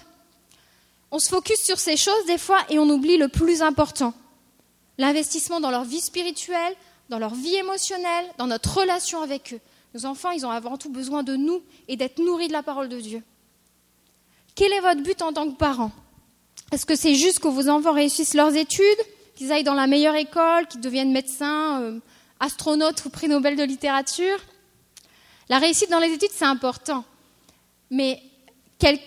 On 1.12 1.20
se 1.20 1.29
focus 1.29 1.61
sur 1.62 1.79
ces 1.79 1.96
choses 1.96 2.27
des 2.27 2.38
fois 2.38 2.59
et 2.68 2.81
on 2.81 2.90
oublie 2.90 3.16
le 3.16 3.29
plus 3.29 3.62
important. 3.62 4.12
L'investissement 5.00 5.60
dans 5.60 5.70
leur 5.70 5.84
vie 5.84 6.02
spirituelle, 6.02 6.74
dans 7.08 7.18
leur 7.18 7.34
vie 7.34 7.54
émotionnelle, 7.54 8.26
dans 8.36 8.46
notre 8.46 8.80
relation 8.80 9.22
avec 9.22 9.54
eux. 9.54 9.60
Nos 9.94 10.04
enfants, 10.04 10.30
ils 10.30 10.44
ont 10.44 10.50
avant 10.50 10.76
tout 10.76 10.90
besoin 10.90 11.22
de 11.22 11.36
nous 11.36 11.62
et 11.88 11.96
d'être 11.96 12.18
nourris 12.18 12.48
de 12.48 12.52
la 12.52 12.62
parole 12.62 12.90
de 12.90 13.00
Dieu. 13.00 13.22
Quel 14.54 14.74
est 14.74 14.80
votre 14.80 15.02
but 15.02 15.22
en 15.22 15.32
tant 15.32 15.50
que 15.50 15.56
parent? 15.56 15.90
Est-ce 16.70 16.84
que 16.84 16.94
c'est 16.94 17.14
juste 17.14 17.38
que 17.38 17.48
vos 17.48 17.70
enfants 17.70 17.94
réussissent 17.94 18.34
leurs 18.34 18.54
études, 18.54 18.84
qu'ils 19.36 19.50
aillent 19.52 19.64
dans 19.64 19.72
la 19.72 19.86
meilleure 19.86 20.16
école, 20.16 20.66
qu'ils 20.66 20.82
deviennent 20.82 21.12
médecins, 21.12 21.80
euh, 21.80 21.98
astronautes 22.38 23.02
ou 23.06 23.08
prix 23.08 23.26
Nobel 23.26 23.56
de 23.56 23.64
littérature? 23.64 24.36
La 25.48 25.58
réussite 25.58 25.88
dans 25.88 25.98
les 25.98 26.12
études, 26.12 26.28
c'est 26.34 26.44
important. 26.44 27.06
Mais 27.90 28.22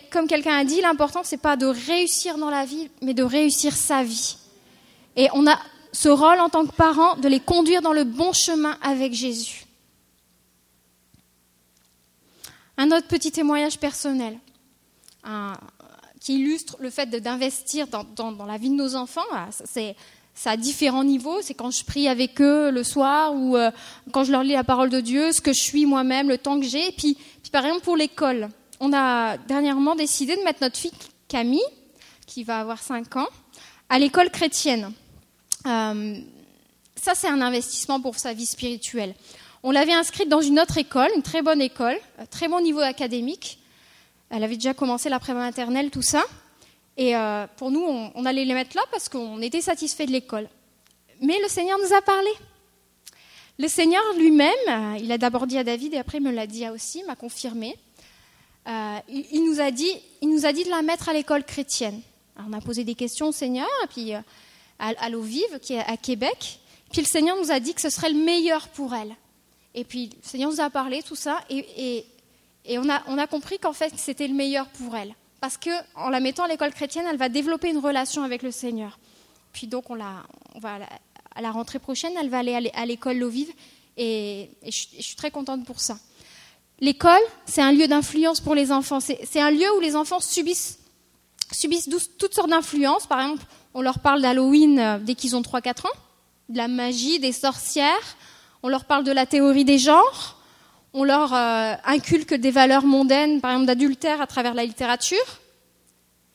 comme 0.10 0.28
quelqu'un 0.28 0.58
a 0.58 0.64
dit, 0.64 0.82
l'important, 0.82 1.24
ce 1.24 1.36
n'est 1.36 1.42
pas 1.42 1.56
de 1.56 1.68
réussir 1.68 2.40
dans 2.40 2.50
la 2.50 2.66
vie, 2.66 2.90
mais 3.04 3.14
de 3.14 3.22
réussir 3.22 3.76
sa 3.76 4.04
vie. 4.04 4.38
Et 5.16 5.30
on 5.34 5.46
a 5.46 5.60
ce 5.94 6.10
rôle 6.10 6.40
en 6.40 6.50
tant 6.50 6.66
que 6.66 6.74
parent 6.74 7.16
de 7.16 7.30
les 7.30 7.40
conduire 7.40 7.82
dans 7.82 7.94
le 7.94 8.04
bon 8.04 8.34
chemin 8.34 8.78
avec 8.82 9.14
Jésus. 9.14 9.66
Un 12.78 12.92
autre 12.92 13.08
petit 13.08 13.32
témoignage 13.32 13.80
personnel. 13.80 14.38
Qui 16.20 16.36
illustre 16.36 16.78
le 16.80 16.90
fait 16.90 17.06
d'investir 17.06 17.88
dans, 17.88 18.46
la 18.46 18.58
vie 18.58 18.70
de 18.70 18.76
nos 18.76 18.96
enfants. 18.96 19.22
Ah, 19.32 19.50
c'est 19.64 19.96
à 20.46 20.58
différents 20.58 21.04
niveaux. 21.04 21.42
C'est 21.42 21.54
quand 21.54 21.72
je 21.72 21.86
prie 21.86 22.08
avec 22.08 22.42
eux 22.42 22.72
le 22.72 22.84
soir 22.84 23.34
ou 23.36 23.56
euh, 23.56 23.72
quand 24.12 24.24
je 24.24 24.32
leur 24.32 24.44
lis 24.44 24.54
la 24.54 24.64
parole 24.64 24.90
de 24.90 25.00
Dieu, 25.00 25.32
ce 25.32 25.42
que 25.42 25.54
je 25.54 25.62
suis 25.62 25.86
moi-même, 25.86 26.28
le 26.28 26.38
temps 26.38 26.60
que 26.60 26.66
j'ai. 26.66 26.88
Et 26.88 26.92
puis, 26.92 27.16
puis, 27.42 27.52
par 27.52 27.66
exemple, 27.66 27.84
pour 27.84 27.96
l'école, 27.96 28.50
on 28.80 28.92
a 28.94 29.38
dernièrement 29.38 29.96
décidé 29.96 30.36
de 30.36 30.42
mettre 30.42 30.62
notre 30.62 30.78
fille 30.78 30.92
Camille, 31.28 31.62
qui 32.26 32.44
va 32.44 32.60
avoir 32.60 32.80
5 32.80 33.16
ans, 33.18 33.30
à 33.90 34.00
l'école 34.00 34.30
chrétienne. 34.30 34.92
Euh, 35.66 36.18
ça, 36.96 37.16
c'est 37.16 37.28
un 37.28 37.42
investissement 37.42 38.02
pour 38.02 38.18
sa 38.18 38.34
vie 38.34 38.46
spirituelle. 38.46 39.16
On 39.64 39.72
l'avait 39.72 39.94
inscrite 39.94 40.30
dans 40.30 40.42
une 40.42 40.60
autre 40.60 40.78
école, 40.78 41.10
une 41.16 41.22
très 41.22 41.42
bonne 41.42 41.62
école, 41.62 41.98
très 42.30 42.48
bon 42.48 42.62
niveau 42.62 42.82
académique. 42.82 43.60
Elle 44.30 44.44
avait 44.44 44.56
déjà 44.56 44.74
commencé 44.74 45.10
la 45.10 45.20
maternelle, 45.20 45.90
tout 45.92 46.02
ça. 46.02 46.24
Et 46.98 47.16
euh, 47.16 47.48
pour 47.58 47.72
nous, 47.72 47.82
on, 47.82 48.26
allait 48.26 48.46
les 48.46 48.54
mettre 48.54 48.76
là 48.76 48.84
parce 48.92 49.10
qu'on 49.10 49.42
était 49.42 49.62
satisfait 49.62 50.06
de 50.06 50.12
l'école. 50.12 50.48
Mais 51.22 51.40
le 51.42 51.48
Seigneur 51.48 51.78
nous 51.80 51.94
a 51.94 52.02
parlé. 52.02 52.30
Le 53.60 53.68
Seigneur 53.68 54.02
lui-même, 54.18 54.50
euh, 54.68 54.98
il 55.00 55.12
a 55.12 55.18
d'abord 55.18 55.48
dit 55.48 55.58
à 55.58 55.64
David 55.64 55.94
et 55.94 55.98
après 55.98 56.18
il 56.18 56.24
me 56.24 56.32
l'a 56.32 56.48
dit 56.48 56.68
aussi, 56.70 57.04
m'a 57.04 57.16
confirmé. 57.16 57.78
Euh, 58.68 58.98
il, 59.10 59.44
nous 59.46 59.60
a 59.60 59.72
dit, 59.72 59.92
il 60.22 60.30
nous 60.30 60.46
a 60.46 60.54
dit 60.54 60.64
de 60.64 60.70
la 60.70 60.82
mettre 60.82 61.10
à 61.10 61.14
l'école 61.14 61.44
chrétienne. 61.44 62.02
on 62.38 62.54
a 62.54 62.62
posé 62.62 62.84
des 62.84 62.96
questions 62.96 63.28
au 63.28 63.32
Seigneur, 63.32 63.68
et 63.84 63.88
puis 63.88 64.14
à, 64.88 65.10
l'eau 65.10 65.22
vive, 65.22 65.60
qui 65.62 65.74
est 65.74 65.80
à 65.86 65.98
Québec. 65.98 66.60
Puis 66.92 67.02
le 67.02 67.08
Seigneur 67.08 67.38
nous 67.38 67.52
a 67.52 67.60
dit 67.60 67.74
que 67.74 67.82
ce 67.82 67.90
serait 67.90 68.10
le 68.10 68.24
meilleur 68.24 68.68
pour 68.70 68.94
elle. 68.94 69.16
Et 69.74 69.84
puis 69.84 70.08
le 70.08 70.28
Seigneur 70.28 70.52
nous 70.52 70.62
a 70.62 70.70
parlé, 70.70 71.02
tout 71.02 71.16
ça, 71.16 71.40
et 71.50 72.06
et 72.66 72.78
on 72.78 72.88
a, 72.88 73.28
compris 73.28 73.60
qu'en 73.60 73.74
fait, 73.74 73.94
c'était 73.98 74.28
le 74.28 74.34
meilleur 74.34 74.68
pour 74.68 74.96
elle. 74.96 75.14
Parce 75.42 75.58
qu'en 75.58 76.10
la 76.10 76.20
mettant 76.22 76.44
à 76.44 76.48
l'école 76.48 76.72
chrétienne, 76.72 77.06
elle 77.10 77.18
va 77.18 77.28
développer 77.28 77.70
une 77.70 77.80
relation 77.80 78.24
avec 78.24 78.42
le 78.42 78.52
Seigneur. 78.52 78.98
Puis 79.52 79.68
donc, 79.68 79.90
on, 79.90 79.96
la, 79.96 80.24
va, 80.62 80.80
à 81.36 81.42
la 81.42 81.52
rentrée 81.52 81.80
prochaine, 81.80 82.14
elle 82.20 82.30
va 82.30 82.40
aller 82.40 82.72
à 82.74 82.86
l'école 82.86 83.18
L'eau 83.18 83.30
vive. 83.30 83.52
Et, 83.98 84.50
je, 84.64 84.72
suis 84.72 85.16
très 85.16 85.30
contente 85.30 85.66
pour 85.66 85.82
ça. 85.82 85.98
L'école, 86.80 87.22
c'est 87.46 87.62
un 87.62 87.74
lieu 87.74 87.88
d'influence 87.88 88.40
pour 88.40 88.56
les 88.56 88.72
enfants. 88.72 89.00
C'est 89.02 89.42
un 89.42 89.52
lieu 89.52 89.68
où 89.76 89.82
les 89.82 89.96
enfants 89.96 90.22
subissent, 90.22 90.80
subissent 91.56 91.90
toutes 92.18 92.34
sortes 92.34 92.50
d'influences. 92.50 93.08
Par 93.08 93.22
exemple, 93.22 93.44
on 93.74 93.82
leur 93.82 94.00
parle 94.00 94.22
d'Halloween 94.22 94.80
euh, 94.80 94.98
dès 95.00 95.16
qu'ils 95.16 95.36
ont 95.36 95.42
3-4 95.42 95.88
ans, 95.88 95.98
de 96.50 96.58
la 96.58 96.68
magie, 96.68 97.20
des 97.20 97.32
sorcières. 97.32 98.18
On 98.62 98.70
leur 98.70 98.86
parle 98.86 99.04
de 99.04 99.12
la 99.12 99.26
théorie 99.26 99.66
des 99.66 99.78
genres 99.78 100.38
on 100.94 101.04
leur 101.04 101.34
euh, 101.34 101.74
inculque 101.86 102.36
des 102.36 102.52
valeurs 102.52 102.86
mondaines, 102.86 103.42
par 103.42 103.52
exemple 103.52 103.68
d'adultère 103.68 104.22
à 104.22 104.28
travers 104.28 104.54
la 104.54 104.64
littérature. 104.64 105.40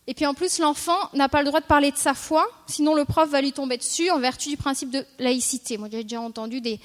Et 0.09 0.15
puis 0.15 0.27
en 0.27 0.35
plus, 0.35 0.59
l'enfant 0.59 0.97
n'a 1.13 1.29
pas 1.29 1.41
le 1.41 1.47
droit 1.49 1.61
de 1.61 1.67
parler 1.67 1.91
de 1.91 1.97
sa 1.97 2.15
foi, 2.15 2.47
sinon 2.67 2.95
le 2.95 3.05
prof 3.05 3.29
va 3.29 3.43
lui 3.43 3.53
tomber 3.53 3.77
dessus 3.77 4.11
en 4.11 4.19
vertu 4.19 4.49
du 4.49 4.57
principe 4.57 4.91
de 4.91 5.05
laïcité. 5.19 5.77
Moi, 5.77 5.89
j'ai 5.93 6.03
déjà 6.03 6.21
entendu 6.21 6.61
des, 6.63 6.81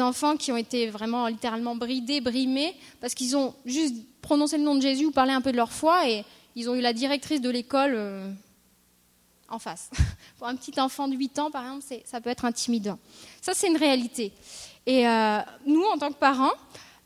enfants 0.00 0.36
qui 0.36 0.52
ont 0.52 0.56
été 0.56 0.88
vraiment 0.88 1.26
littéralement 1.26 1.74
bridés, 1.74 2.20
brimés, 2.20 2.74
parce 3.00 3.14
qu'ils 3.14 3.36
ont 3.36 3.54
juste 3.66 3.96
prononcé 4.22 4.58
le 4.58 4.62
nom 4.62 4.76
de 4.76 4.80
Jésus 4.80 5.06
ou 5.06 5.10
parlé 5.10 5.32
un 5.32 5.40
peu 5.40 5.50
de 5.50 5.56
leur 5.56 5.72
foi, 5.72 6.08
et 6.08 6.24
ils 6.58 6.68
ont 6.68 6.74
eu 6.74 6.80
la 6.80 6.92
directrice 6.92 7.40
de 7.40 7.50
l'école 7.50 7.92
euh, 7.94 8.28
en 9.48 9.60
face. 9.60 9.90
Pour 10.38 10.48
un 10.48 10.56
petit 10.56 10.78
enfant 10.80 11.06
de 11.06 11.14
8 11.14 11.38
ans, 11.38 11.50
par 11.52 11.62
exemple, 11.62 11.84
ça 12.04 12.20
peut 12.20 12.30
être 12.30 12.44
intimidant. 12.44 12.98
Ça, 13.40 13.52
c'est 13.54 13.68
une 13.68 13.76
réalité. 13.76 14.32
Et 14.84 15.06
euh, 15.06 15.38
nous, 15.66 15.84
en 15.84 15.98
tant 15.98 16.08
que 16.08 16.18
parents, 16.18 16.52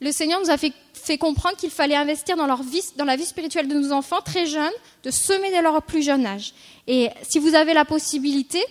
le 0.01 0.11
Seigneur 0.11 0.41
nous 0.41 0.51
a 0.51 0.57
fait, 0.57 0.73
comprendre 1.19 1.57
qu'il 1.57 1.71
fallait 1.71 1.97
investir 1.97 2.35
dans, 2.37 2.47
leur 2.47 2.63
dans 2.97 3.05
la 3.05 3.17
vie 3.17 3.27
spirituelle 3.27 3.69
de 3.69 3.75
nos 3.75 3.93
enfants 3.93 4.23
très 4.23 4.47
jeunes, 4.47 4.73
de 5.03 5.11
semer 5.11 5.51
dès 5.51 5.61
leur 5.61 5.83
plus 5.83 6.03
jeune 6.03 6.25
âge. 6.25 6.55
Et 6.87 7.11
si 7.29 7.39
vous 7.39 7.55
avez 7.55 7.75
la 7.75 7.85
possibilité, 7.85 8.65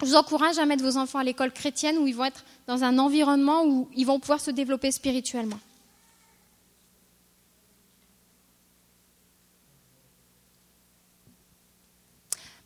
je 0.00 0.06
vous 0.06 0.16
encourage 0.16 0.58
à 0.58 0.64
mettre 0.64 0.82
vos 0.82 0.96
enfants 0.96 1.18
à 1.18 1.24
l'école 1.24 1.52
chrétienne 1.52 1.98
où 1.98 2.06
ils 2.06 2.16
vont 2.16 2.24
être 2.24 2.44
dans 2.66 2.84
un 2.84 2.98
environnement 2.98 3.66
où 3.66 3.88
ils 3.94 4.06
vont 4.06 4.18
pouvoir 4.18 4.40
se 4.40 4.50
développer 4.50 4.90
spirituellement. 4.92 5.58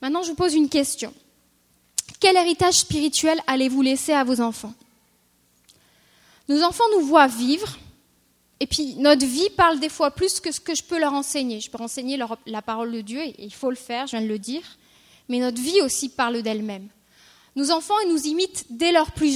Maintenant, 0.02 0.22
je 0.22 0.30
vous 0.30 0.36
pose 0.36 0.54
une 0.54 0.68
question. 0.68 1.12
Quel 2.18 2.36
héritage 2.36 2.74
spirituel 2.74 3.38
allez-vous 3.46 3.82
laisser 3.82 4.12
à 4.12 4.24
vos 4.24 4.40
enfants? 4.40 4.74
Nos 6.48 6.62
enfants 6.62 6.84
nous 6.96 7.06
voient 7.06 7.28
vivre, 7.28 7.78
et 8.58 8.66
puis 8.66 8.96
notre 8.96 9.24
vie 9.24 9.48
parle 9.56 9.78
des 9.78 9.88
fois 9.88 10.10
plus 10.10 10.40
que 10.40 10.52
ce 10.52 10.60
que 10.60 10.74
je 10.74 10.82
peux 10.82 10.98
leur 10.98 11.12
enseigner. 11.12 11.60
Je 11.60 11.70
peux 11.70 11.82
enseigner 11.82 12.18
la 12.46 12.62
parole 12.62 12.92
de 12.92 13.00
Dieu, 13.00 13.20
et 13.20 13.34
il 13.38 13.54
faut 13.54 13.70
le 13.70 13.76
faire, 13.76 14.06
je 14.06 14.16
viens 14.16 14.22
de 14.22 14.30
le 14.30 14.38
dire, 14.38 14.62
mais 15.28 15.38
notre 15.38 15.62
vie 15.62 15.80
aussi 15.82 16.08
parle 16.08 16.42
d'elle-même. 16.42 16.88
Nos 17.56 17.70
enfants 17.70 17.94
nous 18.08 18.26
imitent 18.26 18.66
dès 18.70 18.92
leur 18.92 19.12
plus 19.12 19.32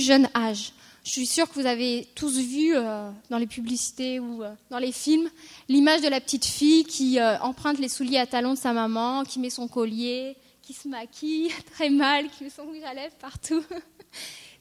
jeune 0.00 0.28
âge. 0.34 0.72
Je 1.08 1.14
suis 1.14 1.26
sûre 1.26 1.48
que 1.48 1.54
vous 1.54 1.64
avez 1.64 2.06
tous 2.14 2.36
vu 2.36 2.76
euh, 2.76 3.10
dans 3.30 3.38
les 3.38 3.46
publicités 3.46 4.20
ou 4.20 4.42
euh, 4.42 4.52
dans 4.68 4.76
les 4.76 4.92
films 4.92 5.30
l'image 5.66 6.02
de 6.02 6.08
la 6.08 6.20
petite 6.20 6.44
fille 6.44 6.84
qui 6.84 7.18
euh, 7.18 7.38
emprunte 7.38 7.78
les 7.78 7.88
souliers 7.88 8.18
à 8.18 8.26
talons 8.26 8.52
de 8.52 8.58
sa 8.58 8.74
maman, 8.74 9.24
qui 9.24 9.38
met 9.38 9.48
son 9.48 9.68
collier, 9.68 10.36
qui 10.60 10.74
se 10.74 10.86
maquille 10.86 11.50
très 11.72 11.88
mal, 11.88 12.28
qui 12.28 12.44
met 12.44 12.50
son 12.50 12.64
rouge 12.64 12.82
à 12.84 12.92
partout. 13.22 13.64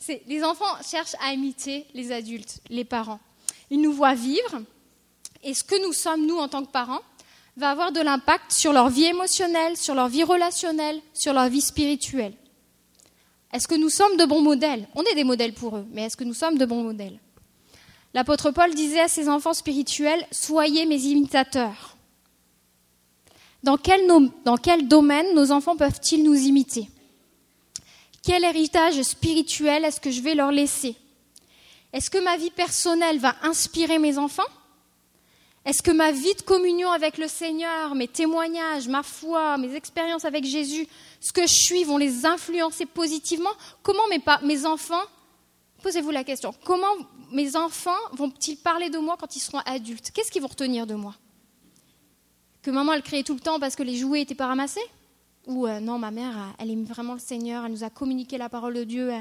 les 0.25 0.41
enfants 0.41 0.63
cherchent 0.89 1.17
à 1.21 1.33
imiter 1.33 1.85
les 1.93 2.13
adultes, 2.13 2.61
les 2.69 2.85
parents. 2.85 3.19
Ils 3.69 3.81
nous 3.81 3.91
voient 3.91 4.15
vivre, 4.15 4.61
et 5.43 5.53
ce 5.53 5.65
que 5.65 5.85
nous 5.85 5.91
sommes, 5.91 6.25
nous, 6.25 6.37
en 6.37 6.47
tant 6.47 6.63
que 6.63 6.71
parents, 6.71 7.01
va 7.57 7.71
avoir 7.71 7.91
de 7.91 7.99
l'impact 7.99 8.53
sur 8.53 8.71
leur 8.71 8.87
vie 8.87 9.03
émotionnelle, 9.03 9.75
sur 9.75 9.95
leur 9.95 10.07
vie 10.07 10.23
relationnelle, 10.23 11.01
sur 11.13 11.33
leur 11.33 11.49
vie 11.49 11.59
spirituelle. 11.59 12.35
Est-ce 13.53 13.67
que 13.67 13.75
nous 13.75 13.89
sommes 13.89 14.17
de 14.17 14.25
bons 14.25 14.41
modèles? 14.41 14.87
On 14.95 15.03
est 15.03 15.15
des 15.15 15.23
modèles 15.23 15.53
pour 15.53 15.77
eux, 15.77 15.85
mais 15.91 16.03
est-ce 16.03 16.17
que 16.17 16.23
nous 16.23 16.33
sommes 16.33 16.57
de 16.57 16.65
bons 16.65 16.83
modèles? 16.83 17.19
L'apôtre 18.13 18.51
Paul 18.51 18.73
disait 18.73 19.01
à 19.01 19.07
ses 19.07 19.29
enfants 19.29 19.53
spirituels, 19.53 20.25
Soyez 20.31 20.85
mes 20.85 20.99
imitateurs. 20.99 21.97
Dans 23.63 23.77
quel, 23.77 24.87
domaine 24.87 25.33
nos 25.33 25.51
enfants 25.51 25.75
peuvent-ils 25.75 26.23
nous 26.23 26.35
imiter? 26.35 26.89
Quel 28.23 28.43
héritage 28.43 29.01
spirituel 29.01 29.85
est-ce 29.85 29.99
que 29.99 30.11
je 30.11 30.21
vais 30.21 30.35
leur 30.35 30.51
laisser? 30.51 30.95
Est-ce 31.93 32.09
que 32.09 32.17
ma 32.17 32.37
vie 32.37 32.51
personnelle 32.51 33.19
va 33.19 33.35
inspirer 33.43 33.99
mes 33.99 34.17
enfants? 34.17 34.43
Est-ce 35.67 35.83
que 35.83 35.91
ma 35.91 36.13
vie 36.13 36.33
de 36.33 36.43
communion 36.43 36.89
avec 36.91 37.17
le 37.17 37.27
Seigneur, 37.27 37.93
mes 37.93 38.07
témoignages, 38.07 38.87
ma 38.87 39.03
foi, 39.03 39.57
mes 39.57 39.75
expériences 39.75 40.23
avec 40.23 40.45
Jésus, 40.45 40.87
ce 41.19 41.33
que 41.33 41.41
je 41.41 41.53
suis 41.53 41.83
vont 41.83 41.97
les 41.97 42.25
influencer 42.25 42.85
positivement? 42.85 43.49
Comment 43.83 44.03
mes, 44.43 44.65
enfants 44.65 45.03
Posez-vous 45.83 46.11
la 46.11 46.23
question. 46.23 46.53
Comment 46.63 46.95
mes 47.33 47.57
enfants 47.57 47.97
vont-ils 48.13 48.55
parler 48.55 48.89
de 48.89 48.97
moi 48.97 49.17
quand 49.19 49.35
ils 49.35 49.41
seront 49.41 49.59
adultes? 49.65 50.11
Qu'est-ce 50.11 50.31
qu'ils 50.31 50.41
vont 50.41 50.47
retenir 50.47 50.87
de 50.87 50.95
moi? 50.95 51.15
Que 52.61 52.71
maman, 52.71 52.93
elle 52.93 53.03
criait 53.03 53.23
tout 53.23 53.33
le 53.33 53.41
temps 53.41 53.59
parce 53.59 53.75
que 53.75 53.83
les 53.83 53.97
jouets 53.97 54.19
n'étaient 54.19 54.35
pas 54.35 54.47
ramassés? 54.47 54.79
Ou 55.47 55.67
euh, 55.67 55.81
non, 55.81 55.99
ma 55.99 56.11
mère, 56.11 56.55
elle 56.59 56.71
aime 56.71 56.85
vraiment 56.85 57.13
le 57.13 57.19
Seigneur, 57.19 57.65
elle 57.65 57.73
nous 57.73 57.83
a 57.83 57.89
communiqué 57.89 58.37
la 58.37 58.47
parole 58.47 58.73
de 58.73 58.85
Dieu, 58.85 59.11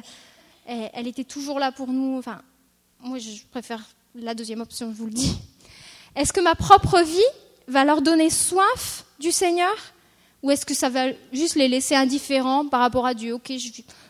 elle, 0.65 1.09
était 1.09 1.25
toujours 1.25 1.59
là 1.59 1.73
pour 1.73 1.89
nous. 1.89 2.19
Enfin, 2.19 2.41
moi, 3.01 3.19
je 3.19 3.43
préfère 3.51 3.85
la 4.15 4.37
deuxième 4.37 4.61
option, 4.61 4.93
je 4.93 4.97
vous 4.97 5.07
le 5.07 5.13
dis. 5.13 5.37
Est-ce 6.17 6.33
que 6.33 6.41
ma 6.41 6.55
propre 6.55 7.01
vie 7.03 7.21
va 7.69 7.85
leur 7.85 8.01
donner 8.01 8.31
soif 8.31 9.05
du 9.21 9.31
Seigneur? 9.31 9.75
Ou 10.43 10.51
est-ce 10.51 10.65
que 10.65 10.75
ça 10.75 10.89
va 10.89 11.09
juste 11.33 11.57
les 11.57 11.69
laisser 11.69 11.95
indifférents 11.95 12.67
par 12.67 12.81
rapport 12.81 13.07
à 13.07 13.15
Dieu? 13.15 13.35
Ok, 13.35 13.53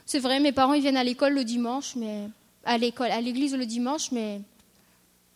c'est 0.04 0.18
vrai, 0.20 0.38
mes 0.38 0.52
parents 0.52 0.74
ils 0.74 0.82
viennent 0.82 0.96
à 0.96 1.04
l'école 1.04 1.34
le 1.34 1.44
dimanche, 1.44 1.96
mais 1.96 2.28
à 2.64 2.78
l'école, 2.78 3.10
à 3.10 3.20
l'église 3.20 3.54
le 3.54 3.66
dimanche, 3.66 4.12
mais 4.12 4.40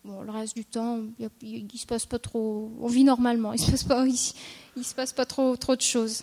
bon, 0.04 0.22
le 0.22 0.30
reste 0.30 0.54
du 0.54 0.64
temps, 0.64 1.00
il, 1.42 1.66
se 1.74 1.86
passe 1.86 2.06
pas 2.06 2.18
trop. 2.18 2.70
On 2.80 2.86
vit 2.86 3.04
normalement, 3.04 3.52
il 3.52 3.58
se 3.58 3.70
passe 3.70 3.84
pas, 3.84 4.06
il, 4.76 4.84
se 4.84 4.94
passe 4.94 5.12
pas 5.12 5.24
trop, 5.24 5.56
de 5.56 5.80
choses. 5.80 6.22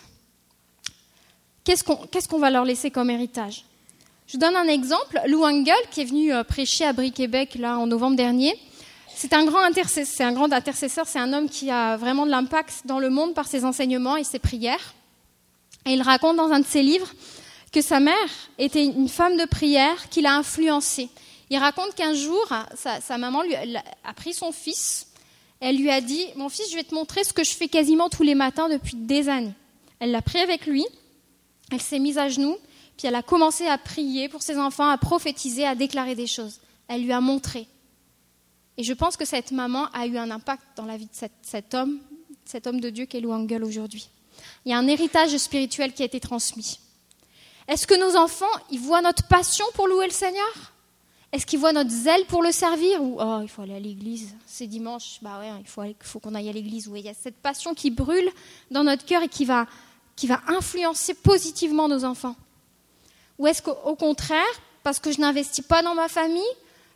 Qu'est-ce 1.65 1.83
qu'on, 1.83 1.97
qu'est-ce 1.97 2.29
qu'on 2.29 2.39
va 2.39 2.51
leur 2.51 2.63
laisser 2.63 2.89
comme 2.89 3.09
héritage? 3.09 3.65
Je 4.27 4.33
vous 4.33 4.39
donne 4.39 4.55
un 4.55 4.67
exemple. 4.67 5.19
Lou 5.27 5.43
Engel, 5.43 5.75
qui 5.91 6.01
est 6.01 6.05
venu 6.05 6.33
euh, 6.33 6.43
prêcher 6.43 6.85
à 6.85 6.93
Brie-Québec 6.93 7.55
là 7.55 7.77
en 7.77 7.87
novembre 7.87 8.15
dernier, 8.15 8.57
c'est 9.18 9.34
un 9.34 9.45
grand 9.45 9.63
intercesseur. 9.63 10.15
C'est 10.15 10.24
un 10.24 10.32
grand 10.32 10.53
intercesseur. 10.53 11.07
C'est 11.07 11.18
un 11.18 11.34
homme 11.34 11.49
qui 11.49 11.72
a 11.72 11.97
vraiment 11.97 12.28
de 12.28 12.32
l'impact 12.32 12.84
dans 12.86 12.99
le 12.99 13.09
monde 13.09 13.34
par 13.34 13.47
ses 13.47 13.65
enseignements 13.65 14.15
et 14.15 14.24
ses 14.24 14.38
prières. 14.38 14.93
Et 15.88 15.93
il 15.93 16.03
raconte 16.03 16.38
dans 16.38 16.51
un 16.51 16.59
de 16.59 16.65
ses 16.65 16.84
livres 16.84 17.11
que 17.72 17.82
sa 17.82 17.99
mère 17.99 18.30
était 18.59 18.86
une 18.86 19.09
femme 19.09 19.36
de 19.36 19.45
prière 19.45 20.09
qui 20.09 20.22
l'a 20.22 20.36
influencée. 20.36 21.09
Il 21.49 21.57
raconte 21.57 21.95
qu'un 21.95 22.13
jour, 22.13 22.47
sa, 22.76 23.18
maman 23.18 23.41
lui 23.41 23.55
a, 23.55 24.13
pris 24.13 24.34
son 24.34 24.51
fils, 24.51 25.07
elle 25.61 25.78
lui 25.78 25.89
a 25.89 25.99
dit, 25.99 26.26
mon 26.36 26.49
fils, 26.49 26.70
je 26.70 26.76
vais 26.76 26.84
te 26.84 26.93
montrer 26.93 27.24
ce 27.24 27.34
que 27.34 27.43
je 27.43 27.51
fais 27.51 27.68
quasiment 27.68 28.09
tous 28.09 28.24
les 28.24 28.36
matins 28.36 28.70
depuis 28.70 28.95
des 28.95 29.30
années. 29.30 29.53
Elle 29.99 30.11
l'a 30.11 30.22
pris 30.22 30.39
avec 30.39 30.68
lui, 30.68 30.86
elle 31.72 31.82
s'est 31.82 31.99
mise 31.99 32.18
à 32.18 32.30
genoux, 32.30 32.57
puis 32.97 33.07
elle 33.07 33.15
a 33.15 33.24
commencé 33.24 33.65
à 33.65 33.78
prier 33.78 34.30
pour 34.30 34.43
ses 34.43 34.57
enfants, 34.57 34.89
à 34.89 34.97
prophétiser, 34.97 35.65
à 35.65 35.74
déclarer 35.74 36.15
des 36.15 36.28
choses. 36.28 36.59
Elle 36.88 37.03
lui 37.03 37.13
a 37.13 37.22
montré. 37.22 37.68
Et 38.78 38.84
je 38.84 38.93
pense 38.93 39.17
que 39.17 39.25
cette 39.25 39.51
maman 39.51 39.88
a 39.93 40.05
eu 40.05 40.17
un 40.17 40.30
impact 40.30 40.63
dans 40.75 40.86
la 40.86 40.97
vie 40.97 41.05
de 41.05 41.30
cet, 41.41 41.73
homme, 41.73 41.99
cet 42.45 42.67
homme 42.67 42.80
de 42.80 42.89
Dieu 42.89 43.05
qui 43.05 43.17
est 43.17 43.21
Louangel 43.21 43.63
aujourd'hui. 43.63 44.09
Il 44.65 44.71
y 44.71 44.73
a 44.73 44.78
un 44.78 44.88
héritage 44.88 45.36
spirituel 45.38 45.93
qui 45.93 46.03
a 46.03 46.05
été 46.05 46.19
transmis. 46.19 46.80
Est-ce 47.67 47.88
que 47.88 47.99
nos 47.99 48.15
enfants, 48.15 48.45
ils 48.69 48.80
voient 48.80 49.01
notre 49.01 49.28
passion 49.28 49.65
pour 49.73 49.88
louer 49.88 50.05
le 50.05 50.13
Seigneur? 50.13 50.73
Est-ce 51.32 51.45
qu'ils 51.45 51.59
voient 51.59 51.73
notre 51.73 51.89
zèle 51.89 52.25
pour 52.25 52.43
le 52.43 52.51
servir? 52.51 53.01
Ou, 53.01 53.17
oh, 53.19 53.39
il 53.41 53.49
faut 53.49 53.63
aller 53.63 53.75
à 53.75 53.80
l'église, 53.80 54.34
c'est 54.45 54.67
dimanche, 54.67 55.17
bah 55.21 55.39
ouais, 55.39 55.51
il 55.59 55.95
faut, 55.99 56.19
qu'on 56.19 56.36
aille 56.36 56.47
à 56.47 56.53
l'église. 56.53 56.88
Oui, 56.88 57.01
il 57.01 57.05
y 57.05 57.09
a 57.09 57.13
cette 57.13 57.36
passion 57.36 57.73
qui 57.73 57.91
brûle 57.91 58.30
dans 58.71 58.84
notre 58.84 59.05
cœur 59.05 59.23
et 59.23 59.28
qui 59.28 59.43
va 59.43 59.65
influencer 60.47 61.15
positivement 61.15 61.89
nos 61.89 62.05
enfants. 62.05 62.36
Ou 63.39 63.47
est-ce 63.47 63.61
qu'au 63.61 63.95
contraire, 63.95 64.45
parce 64.84 64.99
que 64.99 65.11
je 65.11 65.19
n'investis 65.19 65.65
pas 65.65 65.84
dans 65.84 65.95
ma 65.95 66.07
famille, 66.07 66.41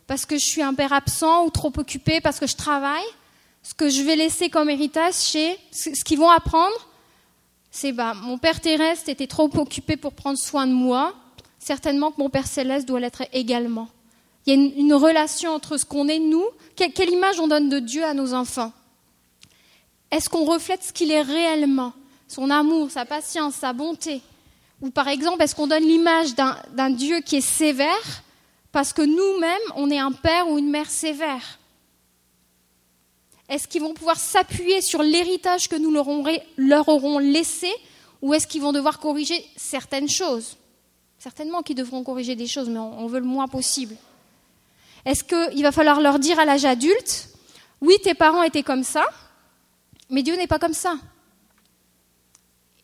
parce 0.06 0.26
que 0.26 0.36
je 0.36 0.44
suis 0.44 0.62
un 0.62 0.74
père 0.74 0.92
absent 0.92 1.46
ou 1.46 1.50
trop 1.50 1.72
occupé, 1.76 2.20
parce 2.20 2.38
que 2.38 2.46
je 2.46 2.56
travaille, 2.56 3.04
ce 3.62 3.74
que 3.74 3.88
je 3.88 4.02
vais 4.02 4.16
laisser 4.16 4.50
comme 4.50 4.68
héritage 4.68 5.14
chez 5.14 5.58
ce 5.70 6.04
qu'ils 6.04 6.18
vont 6.18 6.30
apprendre, 6.30 6.88
c'est 7.70 7.92
bah, 7.92 8.12
mon 8.14 8.38
Père 8.38 8.60
terrestre 8.60 9.08
était 9.08 9.26
trop 9.26 9.50
occupé 9.56 9.96
pour 9.96 10.12
prendre 10.12 10.38
soin 10.38 10.66
de 10.66 10.72
moi, 10.72 11.14
certainement 11.58 12.10
que 12.10 12.20
mon 12.20 12.28
Père 12.28 12.46
céleste 12.46 12.86
doit 12.86 13.00
l'être 13.00 13.22
également. 13.32 13.88
Il 14.44 14.54
y 14.54 14.58
a 14.58 14.70
une, 14.78 14.94
relation 14.94 15.52
entre 15.52 15.78
ce 15.78 15.84
qu'on 15.84 16.08
est, 16.08 16.18
nous, 16.18 16.44
quelle, 16.76 17.10
image 17.10 17.38
on 17.40 17.48
donne 17.48 17.68
de 17.68 17.78
Dieu 17.78 18.04
à 18.04 18.12
nos 18.12 18.34
enfants? 18.34 18.72
Est-ce 20.10 20.28
qu'on 20.28 20.44
reflète 20.44 20.82
ce 20.82 20.92
qu'il 20.92 21.10
est 21.10 21.22
réellement? 21.22 21.92
Son 22.28 22.50
amour, 22.50 22.90
sa 22.90 23.04
patience, 23.04 23.54
sa 23.54 23.72
bonté? 23.72 24.20
Ou 24.82 24.90
par 24.90 25.08
exemple, 25.08 25.42
est-ce 25.42 25.54
qu'on 25.54 25.68
donne 25.68 25.84
l'image 25.84 26.34
d'un 26.34 26.90
Dieu 26.90 27.20
qui 27.20 27.36
est 27.36 27.40
sévère 27.40 28.22
parce 28.72 28.92
que 28.92 29.02
nous-mêmes, 29.02 29.60
on 29.76 29.90
est 29.90 29.98
un 29.98 30.12
père 30.12 30.48
ou 30.48 30.58
une 30.58 30.70
mère 30.70 30.90
sévère 30.90 31.58
est-ce 33.52 33.68
qu'ils 33.68 33.82
vont 33.82 33.92
pouvoir 33.92 34.18
s'appuyer 34.18 34.80
sur 34.80 35.02
l'héritage 35.02 35.68
que 35.68 35.76
nous 35.76 35.90
leur, 35.90 36.88
aurons 36.88 37.18
laissé 37.18 37.70
ou 38.22 38.32
est-ce 38.32 38.46
qu'ils 38.46 38.62
vont 38.62 38.72
devoir 38.72 38.98
corriger 38.98 39.44
certaines 39.56 40.08
choses? 40.08 40.56
Certainement 41.18 41.62
qu'ils 41.62 41.76
devront 41.76 42.02
corriger 42.02 42.34
des 42.34 42.46
choses, 42.46 42.70
mais 42.70 42.78
on, 42.78 43.06
veut 43.08 43.20
le 43.20 43.26
moins 43.26 43.48
possible. 43.48 43.94
Est-ce 45.04 45.22
qu'il 45.22 45.62
va 45.62 45.70
falloir 45.70 46.00
leur 46.00 46.18
dire 46.18 46.38
à 46.38 46.46
l'âge 46.46 46.64
adulte, 46.64 47.28
oui, 47.82 47.94
tes 48.02 48.14
parents 48.14 48.42
étaient 48.42 48.62
comme 48.62 48.84
ça, 48.84 49.04
mais 50.08 50.22
Dieu 50.22 50.34
n'est 50.36 50.46
pas 50.46 50.58
comme 50.58 50.72
ça 50.72 50.96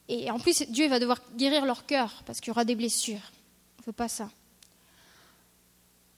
Et 0.06 0.30
en 0.30 0.38
plus, 0.38 0.64
Dieu 0.68 0.86
va 0.88 0.98
devoir 0.98 1.18
guérir 1.34 1.64
leur 1.64 1.86
cœur 1.86 2.22
parce 2.26 2.40
qu'il 2.40 2.48
y 2.48 2.50
aura 2.50 2.66
des 2.66 2.74
blessures. 2.74 3.32
On 3.78 3.82
ne 3.82 3.86
veut 3.86 3.92
pas 3.92 4.08
ça. 4.08 4.28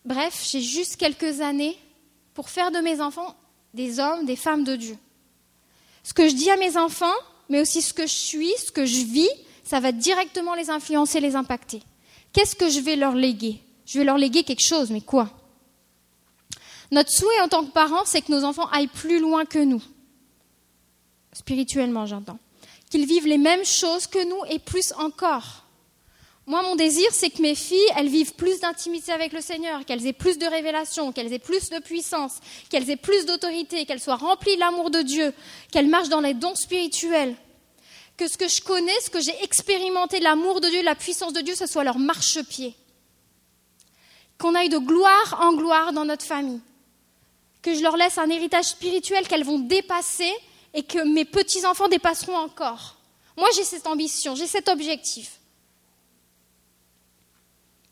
Bref, 0.05 0.47
j'ai 0.51 0.61
juste 0.61 0.97
quelques 0.97 1.41
années 1.41 1.79
pour 2.35 2.49
faire 2.49 2.71
de 2.71 2.79
mes 2.79 3.01
enfants 3.01 3.37
des 3.75 3.99
hommes, 3.99 4.25
des 4.25 4.37
femmes 4.37 4.65
de 4.65 4.77
Dieu. 4.77 4.97
Ce 6.03 6.15
que 6.15 6.29
je 6.29 6.35
dis 6.35 6.51
à 6.51 6.57
mes 6.57 6.77
enfants, 6.77 7.15
mais 7.49 7.61
aussi 7.61 7.83
ce 7.83 7.93
que 7.93 8.07
je 8.07 8.13
suis, 8.13 8.53
ce 8.59 8.73
que 8.73 8.87
je 8.87 9.03
vis, 9.05 9.29
ça 9.63 9.81
va 9.81 9.93
directement 9.93 10.55
les 10.55 10.71
influencer, 10.71 11.21
les 11.21 11.37
impacter. 11.37 11.83
Qu'est-ce 12.33 12.57
que 12.57 12.69
je 12.69 12.81
vais 12.81 12.97
leur 12.97 13.15
léguer? 13.15 13.61
Je 13.87 13.99
vais 13.99 14.05
leur 14.05 14.19
léguer 14.19 14.45
quelque 14.45 14.65
chose, 14.65 14.91
mais 14.91 15.01
quoi? 15.01 15.31
Notre 16.91 17.11
souhait 17.11 17.41
en 17.41 17.49
tant 17.49 17.65
que 17.65 17.71
parents, 17.71 18.05
c'est 18.05 18.23
que 18.23 18.33
nos 18.33 18.45
enfants 18.45 18.69
aillent 18.69 18.89
plus 18.89 19.21
loin 19.21 19.45
que 19.45 19.59
nous. 19.59 19.83
Spirituellement, 21.33 22.07
j'entends. 22.07 22.39
Qu'ils 22.91 23.07
vivent 23.07 23.29
les 23.29 23.39
mêmes 23.39 23.65
choses 23.65 24.07
que 24.07 24.25
nous 24.29 24.45
et 24.53 24.59
plus 24.59 24.93
encore. 24.95 25.65
Moi, 26.47 26.63
mon 26.63 26.75
désir, 26.75 27.07
c'est 27.13 27.31
que 27.31 27.43
mes 27.43 27.55
filles, 27.55 27.79
elles 27.97 28.09
vivent 28.09 28.35
plus 28.35 28.61
d'intimité 28.61 29.13
avec 29.13 29.33
le 29.33 29.41
Seigneur, 29.41 29.85
qu'elles 29.85 30.07
aient 30.07 30.13
plus 30.13 30.39
de 30.39 30.47
révélation, 30.47 31.13
qu'elles 31.13 31.33
aient 31.33 31.39
plus 31.39 31.71
de 31.71 31.79
puissance, 31.79 32.41
qu'elles 32.69 32.91
aient 32.91 32.97
plus 32.97 33.27
d'autorité, 33.27 33.87
qu'elles 33.87 34.01
soient 34.01 34.17
remplies 34.17 34.57
de 34.57 34.61
l'amour 34.61 34.91
de 34.91 35.03
Dieu, 35.03 35.33
qu'elles 35.71 35.89
marchent 35.89 36.09
dans 36.09 36.21
les 36.21 36.35
dons 36.35 36.55
spirituels. 36.55 37.37
Que 38.17 38.27
ce 38.27 38.37
que 38.37 38.49
je 38.49 38.61
connais, 38.63 38.99
ce 39.01 39.11
que 39.11 39.21
j'ai 39.21 39.45
expérimenté, 39.45 40.19
l'amour 40.21 40.61
de 40.61 40.69
Dieu, 40.69 40.83
la 40.83 40.95
puissance 40.95 41.33
de 41.33 41.41
Dieu, 41.41 41.55
ce 41.55 41.67
soit 41.67 41.85
leur 41.85 41.99
marchepied. 41.99 42.75
Qu'on 44.39 44.55
aille 44.55 44.69
de 44.71 44.79
gloire 44.79 45.39
en 45.41 45.55
gloire 45.55 45.93
dans 45.93 46.05
notre 46.05 46.25
famille. 46.25 46.61
Que 47.63 47.75
je 47.75 47.83
leur 47.83 47.97
laisse 47.97 48.19
un 48.19 48.31
héritage 48.31 48.67
spirituel 48.67 49.29
qu'elles 49.29 49.45
vont 49.45 49.59
dépasser 49.59 50.33
et 50.75 50.83
que 50.83 50.99
mes 50.99 51.25
petits-enfants 51.25 51.89
dépasseront 51.89 52.37
encore. 52.37 52.97
Moi, 53.37 53.49
j'ai 53.55 53.65
cette 53.65 53.87
ambition, 53.87 54.35
j'ai 54.35 54.47
cet 54.47 54.69
objectif. 54.69 55.40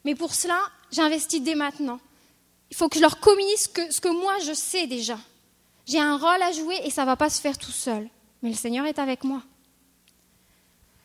Mais 0.08 0.14
pour 0.14 0.34
cela, 0.34 0.58
j'investis 0.90 1.42
dès 1.42 1.54
maintenant. 1.54 2.00
Il 2.70 2.76
faut 2.78 2.88
que 2.88 2.96
je 2.96 3.02
leur 3.02 3.20
communique 3.20 3.58
ce 3.58 4.00
que, 4.00 4.08
moi 4.08 4.32
je 4.42 4.54
sais 4.54 4.86
déjà. 4.86 5.18
J'ai 5.84 5.98
un 5.98 6.16
rôle 6.16 6.40
à 6.40 6.50
jouer 6.50 6.80
et 6.82 6.88
ça 6.88 7.02
ne 7.02 7.08
va 7.08 7.16
pas 7.16 7.28
se 7.28 7.42
faire 7.42 7.58
tout 7.58 7.70
seul. 7.70 8.08
Mais 8.42 8.48
le 8.48 8.54
Seigneur 8.54 8.86
est 8.86 8.98
avec 8.98 9.22
moi. 9.22 9.42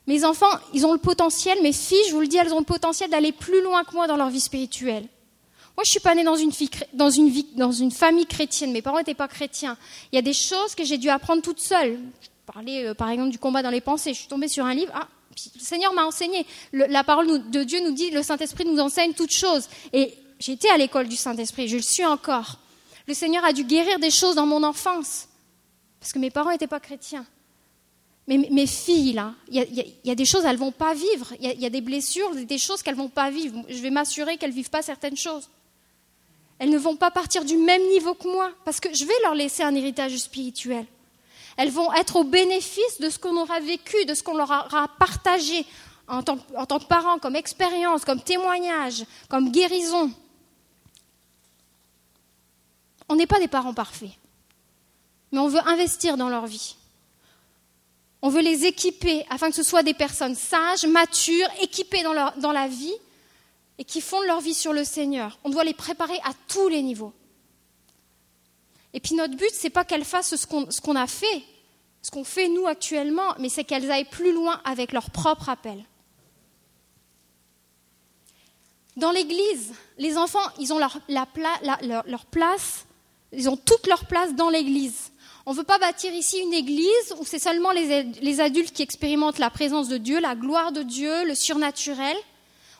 Mes 0.07 0.23
enfants, 0.23 0.57
ils 0.73 0.85
ont 0.85 0.93
le 0.93 0.99
potentiel, 0.99 1.61
mes 1.61 1.73
filles, 1.73 2.05
je 2.07 2.13
vous 2.13 2.21
le 2.21 2.27
dis, 2.27 2.37
elles 2.37 2.53
ont 2.53 2.59
le 2.59 2.63
potentiel 2.63 3.09
d'aller 3.09 3.33
plus 3.33 3.61
loin 3.61 3.83
que 3.83 3.93
moi 3.93 4.07
dans 4.07 4.15
leur 4.15 4.29
vie 4.29 4.39
spirituelle. 4.39 5.05
Moi, 5.75 5.83
je 5.83 5.89
suis 5.89 5.99
pas 5.99 6.15
née 6.15 6.23
dans 6.23 6.37
une, 6.37 7.91
famille 7.91 8.25
chrétienne. 8.25 8.71
Mes 8.71 8.81
parents 8.81 8.99
n'étaient 8.99 9.13
pas 9.13 9.27
chrétiens. 9.27 9.75
Il 10.13 10.15
y 10.15 10.19
a 10.19 10.21
des 10.21 10.31
choses 10.31 10.75
que 10.75 10.85
j'ai 10.85 10.97
dû 10.97 11.09
apprendre 11.09 11.41
toute 11.41 11.59
seule. 11.59 11.99
Je 12.21 12.29
parlais, 12.45 12.85
euh, 12.85 12.93
par 12.93 13.09
exemple, 13.09 13.31
du 13.31 13.37
combat 13.37 13.63
dans 13.63 13.69
les 13.69 13.81
pensées. 13.81 14.13
Je 14.13 14.19
suis 14.19 14.29
tombée 14.29 14.47
sur 14.47 14.65
un 14.65 14.73
livre. 14.73 14.93
Ah, 14.95 15.09
le 15.55 15.59
Seigneur 15.59 15.93
m'a 15.93 16.05
enseigné. 16.05 16.45
la 16.71 17.03
parole 17.03 17.49
de 17.49 17.63
Dieu 17.63 17.81
nous 17.81 17.91
dit, 17.91 18.11
le 18.11 18.23
Saint-Esprit 18.23 18.65
nous 18.65 18.79
enseigne 18.79 19.13
toutes 19.13 19.33
choses. 19.33 19.67
Et 19.91 20.13
j'étais 20.39 20.69
à 20.69 20.77
l'école 20.77 21.07
du 21.07 21.15
Saint-Esprit, 21.15 21.67
je 21.67 21.77
le 21.77 21.81
suis 21.81 22.05
encore. 22.05 22.59
Le 23.07 23.13
Seigneur 23.13 23.43
a 23.43 23.53
dû 23.53 23.63
guérir 23.63 23.99
des 23.99 24.11
choses 24.11 24.35
dans 24.35 24.45
mon 24.45 24.63
enfance, 24.63 25.27
parce 25.99 26.13
que 26.13 26.19
mes 26.19 26.29
parents 26.29 26.51
n'étaient 26.51 26.67
pas 26.67 26.79
chrétiens. 26.79 27.25
Mais 28.27 28.37
mes 28.37 28.67
filles, 28.67 29.13
là, 29.13 29.33
il 29.49 29.95
y, 30.05 30.11
a 30.11 30.15
des 30.15 30.25
choses, 30.25 30.45
elles 30.45 30.53
ne 30.53 30.59
vont 30.59 30.71
pas 30.71 30.93
vivre. 30.93 31.33
Il 31.41 31.59
y, 31.59 31.65
a 31.65 31.69
des 31.69 31.81
blessures, 31.81 32.33
des 32.33 32.57
choses 32.57 32.81
qu'elles 32.81 32.95
ne 32.95 33.01
vont 33.01 33.09
pas 33.09 33.29
vivre. 33.29 33.61
Je 33.67 33.81
vais 33.81 33.89
m'assurer 33.89 34.37
qu'elles 34.37 34.51
ne 34.51 34.55
vivent 34.55 34.69
pas 34.69 34.81
certaines 34.81 35.17
choses. 35.17 35.49
Elles 36.57 36.69
ne 36.69 36.77
vont 36.77 36.95
pas 36.95 37.11
partir 37.11 37.43
du 37.43 37.57
même 37.57 37.85
niveau 37.89 38.13
que 38.13 38.29
moi, 38.31 38.51
parce 38.63 38.79
que 38.79 38.93
je 38.93 39.03
vais 39.03 39.13
leur 39.23 39.35
laisser 39.35 39.63
un 39.63 39.75
héritage 39.75 40.15
spirituel. 40.15 40.85
Elles 41.57 41.71
vont 41.71 41.93
être 41.93 42.15
au 42.15 42.23
bénéfice 42.23 42.99
de 42.99 43.09
ce 43.09 43.19
qu'on 43.19 43.37
aura 43.37 43.59
vécu, 43.59 44.05
de 44.05 44.13
ce 44.13 44.23
qu'on 44.23 44.35
leur 44.35 44.49
aura 44.49 44.87
partagé 44.99 45.65
en 46.07 46.23
tant, 46.23 46.37
que 46.37 46.85
parents, 46.85 47.19
comme 47.19 47.35
expérience, 47.35 48.05
comme 48.05 48.21
témoignage, 48.21 49.05
comme 49.29 49.51
guérison. 49.51 50.11
On 53.09 53.15
n'est 53.15 53.27
pas 53.27 53.39
des 53.39 53.47
parents 53.47 53.73
parfaits, 53.73 54.11
mais 55.31 55.39
on 55.39 55.47
veut 55.47 55.65
investir 55.67 56.17
dans 56.17 56.29
leur 56.29 56.45
vie. 56.45 56.75
On 58.21 58.29
veut 58.29 58.41
les 58.41 58.65
équiper 58.65 59.25
afin 59.29 59.49
que 59.49 59.55
ce 59.55 59.63
soit 59.63 59.83
des 59.83 59.93
personnes 59.93 60.35
sages, 60.35 60.85
matures, 60.85 61.49
équipées 61.61 62.03
dans 62.03 62.51
la 62.51 62.67
vie 62.67 62.95
et 63.77 63.83
qui 63.83 64.01
fondent 64.01 64.25
leur 64.25 64.39
vie 64.39 64.53
sur 64.53 64.71
le 64.71 64.83
Seigneur. 64.83 65.37
On 65.43 65.49
doit 65.49 65.63
les 65.63 65.73
préparer 65.73 66.17
à 66.23 66.31
tous 66.47 66.69
les 66.69 66.81
niveaux. 66.81 67.13
Et 68.93 68.99
puis 68.99 69.15
notre 69.15 69.35
but, 69.35 69.49
c'est 69.51 69.69
pas 69.69 69.83
qu'elles 69.83 70.05
fassent 70.05 70.35
ce 70.35 70.45
qu'on, 70.45 70.95
a 70.95 71.07
fait, 71.07 71.43
ce 72.01 72.11
qu'on 72.11 72.23
fait 72.23 72.47
nous 72.47 72.67
actuellement, 72.67 73.33
mais 73.39 73.49
c'est 73.49 73.63
qu'elles 73.63 73.89
aillent 73.91 74.05
plus 74.05 74.33
loin 74.33 74.61
avec 74.65 74.91
leur 74.91 75.09
propre 75.09 75.49
appel. 75.49 75.83
Dans 78.95 79.11
l'Église, 79.11 79.73
les 79.97 80.17
enfants, 80.17 80.47
ils 80.59 80.71
ont 80.71 80.77
leur 80.77 82.25
place, 82.27 82.85
ils 83.31 83.49
ont 83.49 83.57
toute 83.57 83.87
leur 83.87 84.05
place 84.05 84.35
dans 84.35 84.49
l'Église. 84.49 85.11
On 85.45 85.51
ne 85.51 85.57
veut 85.57 85.63
pas 85.63 85.79
bâtir 85.79 86.13
ici 86.13 86.39
une 86.39 86.53
église 86.53 87.13
où 87.19 87.25
c'est 87.25 87.39
seulement 87.39 87.71
les, 87.71 88.39
adultes 88.39 88.71
qui 88.71 88.81
expérimentent 88.81 89.39
la 89.39 89.49
présence 89.49 89.89
de 89.89 89.97
Dieu, 89.97 90.21
la 90.21 90.35
gloire 90.35 90.71
de 90.71 90.83
Dieu, 90.83 91.25
le 91.25 91.35
surnaturel. 91.35 92.15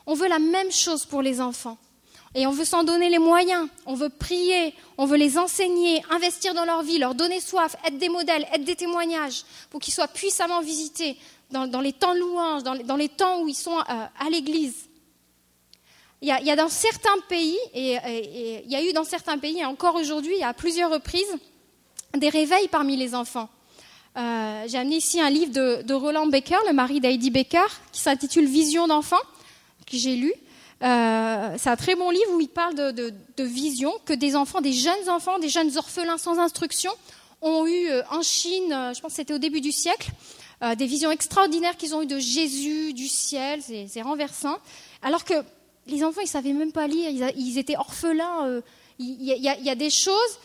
On 0.06 0.14
veut 0.14 0.28
la 0.28 0.38
même 0.38 0.72
chose 0.72 1.04
pour 1.04 1.20
les 1.20 1.42
enfants. 1.42 1.76
Et 2.34 2.46
on 2.46 2.50
veut 2.50 2.64
s'en 2.64 2.82
donner 2.82 3.10
les 3.10 3.18
moyens. 3.18 3.68
On 3.86 3.94
veut 3.94 4.08
prier, 4.08 4.74
on 4.98 5.06
veut 5.06 5.16
les 5.16 5.38
enseigner, 5.38 6.02
investir 6.10 6.54
dans 6.54 6.64
leur 6.64 6.82
vie, 6.82 6.98
leur 6.98 7.14
donner 7.14 7.40
soif, 7.40 7.76
être 7.84 7.98
des 7.98 8.08
modèles, 8.08 8.46
être 8.52 8.64
des 8.64 8.74
témoignages, 8.74 9.44
pour 9.70 9.80
qu'ils 9.80 9.94
soient 9.94 10.08
puissamment 10.08 10.60
visités 10.60 11.16
dans, 11.50 11.80
les 11.80 11.92
temps 11.92 12.14
de 12.14 12.18
louange, 12.18 12.62
dans 12.64 12.96
les, 12.96 13.08
temps 13.08 13.42
où 13.42 13.48
ils 13.48 13.54
sont 13.54 13.78
euh, 13.78 13.82
à 13.88 14.30
l'église. 14.30 14.88
Il 16.22 16.28
y, 16.28 16.50
a, 16.50 16.56
dans 16.56 16.70
certains 16.70 17.18
pays, 17.28 17.58
et, 17.74 17.98
il 18.64 18.72
y 18.72 18.76
a 18.76 18.82
eu 18.82 18.94
dans 18.94 19.04
certains 19.04 19.36
pays, 19.36 19.58
et 19.58 19.64
encore 19.66 19.94
aujourd'hui, 19.94 20.42
à 20.42 20.54
plusieurs 20.54 20.90
reprises, 20.90 21.36
des 22.16 22.30
réveils 22.30 22.68
parmi 22.68 22.96
les 22.96 23.14
enfants. 23.14 23.50
Euh, 24.16 24.64
j'ai 24.66 24.78
amené 24.78 24.96
ici 24.96 25.20
un 25.20 25.28
livre 25.28 25.52
de, 25.52 25.92
Roland 25.92 26.26
Baker, 26.26 26.56
le 26.66 26.72
mari 26.72 27.00
d'Heidi 27.00 27.30
Baker, 27.30 27.66
qui 27.92 28.00
s'intitule 28.00 28.46
Vision 28.46 28.86
d'enfant, 28.86 29.20
que 29.86 29.96
j'ai 29.96 30.16
lu. 30.16 30.32
Euh, 30.84 31.54
c'est 31.58 31.70
un 31.70 31.76
très 31.76 31.94
bon 31.94 32.10
livre 32.10 32.32
où 32.32 32.40
il 32.40 32.48
parle 32.48 32.74
de, 32.74 33.44
vision, 33.44 33.92
que 34.04 34.12
des 34.12 34.36
enfants, 34.36 34.60
des 34.60 34.72
jeunes 34.72 35.08
enfants, 35.08 35.38
des 35.38 35.48
jeunes 35.48 35.76
orphelins 35.76 36.18
sans 36.18 36.38
instruction, 36.38 36.92
ont 37.40 37.66
eu 37.66 37.88
euh, 37.88 38.02
en 38.10 38.22
Chine, 38.22 38.68
je 38.94 39.00
pense 39.00 39.12
que 39.12 39.16
c'était 39.16 39.34
au 39.34 39.38
début 39.38 39.60
du 39.60 39.72
siècle, 39.72 40.10
des 40.78 40.86
visions 40.86 41.10
extraordinaires 41.10 41.76
qu'ils 41.76 41.94
ont 41.94 42.00
eues 42.00 42.06
de 42.06 42.18
Jésus, 42.18 42.94
du 42.94 43.06
ciel, 43.06 43.60
c'est 43.62 44.00
renversant. 44.00 44.56
Alors 45.02 45.24
que 45.26 45.34
les 45.86 46.02
enfants, 46.02 46.22
ils 46.22 46.28
savaient 46.28 46.54
même 46.54 46.72
pas 46.72 46.86
lire, 46.86 47.10
ils, 47.36 47.58
étaient 47.58 47.76
orphelins. 47.76 48.62
Il 48.98 49.22
y, 49.22 49.70
a 49.70 49.74
des 49.74 49.90
choses, 49.90 50.38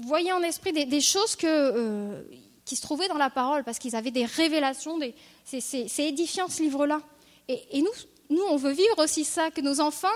voyaient 0.00 0.32
en 0.32 0.42
esprit 0.42 0.72
des, 0.72 1.00
choses 1.00 1.36
euh, 1.44 2.22
qui 2.64 2.76
se 2.76 2.82
trouvaient 2.82 3.08
dans 3.08 3.18
la 3.18 3.30
parole, 3.30 3.64
parce 3.64 3.78
qu'ils 3.78 3.96
avaient 3.96 4.10
des 4.10 4.24
révélations. 4.24 4.98
c'est, 5.44 5.88
édifiant 5.98 6.48
ce 6.48 6.62
livre-là. 6.62 7.00
Et, 7.48 7.82
nous, 7.82 7.90
nous, 8.30 8.42
on 8.48 8.56
veut 8.56 8.72
vivre 8.72 9.02
aussi 9.02 9.24
ça, 9.24 9.50
que 9.50 9.60
nos 9.60 9.80
enfants 9.80 10.08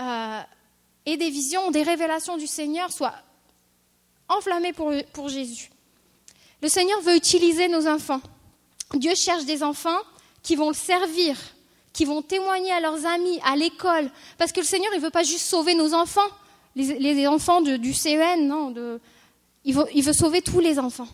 euh, 0.00 0.40
aient 1.06 1.16
des 1.16 1.30
visions, 1.30 1.70
des 1.70 1.82
révélations 1.82 2.36
du 2.36 2.48
Seigneur, 2.48 2.92
soient 2.92 3.14
enflammés 4.28 4.72
pour, 4.72 5.28
Jésus. 5.28 5.70
Le 6.60 6.68
Seigneur 6.68 7.00
veut 7.02 7.16
utiliser 7.16 7.68
nos 7.68 7.86
enfants. 7.86 8.20
Dieu 8.94 9.14
cherche 9.14 9.44
des 9.44 9.62
enfants 9.62 9.98
qui 10.42 10.56
vont 10.56 10.68
le 10.68 10.74
servir, 10.74 11.36
qui 11.92 12.04
vont 12.04 12.20
témoigner 12.22 12.72
à 12.72 12.80
leurs 12.80 13.06
amis, 13.06 13.38
à 13.44 13.56
l'école. 13.56 14.10
Parce 14.38 14.52
que 14.52 14.60
le 14.60 14.66
Seigneur, 14.66 14.92
il 14.92 14.98
ne 14.98 15.04
veut 15.04 15.10
pas 15.10 15.22
juste 15.22 15.46
sauver 15.46 15.74
nos 15.74 15.94
enfants, 15.94 16.20
les, 16.74 17.26
enfants 17.28 17.60
du 17.60 17.92
CEN, 17.94 18.48
non, 18.48 18.74
il 19.64 19.74
veut, 19.74 20.12
sauver 20.12 20.42
tous 20.42 20.60
les 20.60 20.78
enfants. 20.78 21.08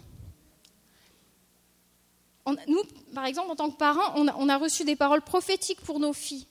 Nous, 2.67 2.83
par 3.15 3.25
exemple, 3.27 3.51
en 3.51 3.57
tant 3.57 3.71
que 3.71 3.77
parents, 3.77 4.15
on 4.17 4.49
a, 4.49 4.57
reçu 4.57 4.85
des 4.85 4.97
paroles 4.97 5.23
prophétiques 5.23 5.81
pour 5.83 6.01
nos 6.01 6.13
filles. 6.13 6.47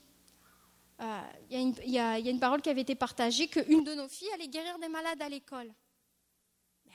Euh, 0.99 1.21
il 1.49 1.89
y, 1.89 1.99
a 1.99 2.17
une 2.17 2.39
parole 2.39 2.61
qui 2.61 2.69
avait 2.69 2.81
été 2.81 2.95
partagée 2.95 3.47
qu'une 3.47 3.83
de 3.83 3.93
nos 3.93 4.07
filles 4.07 4.31
allait 4.33 4.47
guérir 4.47 4.79
des 4.79 4.89
malades 4.89 5.21
à 5.21 5.29
l'école. 5.29 5.71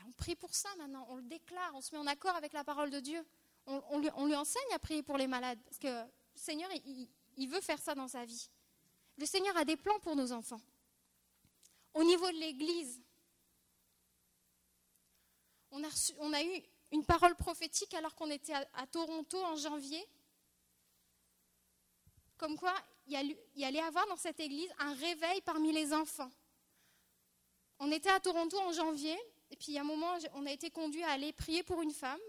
On 0.06 0.12
prie 0.12 0.34
pour 0.34 0.54
ça 0.54 0.68
maintenant, 0.78 1.06
on 1.08 1.16
le 1.16 1.22
déclare, 1.22 1.72
on 1.74 1.80
se 1.80 1.94
met 1.94 1.98
en 1.98 2.06
accord 2.06 2.34
avec 2.36 2.52
la 2.52 2.64
parole 2.64 2.90
de 2.90 3.00
Dieu. 3.00 3.24
On, 3.66 3.98
lui, 3.98 4.34
enseigne 4.34 4.72
à 4.74 4.78
prier 4.78 5.02
pour 5.02 5.16
les 5.16 5.26
malades, 5.26 5.58
parce 5.64 5.78
que 5.78 5.88
le 5.88 6.10
Seigneur, 6.34 6.68
il 7.36 7.48
veut 7.48 7.60
faire 7.60 7.80
ça 7.80 7.94
dans 7.94 8.08
sa 8.08 8.24
vie. 8.24 8.50
Le 9.18 9.26
Seigneur 9.26 9.56
a 9.56 9.64
des 9.64 9.76
plans 9.76 9.98
pour 10.00 10.16
nos 10.16 10.32
enfants. 10.32 10.60
Au 11.94 12.04
niveau 12.04 12.26
de 12.30 12.38
l'Église, 12.38 13.02
on 15.70 16.32
a, 16.32 16.42
eu 16.42 16.62
une 16.92 17.04
parole 17.04 17.34
prophétique 17.36 17.94
alors 17.94 18.14
qu'on 18.14 18.30
était 18.30 18.52
à, 18.52 18.86
Toronto 18.86 19.42
en 19.42 19.56
janvier, 19.56 20.06
comme 22.36 22.56
quoi 22.56 22.74
il, 23.06 23.36
y 23.56 23.64
allait 23.64 23.80
avoir 23.80 24.06
dans 24.06 24.16
cette 24.16 24.38
église 24.40 24.70
un 24.78 24.94
réveil 24.94 25.40
parmi 25.40 25.72
les 25.72 25.92
enfants. 25.92 26.30
On 27.78 27.90
était 27.90 28.10
à 28.10 28.20
Toronto 28.20 28.58
en 28.60 28.72
janvier, 28.72 29.16
et 29.50 29.56
puis 29.56 29.72
y 29.72 29.78
a 29.78 29.80
un 29.80 29.84
moment, 29.84 30.12
on 30.34 30.46
a 30.46 30.52
été 30.52 30.70
conduit 30.70 31.02
à 31.02 31.12
aller 31.12 31.32
prier 31.32 31.62
pour 31.62 31.82
une 31.82 31.92
femme. 31.92 32.20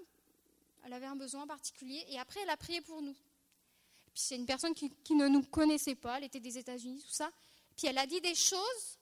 Elle 0.86 0.94
avait 0.94 1.06
un 1.06 1.16
besoin 1.16 1.46
particulier, 1.46 2.04
et 2.10 2.18
après, 2.18 2.40
elle 2.42 2.50
a 2.50 2.58
prié 2.58 2.82
pour 2.82 3.02
nous. 3.02 3.14
puis 3.14 4.24
c'est 4.24 4.36
une 4.36 4.46
personne 4.46 4.74
qui, 4.74 4.92
ne 5.14 5.28
nous 5.28 5.44
connaissait 5.44 5.96
pas, 5.96 6.18
elle 6.18 6.26
était 6.26 6.40
des 6.40 6.58
États-Unis, 6.58 7.02
tout 7.02 7.14
ça. 7.14 7.32
Puis 7.76 7.88
elle 7.88 7.98
a 7.98 8.08
dit 8.08 8.22
des 8.22 8.36
choses 8.36 8.98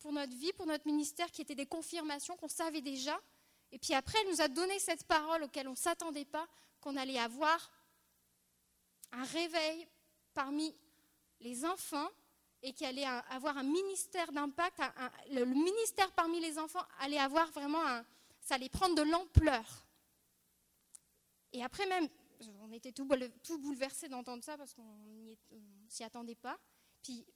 pour, 0.00 0.12
notre 0.12 0.36
vie, 0.36 0.52
pour 0.52 0.66
notre 0.66 0.86
ministère, 0.86 1.30
qui 1.30 1.40
étaient 1.40 1.54
des 1.54 1.66
confirmations 1.66 2.36
qu'on 2.36 2.48
savait 2.48 2.82
déjà, 2.82 3.18
et 3.72 3.78
puis 3.78 3.94
après, 3.94 4.18
elle 4.20 4.30
nous 4.30 4.40
a 4.42 4.48
donné 4.48 4.78
cette 4.78 5.04
parole 5.04 5.44
auquel 5.44 5.66
on 5.66 5.72
ne 5.72 5.76
s'attendait 5.76 6.26
pas, 6.26 6.46
qu'on 6.80 6.96
allait 6.96 7.18
avoir 7.18 7.70
un 9.12 9.24
réveil 9.24 9.88
parmi 10.34 10.74
les 11.40 11.64
enfants 11.64 12.08
et 12.62 12.72
qu'il 12.74 12.86
allait 12.86 13.06
avoir 13.30 13.56
un 13.56 13.62
ministère 13.62 14.30
d'impact. 14.30 14.78
Le 15.30 15.44
ministère 15.44 16.12
parmi 16.12 16.38
les 16.40 16.58
enfants 16.58 16.84
allait 17.00 17.18
avoir 17.18 17.50
vraiment 17.50 17.84
un. 17.84 18.04
Ça 18.40 18.56
allait 18.56 18.68
prendre 18.68 18.94
de 18.94 19.02
l'ampleur. 19.02 19.64
Et 21.52 21.64
après, 21.64 21.86
même, 21.86 22.08
on 22.60 22.72
était 22.72 22.92
tout 22.92 23.06
bouleversés 23.58 24.08
d'entendre 24.08 24.44
ça 24.44 24.56
parce 24.56 24.74
qu'on 24.74 24.82
ne 24.82 25.34
s'y 25.88 26.04
attendait 26.04 26.34
pas. 26.34 26.58
Puis 27.02 27.26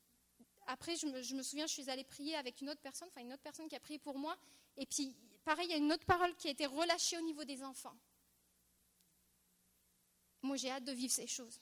après, 0.66 0.96
je 0.96 1.06
me, 1.06 1.42
souviens, 1.42 1.66
je 1.66 1.72
suis 1.72 1.90
allée 1.90 2.04
prier 2.04 2.36
avec 2.36 2.60
une 2.60 2.70
autre 2.70 2.80
personne, 2.80 3.08
enfin 3.08 3.20
une 3.20 3.32
autre 3.32 3.42
personne 3.42 3.68
qui 3.68 3.76
a 3.76 3.80
prié 3.80 3.98
pour 3.98 4.18
moi. 4.18 4.36
Et 4.76 4.86
puis 4.86 5.16
pareil, 5.44 5.66
il 5.68 5.70
y 5.70 5.74
a 5.74 5.78
une 5.78 5.92
autre 5.92 6.04
parole 6.04 6.34
qui 6.36 6.48
a 6.48 6.50
été 6.50 6.66
relâchée 6.66 7.16
au 7.18 7.22
niveau 7.22 7.44
des 7.44 7.62
enfants. 7.62 7.96
Moi, 10.42 10.56
j'ai 10.56 10.70
hâte 10.70 10.84
de 10.84 10.92
vivre 10.92 11.12
ces 11.12 11.26
choses. 11.26 11.60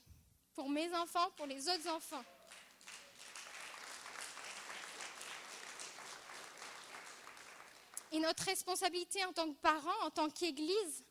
Pour 0.53 0.69
mes 0.69 0.93
enfants, 0.95 1.29
pour 1.37 1.45
les 1.45 1.67
autres 1.69 1.87
enfants. 1.89 2.23
Et 8.11 8.19
notre 8.19 8.43
responsabilité 8.43 9.23
en 9.25 9.33
tant 9.33 9.51
que 9.51 9.59
parents, 9.59 10.05
en 10.05 10.09
tant 10.09 10.29
qu'Église, 10.29 11.03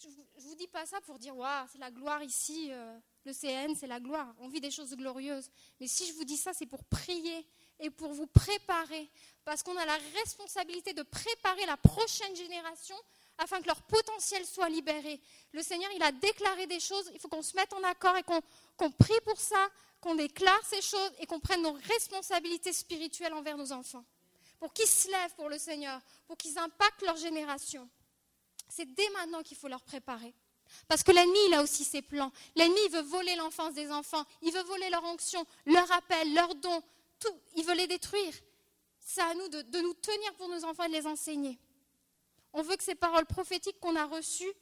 je 0.00 0.08
ne 0.08 0.48
vous 0.48 0.54
dis 0.54 0.68
pas 0.68 0.86
ça 0.86 1.00
pour 1.02 1.18
dire, 1.18 1.36
waouh, 1.36 1.66
c'est 1.70 1.78
la 1.78 1.90
gloire 1.90 2.22
ici, 2.22 2.68
euh, 2.72 2.98
le 3.24 3.32
CN, 3.32 3.74
c'est 3.74 3.86
la 3.86 4.00
gloire, 4.00 4.34
on 4.38 4.48
vit 4.48 4.60
des 4.60 4.70
choses 4.70 4.94
glorieuses. 4.94 5.50
Mais 5.78 5.86
si 5.86 6.06
je 6.06 6.14
vous 6.14 6.24
dis 6.24 6.36
ça, 6.36 6.52
c'est 6.52 6.66
pour 6.66 6.84
prier 6.84 7.46
et 7.78 7.90
pour 7.90 8.12
vous 8.12 8.26
préparer, 8.26 9.10
parce 9.44 9.62
qu'on 9.62 9.76
a 9.76 9.84
la 9.84 9.98
responsabilité 10.18 10.92
de 10.92 11.02
préparer 11.02 11.66
la 11.66 11.76
prochaine 11.76 12.34
génération 12.34 12.96
afin 13.38 13.60
que 13.60 13.66
leur 13.66 13.80
potentiel 13.82 14.44
soit 14.44 14.68
libéré. 14.68 15.20
Le 15.52 15.62
Seigneur, 15.62 15.90
il 15.96 16.02
a 16.02 16.12
déclaré 16.12 16.66
des 16.66 16.80
choses, 16.80 17.10
il 17.14 17.20
faut 17.20 17.28
qu'on 17.28 17.42
se 17.42 17.56
mette 17.56 17.72
en 17.72 17.82
accord 17.84 18.16
et 18.16 18.22
qu'on 18.22 18.90
prie 18.90 19.20
pour 19.24 19.40
ça, 19.40 19.68
qu'on 20.00 20.14
déclare 20.14 20.64
ces 20.64 20.82
choses 20.82 21.12
et 21.18 21.26
qu'on 21.26 21.40
prenne 21.40 21.62
nos 21.62 21.72
responsabilités 21.72 22.72
spirituelles 22.72 23.34
envers 23.34 23.56
nos 23.56 23.72
enfants, 23.72 24.04
pour 24.58 24.72
qu'ils 24.72 24.86
se 24.86 25.08
lèvent 25.08 25.34
pour 25.36 25.48
le 25.48 25.58
Seigneur, 25.58 26.00
pour 26.26 26.36
qu'ils 26.36 26.58
impactent 26.58 27.02
leur 27.02 27.16
génération. 27.16 27.88
C'est 28.68 28.86
dès 28.86 29.08
maintenant 29.10 29.42
qu'il 29.42 29.56
faut 29.56 29.68
leur 29.68 29.82
préparer. 29.82 30.34
Parce 30.88 31.02
que 31.02 31.12
l'ennemi, 31.12 31.38
il 31.48 31.54
a 31.54 31.62
aussi 31.62 31.84
ses 31.84 32.02
plans. 32.02 32.32
L'ennemi, 32.56 32.88
veut 32.88 33.02
voler 33.02 33.36
l'enfance 33.36 33.74
des 33.74 33.90
enfants. 33.90 34.24
Il 34.42 34.52
veut 34.52 34.62
voler 34.62 34.90
leur 34.90 35.04
onction, 35.04 35.44
leur 35.66 35.90
appel, 35.92 36.34
leurs 36.34 36.54
dons, 36.54 36.82
il 37.56 37.64
veut 37.64 37.74
les 37.74 37.86
détruire. 37.86 38.34
C'est 39.00 39.22
à 39.22 39.34
nous 39.34 39.48
de, 39.48 39.80
nous 39.80 39.94
tenir 39.94 40.34
pour 40.34 40.48
nos 40.48 40.64
enfants 40.64 40.84
et 40.84 40.88
de 40.88 40.92
les 40.92 41.06
enseigner. 41.06 41.58
On 42.52 42.62
veut 42.62 42.76
que 42.76 42.84
ces 42.84 42.94
paroles 42.94 43.26
prophétiques 43.26 43.78
qu'on 43.80 43.96
a 43.96 44.06
reçues 44.06 44.52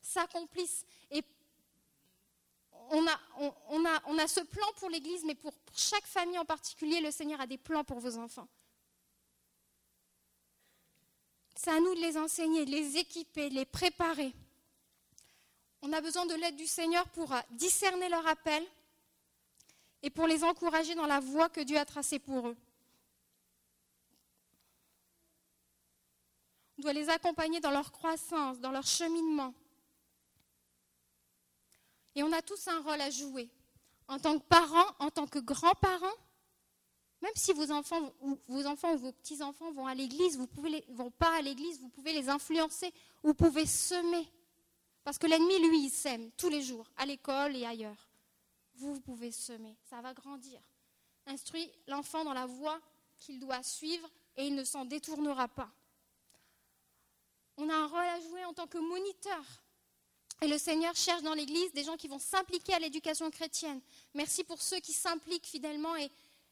s'accomplissent. 0.00 0.84
Et 1.10 1.22
on 2.90 3.06
a, 3.06 4.28
ce 4.28 4.40
plan 4.40 4.66
pour 4.76 4.90
l'Église, 4.90 5.24
mais 5.24 5.34
pour 5.34 5.52
chaque 5.74 6.06
famille 6.06 6.38
en 6.38 6.44
particulier, 6.44 7.00
le 7.00 7.10
Seigneur 7.10 7.40
a 7.40 7.46
des 7.46 7.58
plans 7.58 7.84
pour 7.84 8.00
vos 8.00 8.16
enfants. 8.16 8.48
C'est 11.54 11.70
à 11.70 11.80
nous 11.80 11.94
de 11.94 12.00
les 12.00 12.16
enseigner, 12.16 12.64
de 12.64 12.70
les 12.70 12.96
équiper, 12.98 13.50
de 13.50 13.54
les 13.56 13.64
préparer. 13.64 14.32
On 15.82 15.92
a 15.92 16.00
besoin 16.00 16.26
de 16.26 16.34
l'aide 16.34 16.56
du 16.56 16.66
Seigneur 16.66 17.08
pour 17.10 17.32
euh, 17.32 17.40
discerner 17.50 18.08
leur 18.08 18.26
appel 18.26 18.64
et 20.02 20.10
pour 20.10 20.26
les 20.26 20.44
encourager 20.44 20.94
dans 20.94 21.06
la 21.06 21.20
voie 21.20 21.48
que 21.48 21.60
Dieu 21.60 21.78
a 21.78 21.84
tracée 21.84 22.18
pour 22.18 22.48
eux. 22.48 22.56
On 26.78 26.82
doit 26.82 26.92
les 26.92 27.08
accompagner 27.08 27.60
dans 27.60 27.72
leur 27.72 27.90
croissance, 27.90 28.60
dans 28.60 28.70
leur 28.70 28.86
cheminement. 28.86 29.52
Et 32.14 32.22
on 32.22 32.32
a 32.32 32.42
tous 32.42 32.68
un 32.68 32.80
rôle 32.80 33.00
à 33.00 33.10
jouer. 33.10 33.48
En 34.06 34.18
tant 34.18 34.38
que 34.38 34.44
parents, 34.44 34.94
en 34.98 35.10
tant 35.10 35.26
que 35.26 35.38
grands-parents, 35.38 36.16
même 37.20 37.32
si 37.34 37.52
vos 37.52 37.72
enfants 37.72 38.12
ou 38.20 38.38
vos 38.46 38.64
enfants 38.66 38.94
vos 38.96 39.12
petits-enfants 39.12 39.72
vont 39.72 39.86
à 39.86 39.94
l'église, 39.94 40.36
vous 40.36 40.46
pouvez 40.46 40.84
à 41.20 41.42
l'église, 41.42 41.80
vous 41.80 41.88
pouvez 41.88 42.12
les 42.12 42.28
influencer, 42.28 42.92
vous 43.22 43.34
pouvez 43.34 43.66
semer. 43.66 44.28
Parce 45.08 45.16
que 45.16 45.26
l'ennemi, 45.26 45.58
lui, 45.66 45.84
il 45.84 45.90
sème 45.90 46.30
tous 46.32 46.50
les 46.50 46.60
jours, 46.60 46.86
à 46.98 47.06
l'école 47.06 47.56
et 47.56 47.64
ailleurs. 47.64 48.10
Vous, 48.74 48.92
vous 48.92 49.00
pouvez 49.00 49.30
semer, 49.30 49.74
ça 49.88 50.02
va 50.02 50.12
grandir. 50.12 50.60
Instruis 51.24 51.72
l'enfant 51.86 52.24
dans 52.24 52.34
la 52.34 52.44
voie 52.44 52.78
qu'il 53.18 53.40
doit 53.40 53.62
suivre 53.62 54.06
et 54.36 54.46
il 54.46 54.54
ne 54.54 54.64
s'en 54.64 54.84
détournera 54.84 55.48
pas. 55.48 55.70
On 57.56 57.70
a 57.70 57.74
un 57.74 57.86
rôle 57.86 58.04
à 58.04 58.20
jouer 58.20 58.44
en 58.44 58.52
tant 58.52 58.66
que 58.66 58.76
moniteur. 58.76 59.42
Et 60.42 60.46
le 60.46 60.58
Seigneur 60.58 60.94
cherche 60.94 61.22
dans 61.22 61.32
l'Église 61.32 61.72
des 61.72 61.84
gens 61.84 61.96
qui 61.96 62.08
vont 62.08 62.18
s'impliquer 62.18 62.74
à 62.74 62.78
l'éducation 62.78 63.30
chrétienne. 63.30 63.80
Merci 64.12 64.44
pour 64.44 64.60
ceux 64.60 64.80
qui 64.80 64.92
s'impliquent 64.92 65.46
fidèlement 65.46 65.96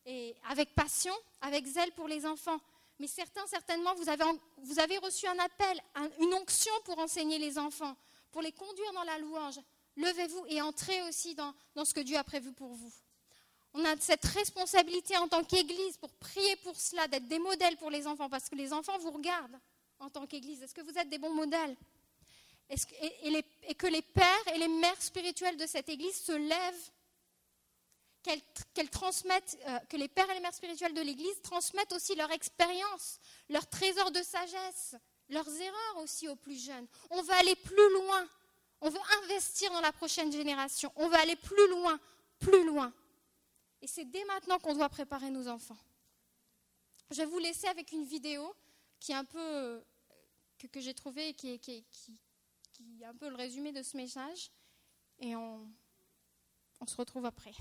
et, 0.07 0.35
avec 0.49 0.75
passion, 0.75 1.13
avec 1.43 1.67
zèle 1.67 1.93
pour 1.93 2.09
les 2.09 2.25
enfants. 2.25 2.59
Mais 3.01 3.07
certains, 3.07 3.47
certainement, 3.49 3.95
vous 3.95 4.79
avez 4.79 4.97
reçu 4.97 5.27
un 5.27 5.39
appel, 5.41 5.79
une 6.21 6.33
onction 6.33 6.73
pour 6.87 6.99
enseigner 6.99 7.39
les 7.39 7.59
enfants, 7.59 7.95
pour 8.33 8.43
les 8.43 8.53
conduire 8.53 8.93
dans 8.93 9.05
la 9.05 9.18
louange. 9.18 9.61
Levez-vous 9.97 10.47
et 10.49 10.61
entrez 10.61 11.03
aussi 11.03 11.35
dans, 11.35 11.55
ce 11.85 11.95
que 11.95 12.01
Dieu 12.01 12.16
a 12.16 12.24
prévu 12.24 12.53
pour 12.53 12.72
vous. 12.74 12.93
On 13.72 13.85
a 13.85 13.97
cette 13.99 14.24
responsabilité 14.24 15.16
en 15.16 15.29
tant 15.29 15.45
qu'Église 15.45 15.97
pour 15.99 16.11
prier 16.14 16.57
pour 16.57 16.77
cela, 16.77 17.09
d'être 17.09 17.29
des 17.29 17.39
modèles 17.39 17.77
pour 17.77 17.91
les 17.91 18.07
enfants, 18.07 18.29
parce 18.29 18.49
que 18.49 18.55
les 18.55 18.72
enfants 18.72 18.99
vous 18.99 19.11
regardent 19.11 19.59
en 19.99 20.11
tant 20.11 20.27
qu'Église. 20.27 20.62
Est-ce 20.62 20.74
que 20.74 20.83
vous 20.83 20.99
êtes 20.99 21.09
des 21.09 21.18
bons 21.18 21.35
modèles? 21.35 21.77
Et, 22.68 23.45
et, 23.68 23.74
que 23.74 23.87
les 23.87 24.03
pères 24.03 24.49
et 24.55 24.59
les 24.59 24.68
mères 24.68 25.01
spirituelles 25.01 25.57
de 25.57 25.66
cette 25.66 25.89
Église 25.89 26.16
se 26.16 26.33
lèvent 26.33 26.91
qu'elles 28.74 28.91
transmettent, 28.91 29.57
euh, 29.66 29.79
que 29.89 29.97
les 29.97 30.09
pères 30.09 30.29
et 30.31 30.35
les 30.35 30.41
mères 30.41 30.55
spirituelles 30.55 30.95
de 30.95 31.01
l'Église 31.01 31.41
transmettent 31.43 31.93
aussi 31.93 32.14
leur 32.14 32.31
expérience, 32.33 33.20
leur 33.49 33.68
trésor 33.68 34.11
de 34.11 34.22
sagesse, 34.22 34.97
leurs 35.29 35.49
erreurs 35.49 35.97
aussi 35.99 36.29
aux 36.29 36.37
plus 36.37 36.62
jeunes. 36.62 36.87
On 37.11 37.22
veut 37.22 37.35
aller 37.35 37.57
plus 37.57 37.93
loin. 37.93 38.29
On 38.81 38.91
veut 38.91 39.01
investir 39.22 39.70
dans 39.72 39.81
la 39.81 39.93
prochaine 39.93 40.31
génération. 40.31 40.93
On 40.97 41.09
veut 41.09 41.16
aller 41.16 41.37
plus 41.37 41.68
loin, 41.70 41.99
plus 42.39 42.64
loin. 42.64 42.93
Et 43.83 43.87
c'est 43.87 44.05
dès 44.05 44.24
maintenant 44.24 44.59
qu'on 44.59 44.74
doit 44.74 44.89
préparer 44.89 45.31
nos 45.31 45.49
enfants. 45.49 45.79
Je 47.11 47.16
vais 47.16 47.27
vous 47.27 47.39
laisser 47.39 47.68
avec 47.68 47.93
une 47.93 48.05
vidéo 48.05 48.55
qui 48.99 49.12
est 49.12 49.16
un 49.16 49.24
peu 49.24 49.39
euh, 49.39 49.81
que, 50.72 50.81
j'ai 50.81 50.95
trouvée 50.95 51.35
qui, 51.35 51.59
qui, 51.59 51.85
qui, 51.93 52.18
qui, 52.72 53.03
est 53.03 53.07
un 53.07 53.14
peu 53.14 53.29
le 53.29 53.37
résumé 53.37 53.72
de 53.72 53.83
ce 53.83 53.97
message. 53.97 54.51
Et 55.20 55.37
on, 55.37 55.68
on 56.81 56.87
se 56.87 56.97
retrouve 56.97 57.24
après. 57.24 57.55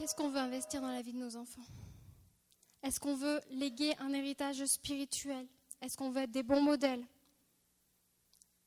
Qu'est-ce 0.00 0.14
qu'on 0.14 0.30
veut 0.30 0.38
investir 0.38 0.80
dans 0.80 0.88
la 0.88 1.02
vie 1.02 1.12
de 1.12 1.18
nos 1.18 1.36
enfants? 1.36 1.66
Est-ce 2.82 2.98
qu'on 2.98 3.14
veut 3.14 3.38
léguer 3.50 3.94
un 3.98 4.14
héritage 4.14 4.64
spirituel? 4.64 5.46
Est-ce 5.82 5.98
qu'on 5.98 6.08
veut 6.08 6.22
être 6.22 6.30
des 6.30 6.42
bons 6.42 6.62
modèles? 6.62 7.06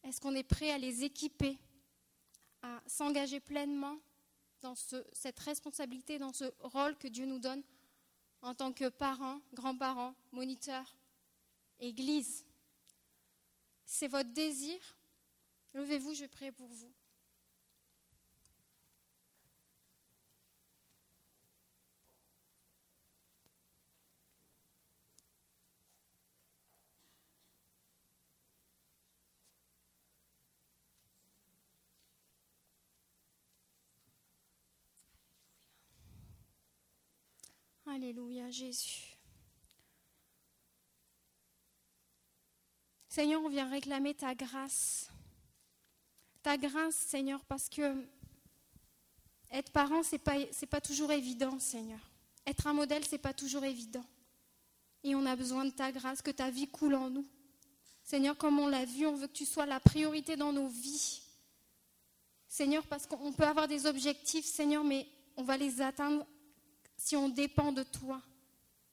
Est-ce 0.03 0.21
qu'on 0.21 0.36
est 0.36 0.43
prêt 0.43 0.69
à 0.69 0.77
les 0.77 1.03
équiper, 1.03 1.57
à 2.61 2.79
s'engager 2.86 3.39
pleinement 3.39 3.97
dans 4.61 4.75
cette 4.75 5.39
responsabilité, 5.39 6.19
dans 6.19 6.34
ce 6.34 6.45
rôle 6.59 6.95
que 6.99 7.07
Dieu 7.07 7.25
nous 7.25 7.39
donne 7.39 7.63
en 8.43 8.53
tant 8.53 8.71
que 8.71 8.89
parents, 8.89 9.41
grands-parents, 9.55 10.13
moniteurs, 10.31 10.95
Église? 11.79 12.45
C'est 13.88 14.07
votre 14.07 14.31
désir? 14.34 14.77
Levez-vous, 15.73 16.13
je 16.13 16.25
prie 16.25 16.51
pour 16.51 16.67
vous. 16.67 16.93
Alléluia, 37.93 38.49
Jésus. 38.49 39.15
Seigneur, 43.07 43.39
on 43.43 43.49
vient 43.49 43.69
réclamer 43.69 44.15
ta 44.15 44.33
grâce. 44.33 45.11
Ta 46.41 46.57
grâce, 46.57 46.95
Seigneur, 46.95 47.45
parce 47.45 47.69
que 47.69 48.03
être 49.51 49.71
parent, 49.71 50.01
ce 50.01 50.15
n'est 50.15 50.67
pas, 50.67 50.81
toujours 50.81 51.11
évident, 51.11 51.59
Seigneur. 51.59 51.99
Être 52.47 52.65
un 52.65 52.73
modèle, 52.73 53.05
ce 53.05 53.11
n'est 53.11 53.19
pas 53.19 53.33
toujours 53.33 53.63
évident. 53.63 54.05
Et 55.03 55.13
on 55.13 55.27
a 55.27 55.35
besoin 55.35 55.65
de 55.65 55.69
ta 55.69 55.91
grâce, 55.91 56.23
que 56.23 56.31
ta 56.31 56.49
vie 56.49 56.67
coule 56.67 56.95
en 56.95 57.11
nous. 57.11 57.27
Seigneur, 58.03 58.35
comme 58.35 58.57
on 58.57 58.67
l'a 58.67 58.85
vu, 58.85 59.05
on 59.05 59.13
veut 59.13 59.27
que 59.27 59.33
tu 59.33 59.45
sois 59.45 59.67
la 59.67 59.79
priorité 59.79 60.35
dans 60.35 60.51
nos 60.51 60.67
vies. 60.67 61.21
Seigneur, 62.47 62.87
parce 62.87 63.05
qu'on 63.05 63.33
peut 63.33 63.45
avoir 63.45 63.67
des 63.67 63.85
objectifs, 63.85 64.45
Seigneur, 64.45 64.83
mais 64.83 65.07
on 65.37 65.43
va 65.43 65.57
les 65.57 65.79
atteindre 65.79 66.25
si 66.97 67.15
on 67.15 67.29
dépend 67.29 67.71
de 67.71 67.83
toi, 67.83 68.21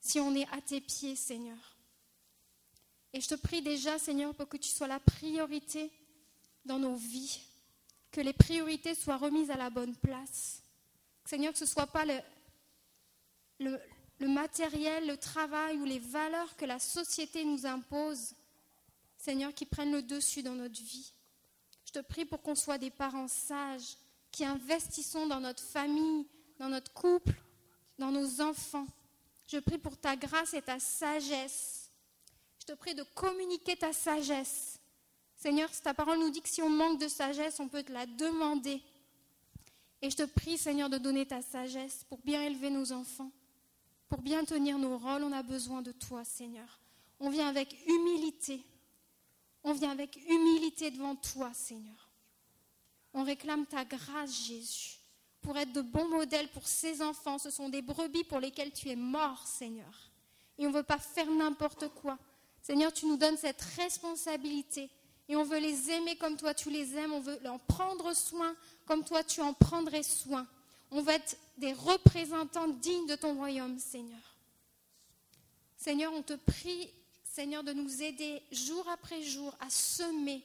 si 0.00 0.20
on 0.20 0.34
est 0.34 0.48
à 0.52 0.60
tes 0.60 0.80
pieds, 0.80 1.16
Seigneur. 1.16 1.76
Et 3.12 3.20
je 3.20 3.28
te 3.28 3.34
prie 3.34 3.62
déjà, 3.62 3.98
Seigneur, 3.98 4.34
pour 4.34 4.48
que 4.48 4.56
tu 4.56 4.68
sois 4.68 4.86
la 4.86 5.00
priorité 5.00 5.90
dans 6.64 6.78
nos 6.78 6.94
vies, 6.94 7.40
que 8.10 8.20
les 8.20 8.32
priorités 8.32 8.94
soient 8.94 9.16
remises 9.16 9.50
à 9.50 9.56
la 9.56 9.70
bonne 9.70 9.96
place. 9.96 10.62
Seigneur, 11.24 11.52
que 11.52 11.58
ce 11.58 11.64
ne 11.64 11.70
soit 11.70 11.86
pas 11.86 12.04
le, 13.58 13.78
matériel, 14.20 15.06
le 15.06 15.16
travail 15.16 15.78
ou 15.78 15.84
les 15.84 15.98
valeurs 15.98 16.56
que 16.56 16.64
la 16.64 16.78
société 16.78 17.44
nous 17.44 17.66
impose, 17.66 18.34
Seigneur, 19.16 19.52
qui 19.54 19.66
prennent 19.66 19.92
le 19.92 20.02
dessus 20.02 20.42
dans 20.42 20.54
notre 20.54 20.80
vie. 20.80 21.12
Je 21.84 21.92
te 21.92 21.98
prie 22.00 22.24
pour 22.24 22.40
qu'on 22.42 22.54
soit 22.54 22.78
des 22.78 22.90
parents 22.90 23.28
sages, 23.28 23.96
qui 24.30 24.44
investissons 24.44 25.26
dans 25.26 25.40
notre 25.40 25.62
famille, 25.62 26.26
dans 26.58 26.68
notre 26.68 26.92
couple, 26.92 27.34
dans 28.00 28.10
nos 28.10 28.40
enfants. 28.40 28.86
Je 29.46 29.58
prie 29.58 29.78
pour 29.78 29.96
ta 29.96 30.16
grâce 30.16 30.54
et 30.54 30.62
ta 30.62 30.80
sagesse. 30.80 31.90
Je 32.58 32.66
te 32.66 32.72
prie 32.72 32.94
de 32.94 33.04
communiquer 33.14 33.76
ta 33.76 33.92
sagesse. 33.92 34.80
Seigneur, 35.36 35.70
ta 35.82 35.94
parole 35.94 36.18
nous 36.18 36.30
dit 36.30 36.42
que 36.42 36.48
si 36.48 36.62
on 36.62 36.68
manque 36.68 37.00
de 37.00 37.08
sagesse, 37.08 37.60
on 37.60 37.68
peut 37.68 37.82
te 37.82 37.92
la 37.92 38.06
demander. 38.06 38.82
Et 40.02 40.10
je 40.10 40.16
te 40.16 40.24
prie, 40.24 40.58
Seigneur, 40.58 40.88
de 40.88 40.98
donner 40.98 41.26
ta 41.26 41.42
sagesse 41.42 42.04
pour 42.08 42.18
bien 42.18 42.42
élever 42.42 42.70
nos 42.70 42.90
enfants. 42.92 43.30
Pour 44.08 44.22
bien 44.22 44.44
tenir 44.44 44.78
nos 44.78 44.98
rôles, 44.98 45.22
on 45.22 45.32
a 45.32 45.42
besoin 45.42 45.82
de 45.82 45.92
toi, 45.92 46.24
Seigneur. 46.24 46.80
On 47.20 47.30
vient 47.30 47.48
avec 47.48 47.76
humilité. 47.86 48.62
On 49.62 49.72
vient 49.72 49.90
avec 49.90 50.16
humilité 50.28 50.90
devant 50.90 51.16
toi, 51.16 51.52
Seigneur. 51.52 52.08
On 53.12 53.24
réclame 53.24 53.66
ta 53.66 53.84
grâce, 53.84 54.46
Jésus, 54.46 54.99
pour 55.42 55.56
être 55.58 55.72
de 55.72 55.80
bons 55.80 56.08
modèles 56.08 56.48
pour 56.48 56.66
ces 56.66 57.02
enfants. 57.02 57.38
Ce 57.38 57.50
sont 57.50 57.68
des 57.68 57.82
brebis 57.82 58.24
pour 58.24 58.40
lesquels 58.40 58.72
tu 58.72 58.88
es 58.88 58.96
mort, 58.96 59.46
Seigneur. 59.46 60.10
Et 60.58 60.66
on 60.66 60.70
ne 60.70 60.74
veut 60.74 60.82
pas 60.82 60.98
faire 60.98 61.30
n'importe 61.30 61.88
quoi. 61.88 62.18
Seigneur, 62.62 62.92
tu 62.92 63.06
nous 63.06 63.16
donnes 63.16 63.36
cette 63.36 63.62
responsabilité. 63.76 64.90
Et 65.28 65.36
on 65.36 65.44
veut 65.44 65.58
les 65.58 65.90
aimer 65.90 66.16
comme 66.16 66.36
toi 66.36 66.54
tu 66.54 66.70
les 66.70 66.96
aimes. 66.96 67.12
On 67.12 67.20
veut 67.20 67.38
en 67.48 67.58
prendre 67.58 68.14
soin 68.14 68.54
comme 68.84 69.04
toi 69.04 69.22
tu 69.24 69.40
en 69.40 69.54
prendrais 69.54 70.02
soin. 70.02 70.46
On 70.90 71.02
veut 71.02 71.12
être 71.12 71.36
des 71.56 71.72
représentants 71.72 72.68
dignes 72.68 73.06
de 73.06 73.14
ton 73.14 73.34
royaume, 73.34 73.78
Seigneur. 73.78 74.18
Seigneur, 75.76 76.12
on 76.12 76.22
te 76.22 76.34
prie, 76.34 76.90
Seigneur, 77.24 77.62
de 77.62 77.72
nous 77.72 78.02
aider 78.02 78.42
jour 78.50 78.86
après 78.88 79.22
jour 79.22 79.56
à 79.60 79.70
semer, 79.70 80.42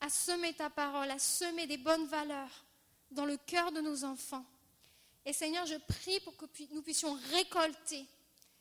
à 0.00 0.08
semer 0.08 0.54
ta 0.54 0.70
parole, 0.70 1.10
à 1.10 1.18
semer 1.18 1.66
des 1.66 1.76
bonnes 1.76 2.06
valeurs 2.06 2.64
dans 3.10 3.24
le 3.24 3.36
cœur 3.36 3.72
de 3.72 3.80
nos 3.80 4.04
enfants. 4.04 4.44
Et 5.24 5.32
Seigneur, 5.32 5.66
je 5.66 5.76
prie 5.76 6.20
pour 6.20 6.36
que 6.36 6.46
nous 6.72 6.82
puissions 6.82 7.18
récolter. 7.32 8.06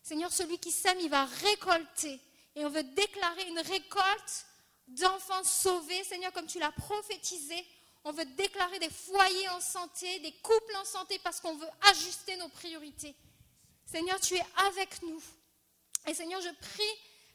Seigneur, 0.03 0.31
celui 0.31 0.57
qui 0.57 0.71
sème, 0.71 0.99
il 0.99 1.09
va 1.09 1.25
récolter. 1.25 2.19
Et 2.55 2.65
on 2.65 2.69
veut 2.69 2.83
déclarer 2.83 3.47
une 3.47 3.59
récolte 3.59 4.45
d'enfants 4.87 5.43
sauvés, 5.43 6.03
Seigneur, 6.03 6.31
comme 6.33 6.47
tu 6.47 6.59
l'as 6.59 6.71
prophétisé. 6.71 7.65
On 8.03 8.11
veut 8.11 8.25
déclarer 8.25 8.79
des 8.79 8.89
foyers 8.89 9.49
en 9.49 9.59
santé, 9.59 10.19
des 10.19 10.31
couples 10.31 10.75
en 10.77 10.85
santé 10.85 11.19
parce 11.19 11.39
qu'on 11.39 11.55
veut 11.55 11.67
ajuster 11.89 12.37
nos 12.37 12.47
priorités. 12.49 13.15
Seigneur, 13.85 14.19
tu 14.19 14.35
es 14.35 14.45
avec 14.65 15.01
nous. 15.01 15.21
Et 16.07 16.13
Seigneur, 16.13 16.41
je 16.41 16.49
prie, 16.49 16.83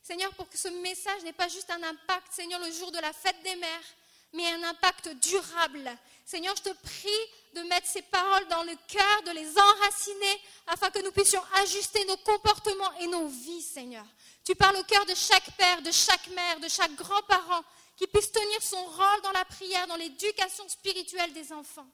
Seigneur, 0.02 0.32
pour 0.34 0.48
que 0.48 0.56
ce 0.56 0.68
message 0.68 1.22
n'ait 1.24 1.32
pas 1.32 1.48
juste 1.48 1.70
un 1.70 1.82
impact, 1.82 2.32
Seigneur, 2.32 2.60
le 2.60 2.72
jour 2.72 2.90
de 2.90 2.98
la 2.98 3.12
fête 3.12 3.42
des 3.42 3.56
mères, 3.56 3.84
mais 4.32 4.46
un 4.52 4.62
impact 4.62 5.08
durable. 5.16 5.90
Seigneur, 6.32 6.56
je 6.56 6.62
te 6.62 6.74
prie 6.82 7.28
de 7.52 7.60
mettre 7.68 7.86
ces 7.86 8.00
paroles 8.00 8.48
dans 8.48 8.62
le 8.62 8.74
cœur, 8.88 9.22
de 9.24 9.32
les 9.32 9.50
enraciner, 9.58 10.40
afin 10.66 10.90
que 10.90 11.00
nous 11.00 11.12
puissions 11.12 11.42
ajuster 11.56 12.02
nos 12.06 12.16
comportements 12.16 12.90
et 13.00 13.06
nos 13.06 13.26
vies, 13.26 13.60
Seigneur. 13.60 14.06
Tu 14.42 14.54
parles 14.54 14.78
au 14.78 14.84
cœur 14.84 15.04
de 15.04 15.14
chaque 15.14 15.54
père, 15.58 15.82
de 15.82 15.90
chaque 15.90 16.26
mère, 16.28 16.58
de 16.60 16.68
chaque 16.68 16.94
grand-parent, 16.94 17.62
qui 17.98 18.06
puisse 18.06 18.32
tenir 18.32 18.62
son 18.62 18.82
rôle 18.82 19.20
dans 19.22 19.32
la 19.32 19.44
prière, 19.44 19.86
dans 19.86 19.96
l'éducation 19.96 20.66
spirituelle 20.70 21.34
des 21.34 21.52
enfants. 21.52 21.86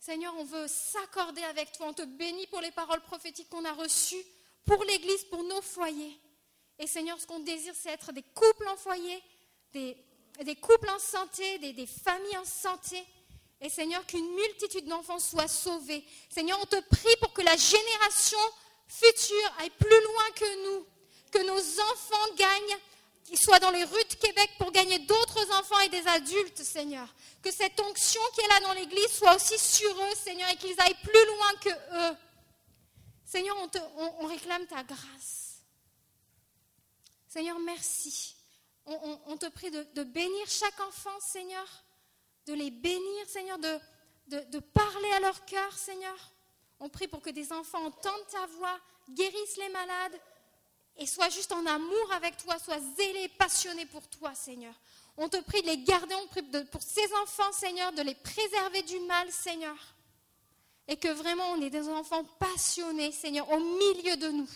Seigneur, 0.00 0.34
on 0.38 0.44
veut 0.44 0.66
s'accorder 0.66 1.42
avec 1.42 1.72
toi. 1.72 1.88
On 1.88 1.92
te 1.92 2.06
bénit 2.06 2.46
pour 2.46 2.62
les 2.62 2.70
paroles 2.70 3.02
prophétiques 3.02 3.50
qu'on 3.50 3.66
a 3.66 3.72
reçues, 3.74 4.24
pour 4.64 4.82
l'Église, 4.84 5.24
pour 5.24 5.44
nos 5.44 5.60
foyers. 5.60 6.18
Et 6.78 6.86
Seigneur, 6.86 7.20
ce 7.20 7.26
qu'on 7.26 7.40
désire, 7.40 7.74
c'est 7.78 7.90
être 7.90 8.12
des 8.12 8.24
couples 8.34 8.68
en 8.68 8.78
foyer, 8.78 9.22
des, 9.74 9.94
couples 10.60 10.90
en 10.90 10.98
santé, 10.98 11.58
des, 11.58 11.72
des 11.72 11.86
familles 11.86 12.38
en 12.38 12.44
santé. 12.44 13.04
Et 13.60 13.68
Seigneur, 13.68 14.04
qu'une 14.06 14.28
multitude 14.34 14.86
d'enfants 14.86 15.18
soient 15.18 15.48
sauvés. 15.48 16.04
Seigneur, 16.28 16.58
on 16.60 16.66
te 16.66 16.80
prie 16.90 17.16
pour 17.20 17.32
que 17.32 17.42
la 17.42 17.56
génération 17.56 18.38
future 18.88 19.54
aille 19.58 19.70
plus 19.70 19.88
loin 19.88 20.24
que 20.36 20.64
nous, 20.64 20.86
que 21.30 21.46
nos 21.46 21.80
enfants 21.80 22.34
gagnent 22.36 22.78
qu'ils 23.24 23.38
soient 23.38 23.58
dans 23.58 23.70
les 23.70 23.84
rues 23.84 24.04
de 24.04 24.14
Québec 24.14 24.50
pour 24.58 24.70
gagner 24.70 24.98
d'autres 25.00 25.50
enfants 25.58 25.80
et 25.80 25.88
des 25.88 26.06
adultes, 26.08 26.62
Seigneur. 26.62 27.08
Que 27.42 27.50
cette 27.50 27.78
onction 27.80 28.20
qui 28.34 28.40
est 28.42 28.48
là 28.48 28.60
dans 28.60 28.72
l'Église 28.74 29.08
soit 29.08 29.34
aussi 29.34 29.58
sur 29.58 29.90
eux, 29.90 30.14
Seigneur, 30.16 30.48
et 30.50 30.56
qu'ils 30.56 30.78
aillent 30.80 31.02
plus 31.02 31.26
loin 31.26 31.54
que 31.60 31.70
eux. 32.10 32.16
Seigneur, 33.24 33.56
on, 34.20 34.26
réclame 34.26 34.66
ta 34.66 34.84
grâce. 34.84 35.62
Seigneur, 37.26 37.58
merci. 37.58 38.33
On, 38.86 39.36
te 39.38 39.46
prie 39.46 39.70
de, 39.70 40.04
bénir 40.04 40.46
chaque 40.46 40.78
enfant, 40.80 41.18
Seigneur, 41.20 41.66
de 42.46 42.52
les 42.52 42.70
bénir, 42.70 43.26
Seigneur, 43.26 43.58
de, 43.58 44.58
parler 44.58 45.10
à 45.12 45.20
leur 45.20 45.44
cœur, 45.46 45.72
Seigneur. 45.72 46.32
On 46.80 46.88
prie 46.88 47.08
pour 47.08 47.22
que 47.22 47.30
des 47.30 47.52
enfants 47.52 47.84
entendent 47.86 48.26
ta 48.30 48.46
voix, 48.46 48.78
guérissent 49.10 49.56
les 49.56 49.70
malades, 49.70 50.20
et 50.96 51.06
sois 51.06 51.30
juste 51.30 51.52
en 51.52 51.64
amour 51.66 52.12
avec 52.12 52.36
toi, 52.36 52.58
sois 52.58 52.78
zélé, 52.96 53.28
passionné 53.38 53.86
pour 53.86 54.06
toi, 54.08 54.34
Seigneur. 54.34 54.74
On 55.16 55.28
te 55.28 55.40
prie 55.40 55.62
de 55.62 55.66
les 55.68 55.78
garder, 55.78 56.14
on 56.14 56.26
prie 56.26 56.42
pour 56.42 56.82
ces 56.82 57.12
enfants, 57.22 57.52
Seigneur, 57.52 57.92
de 57.92 58.02
les 58.02 58.14
préserver 58.14 58.82
du 58.82 59.00
mal, 59.00 59.30
Seigneur. 59.32 59.76
Et 60.86 60.96
que 60.96 61.08
vraiment 61.08 61.52
on 61.52 61.62
ait 61.62 61.70
des 61.70 61.88
enfants 61.88 62.24
passionnés, 62.38 63.12
Seigneur, 63.12 63.50
au 63.50 63.58
milieu 63.58 64.16
de 64.16 64.28
nous. 64.28 64.48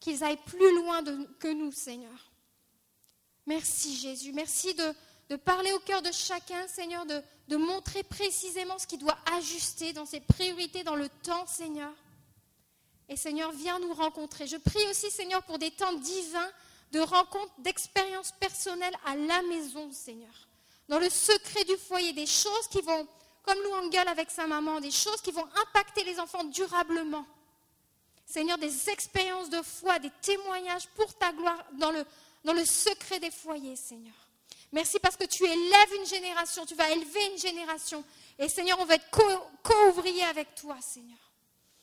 Qu'ils 0.00 0.22
aillent 0.22 0.42
plus 0.44 0.74
loin 0.76 1.02
que 1.40 1.48
nous, 1.48 1.72
Seigneur. 1.72 2.25
Merci 3.46 3.96
Jésus. 3.96 4.32
Merci 4.32 4.74
de, 4.74 5.36
parler 5.36 5.72
au 5.72 5.78
cœur 5.78 6.02
de 6.02 6.10
chacun, 6.10 6.66
Seigneur, 6.66 7.06
de, 7.06 7.56
montrer 7.56 8.02
précisément 8.02 8.78
ce 8.78 8.86
qui 8.86 8.98
doit 8.98 9.18
ajuster 9.36 9.92
dans 9.92 10.04
ses 10.04 10.20
priorités 10.20 10.82
dans 10.82 10.96
le 10.96 11.08
temps, 11.08 11.46
Seigneur. 11.46 11.92
Et 13.08 13.16
Seigneur, 13.16 13.52
viens 13.52 13.78
nous 13.78 13.94
rencontrer. 13.94 14.48
Je 14.48 14.56
prie 14.56 14.84
aussi, 14.90 15.10
Seigneur, 15.12 15.42
pour 15.44 15.60
des 15.60 15.70
temps 15.70 15.92
divins 15.92 16.50
de 16.90 16.98
rencontres, 16.98 17.52
d'expériences 17.58 18.32
personnelles 18.32 18.96
à 19.04 19.14
la 19.14 19.42
maison, 19.42 19.92
Seigneur. 19.92 20.34
Dans 20.88 20.98
le 20.98 21.08
secret 21.08 21.64
du 21.64 21.76
foyer, 21.76 22.12
des 22.12 22.26
choses 22.26 22.66
qui 22.68 22.80
vont, 22.80 23.06
comme 23.44 23.58
Louangel 23.62 24.08
avec 24.08 24.30
sa 24.30 24.48
maman, 24.48 24.80
des 24.80 24.90
choses 24.90 25.20
qui 25.20 25.30
vont 25.30 25.46
impacter 25.62 26.02
les 26.02 26.18
enfants 26.18 26.44
durablement. 26.44 27.24
Seigneur, 28.24 28.58
des 28.58 28.90
expériences 28.90 29.50
de 29.50 29.62
foi, 29.62 30.00
des 30.00 30.10
témoignages 30.20 30.88
pour 30.96 31.14
ta 31.14 31.32
gloire 31.32 31.64
dans 31.74 31.92
le, 31.92 32.04
dans 32.46 32.52
le 32.52 32.64
secret 32.64 33.18
des 33.18 33.32
foyers, 33.32 33.74
Seigneur. 33.74 34.14
Merci 34.70 34.98
parce 35.00 35.16
que 35.16 35.24
tu 35.24 35.44
élèves 35.44 35.94
une 35.98 36.06
génération, 36.06 36.64
tu 36.64 36.76
vas 36.76 36.88
élever 36.90 37.32
une 37.32 37.38
génération. 37.38 38.04
Et 38.38 38.48
Seigneur, 38.48 38.78
on 38.80 38.84
va 38.84 38.94
être 38.94 39.10
co-ouvriers 39.62 40.24
avec 40.24 40.54
toi, 40.54 40.76
Seigneur. 40.80 41.18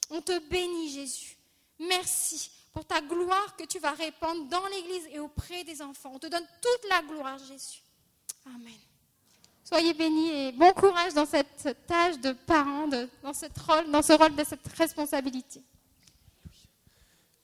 On 0.09 0.21
te 0.21 0.39
bénit, 0.47 0.89
Jésus. 0.89 1.37
Merci 1.79 2.49
pour 2.71 2.85
ta 2.85 3.01
gloire 3.01 3.55
que 3.57 3.65
tu 3.65 3.77
vas 3.79 3.91
répandre 3.91 4.45
dans 4.45 4.65
l'Église 4.67 5.07
et 5.11 5.19
auprès 5.19 5.65
des 5.65 5.81
enfants. 5.81 6.11
On 6.13 6.19
te 6.19 6.27
donne 6.27 6.47
toute 6.61 6.89
la 6.89 7.01
gloire, 7.01 7.37
Jésus. 7.39 7.83
Amen. 8.45 8.79
Soyez 9.65 9.93
bénis 9.93 10.29
et 10.29 10.51
bon 10.53 10.71
courage 10.71 11.13
dans 11.13 11.25
cette 11.25 11.77
tâche 11.87 12.19
de 12.19 12.31
parent, 12.31 12.87
dans, 12.87 13.33
ce 13.33 13.45
rôle, 13.65 13.91
dans 13.91 14.01
ce 14.01 14.13
rôle 14.13 14.35
de 14.35 14.43
cette 14.45 14.67
responsabilité. 14.77 15.61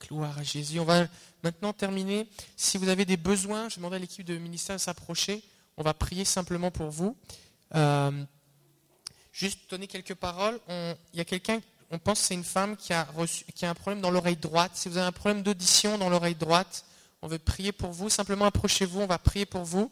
Gloire 0.08 0.38
à 0.38 0.44
Jésus. 0.44 0.80
On 0.80 0.86
va 0.86 1.08
maintenant 1.44 1.74
terminer. 1.74 2.28
Si 2.56 2.78
vous 2.78 2.90
avez 2.90 3.06
des 3.06 3.18
besoins, 3.18 3.70
je 3.70 3.78
demande 3.78 3.94
à 3.94 4.00
l'équipe 4.00 4.26
de 4.26 4.38
ministère 4.38 4.76
de 4.76 4.82
s'approcher. 4.82 5.44
On 5.78 5.84
va 5.84 5.94
prier 5.94 6.26
simplement 6.26 6.72
pour 6.72 6.90
vous. 6.90 7.16
Euh, 7.76 8.24
juste 9.32 9.60
donner 9.70 9.88
quelques 9.88 10.16
paroles. 10.16 10.60
il 10.70 11.18
y 11.18 11.22
a 11.22 11.26
quelqu'un 11.26 11.60
on 11.92 11.98
pense 11.98 12.20
que 12.20 12.28
c'est 12.28 12.34
une 12.36 12.44
femme 12.44 12.78
qui 12.78 12.94
a, 12.94 13.08
qui 13.56 13.66
a 13.66 13.70
un 13.70 13.74
problème 13.74 14.02
dans 14.02 14.12
l'oreille 14.12 14.36
droite. 14.36 14.72
Si 14.76 14.90
vous 14.90 14.98
avez 14.98 15.08
un 15.08 15.12
problème 15.12 15.42
d'audition 15.42 15.98
dans 15.98 16.10
l'oreille 16.10 16.36
droite, 16.36 16.86
on 17.22 17.28
veut 17.28 17.40
prier 17.40 17.72
pour 17.72 17.92
vous. 17.92 18.10
Simplement 18.10 18.46
approchez-vous, 18.46 19.02
on 19.02 19.08
va 19.08 19.18
prier 19.18 19.46
pour 19.46 19.64
vous. 19.64 19.92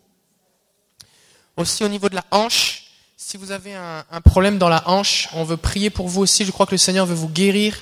Aussi 1.55 1.83
au 1.83 1.87
niveau 1.87 2.07
de 2.07 2.15
la 2.15 2.23
hanche, 2.29 2.83
si 3.15 3.35
vous 3.35 3.49
avez 3.49 3.73
un, 3.73 4.21
problème 4.23 4.59
dans 4.59 4.69
la 4.69 4.87
hanche, 4.87 5.27
on 5.33 5.43
veut 5.43 5.57
prier 5.57 5.89
pour 5.89 6.07
vous 6.07 6.21
aussi. 6.21 6.45
Je 6.45 6.51
crois 6.51 6.67
que 6.67 6.71
le 6.71 6.77
Seigneur 6.77 7.07
veut 7.07 7.15
vous 7.15 7.29
guérir. 7.29 7.81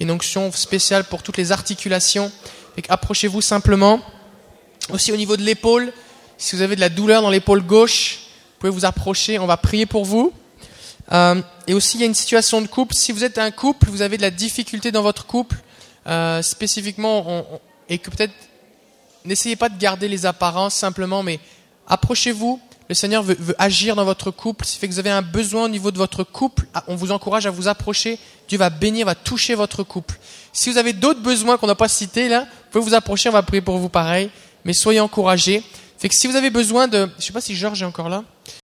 Une 0.00 0.10
onction 0.10 0.52
spéciale 0.52 1.04
pour 1.04 1.22
toutes 1.22 1.36
les 1.36 1.52
articulations. 1.52 2.30
Approchez-vous 2.88 3.40
simplement. 3.40 4.00
Aussi 4.90 5.10
au 5.10 5.16
niveau 5.16 5.36
de 5.36 5.42
l'épaule, 5.42 5.92
si 6.38 6.54
vous 6.54 6.62
avez 6.62 6.76
de 6.76 6.80
la 6.80 6.88
douleur 6.88 7.22
dans 7.22 7.30
l'épaule 7.30 7.62
gauche, 7.62 8.18
vous 8.20 8.60
pouvez 8.60 8.72
vous 8.72 8.84
approcher. 8.84 9.38
On 9.38 9.46
va 9.46 9.56
prier 9.56 9.86
pour 9.86 10.04
vous. 10.04 10.32
Euh, 11.12 11.40
et 11.66 11.74
aussi, 11.74 11.96
il 11.96 12.00
y 12.00 12.04
a 12.04 12.06
une 12.06 12.14
situation 12.14 12.60
de 12.60 12.66
couple. 12.66 12.94
Si 12.94 13.12
vous 13.12 13.24
êtes 13.24 13.38
un 13.38 13.50
couple, 13.50 13.88
vous 13.88 14.02
avez 14.02 14.16
de 14.16 14.22
la 14.22 14.30
difficulté 14.30 14.92
dans 14.92 15.02
votre 15.02 15.26
couple, 15.26 15.56
euh, 16.06 16.42
spécifiquement, 16.42 17.44
et 17.88 17.98
que 17.98 18.10
peut-être, 18.10 18.34
n'essayez 19.24 19.56
pas 19.56 19.68
de 19.68 19.78
garder 19.78 20.08
les 20.08 20.26
apparences 20.26 20.74
simplement, 20.74 21.22
mais 21.22 21.40
approchez-vous, 21.88 22.60
le 22.88 22.94
Seigneur 22.94 23.22
veut, 23.22 23.36
agir 23.58 23.96
dans 23.96 24.04
votre 24.04 24.30
couple. 24.30 24.64
Si 24.64 24.84
vous 24.86 24.98
avez 24.98 25.10
un 25.10 25.22
besoin 25.22 25.64
au 25.64 25.68
niveau 25.68 25.90
de 25.90 25.98
votre 25.98 26.22
couple, 26.24 26.66
ah, 26.74 26.84
on 26.86 26.94
vous 26.94 27.10
encourage 27.10 27.46
à 27.46 27.50
vous 27.50 27.68
approcher. 27.68 28.18
Dieu 28.48 28.58
va 28.58 28.70
bénir, 28.70 29.06
va 29.06 29.14
toucher 29.14 29.54
votre 29.54 29.82
couple. 29.82 30.18
Si 30.52 30.70
vous 30.70 30.78
avez 30.78 30.92
d'autres 30.92 31.20
besoins 31.20 31.58
qu'on 31.58 31.66
n'a 31.66 31.74
pas 31.74 31.88
cités 31.88 32.28
là, 32.28 32.40
vous 32.40 32.70
pouvez 32.70 32.84
vous 32.84 32.94
approcher, 32.94 33.28
on 33.28 33.32
va 33.32 33.42
prier 33.42 33.60
pour 33.60 33.78
vous 33.78 33.88
pareil. 33.88 34.30
Mais 34.64 34.72
soyez 34.72 35.00
encouragés. 35.00 35.62
Fait 35.98 36.08
que 36.08 36.14
si 36.14 36.26
vous 36.26 36.36
avez 36.36 36.50
besoin 36.50 36.88
de, 36.88 37.08
je 37.18 37.24
sais 37.24 37.32
pas 37.32 37.40
si 37.40 37.56
Georges 37.56 37.82
est 37.82 37.86
encore 37.86 38.08
là. 38.08 38.22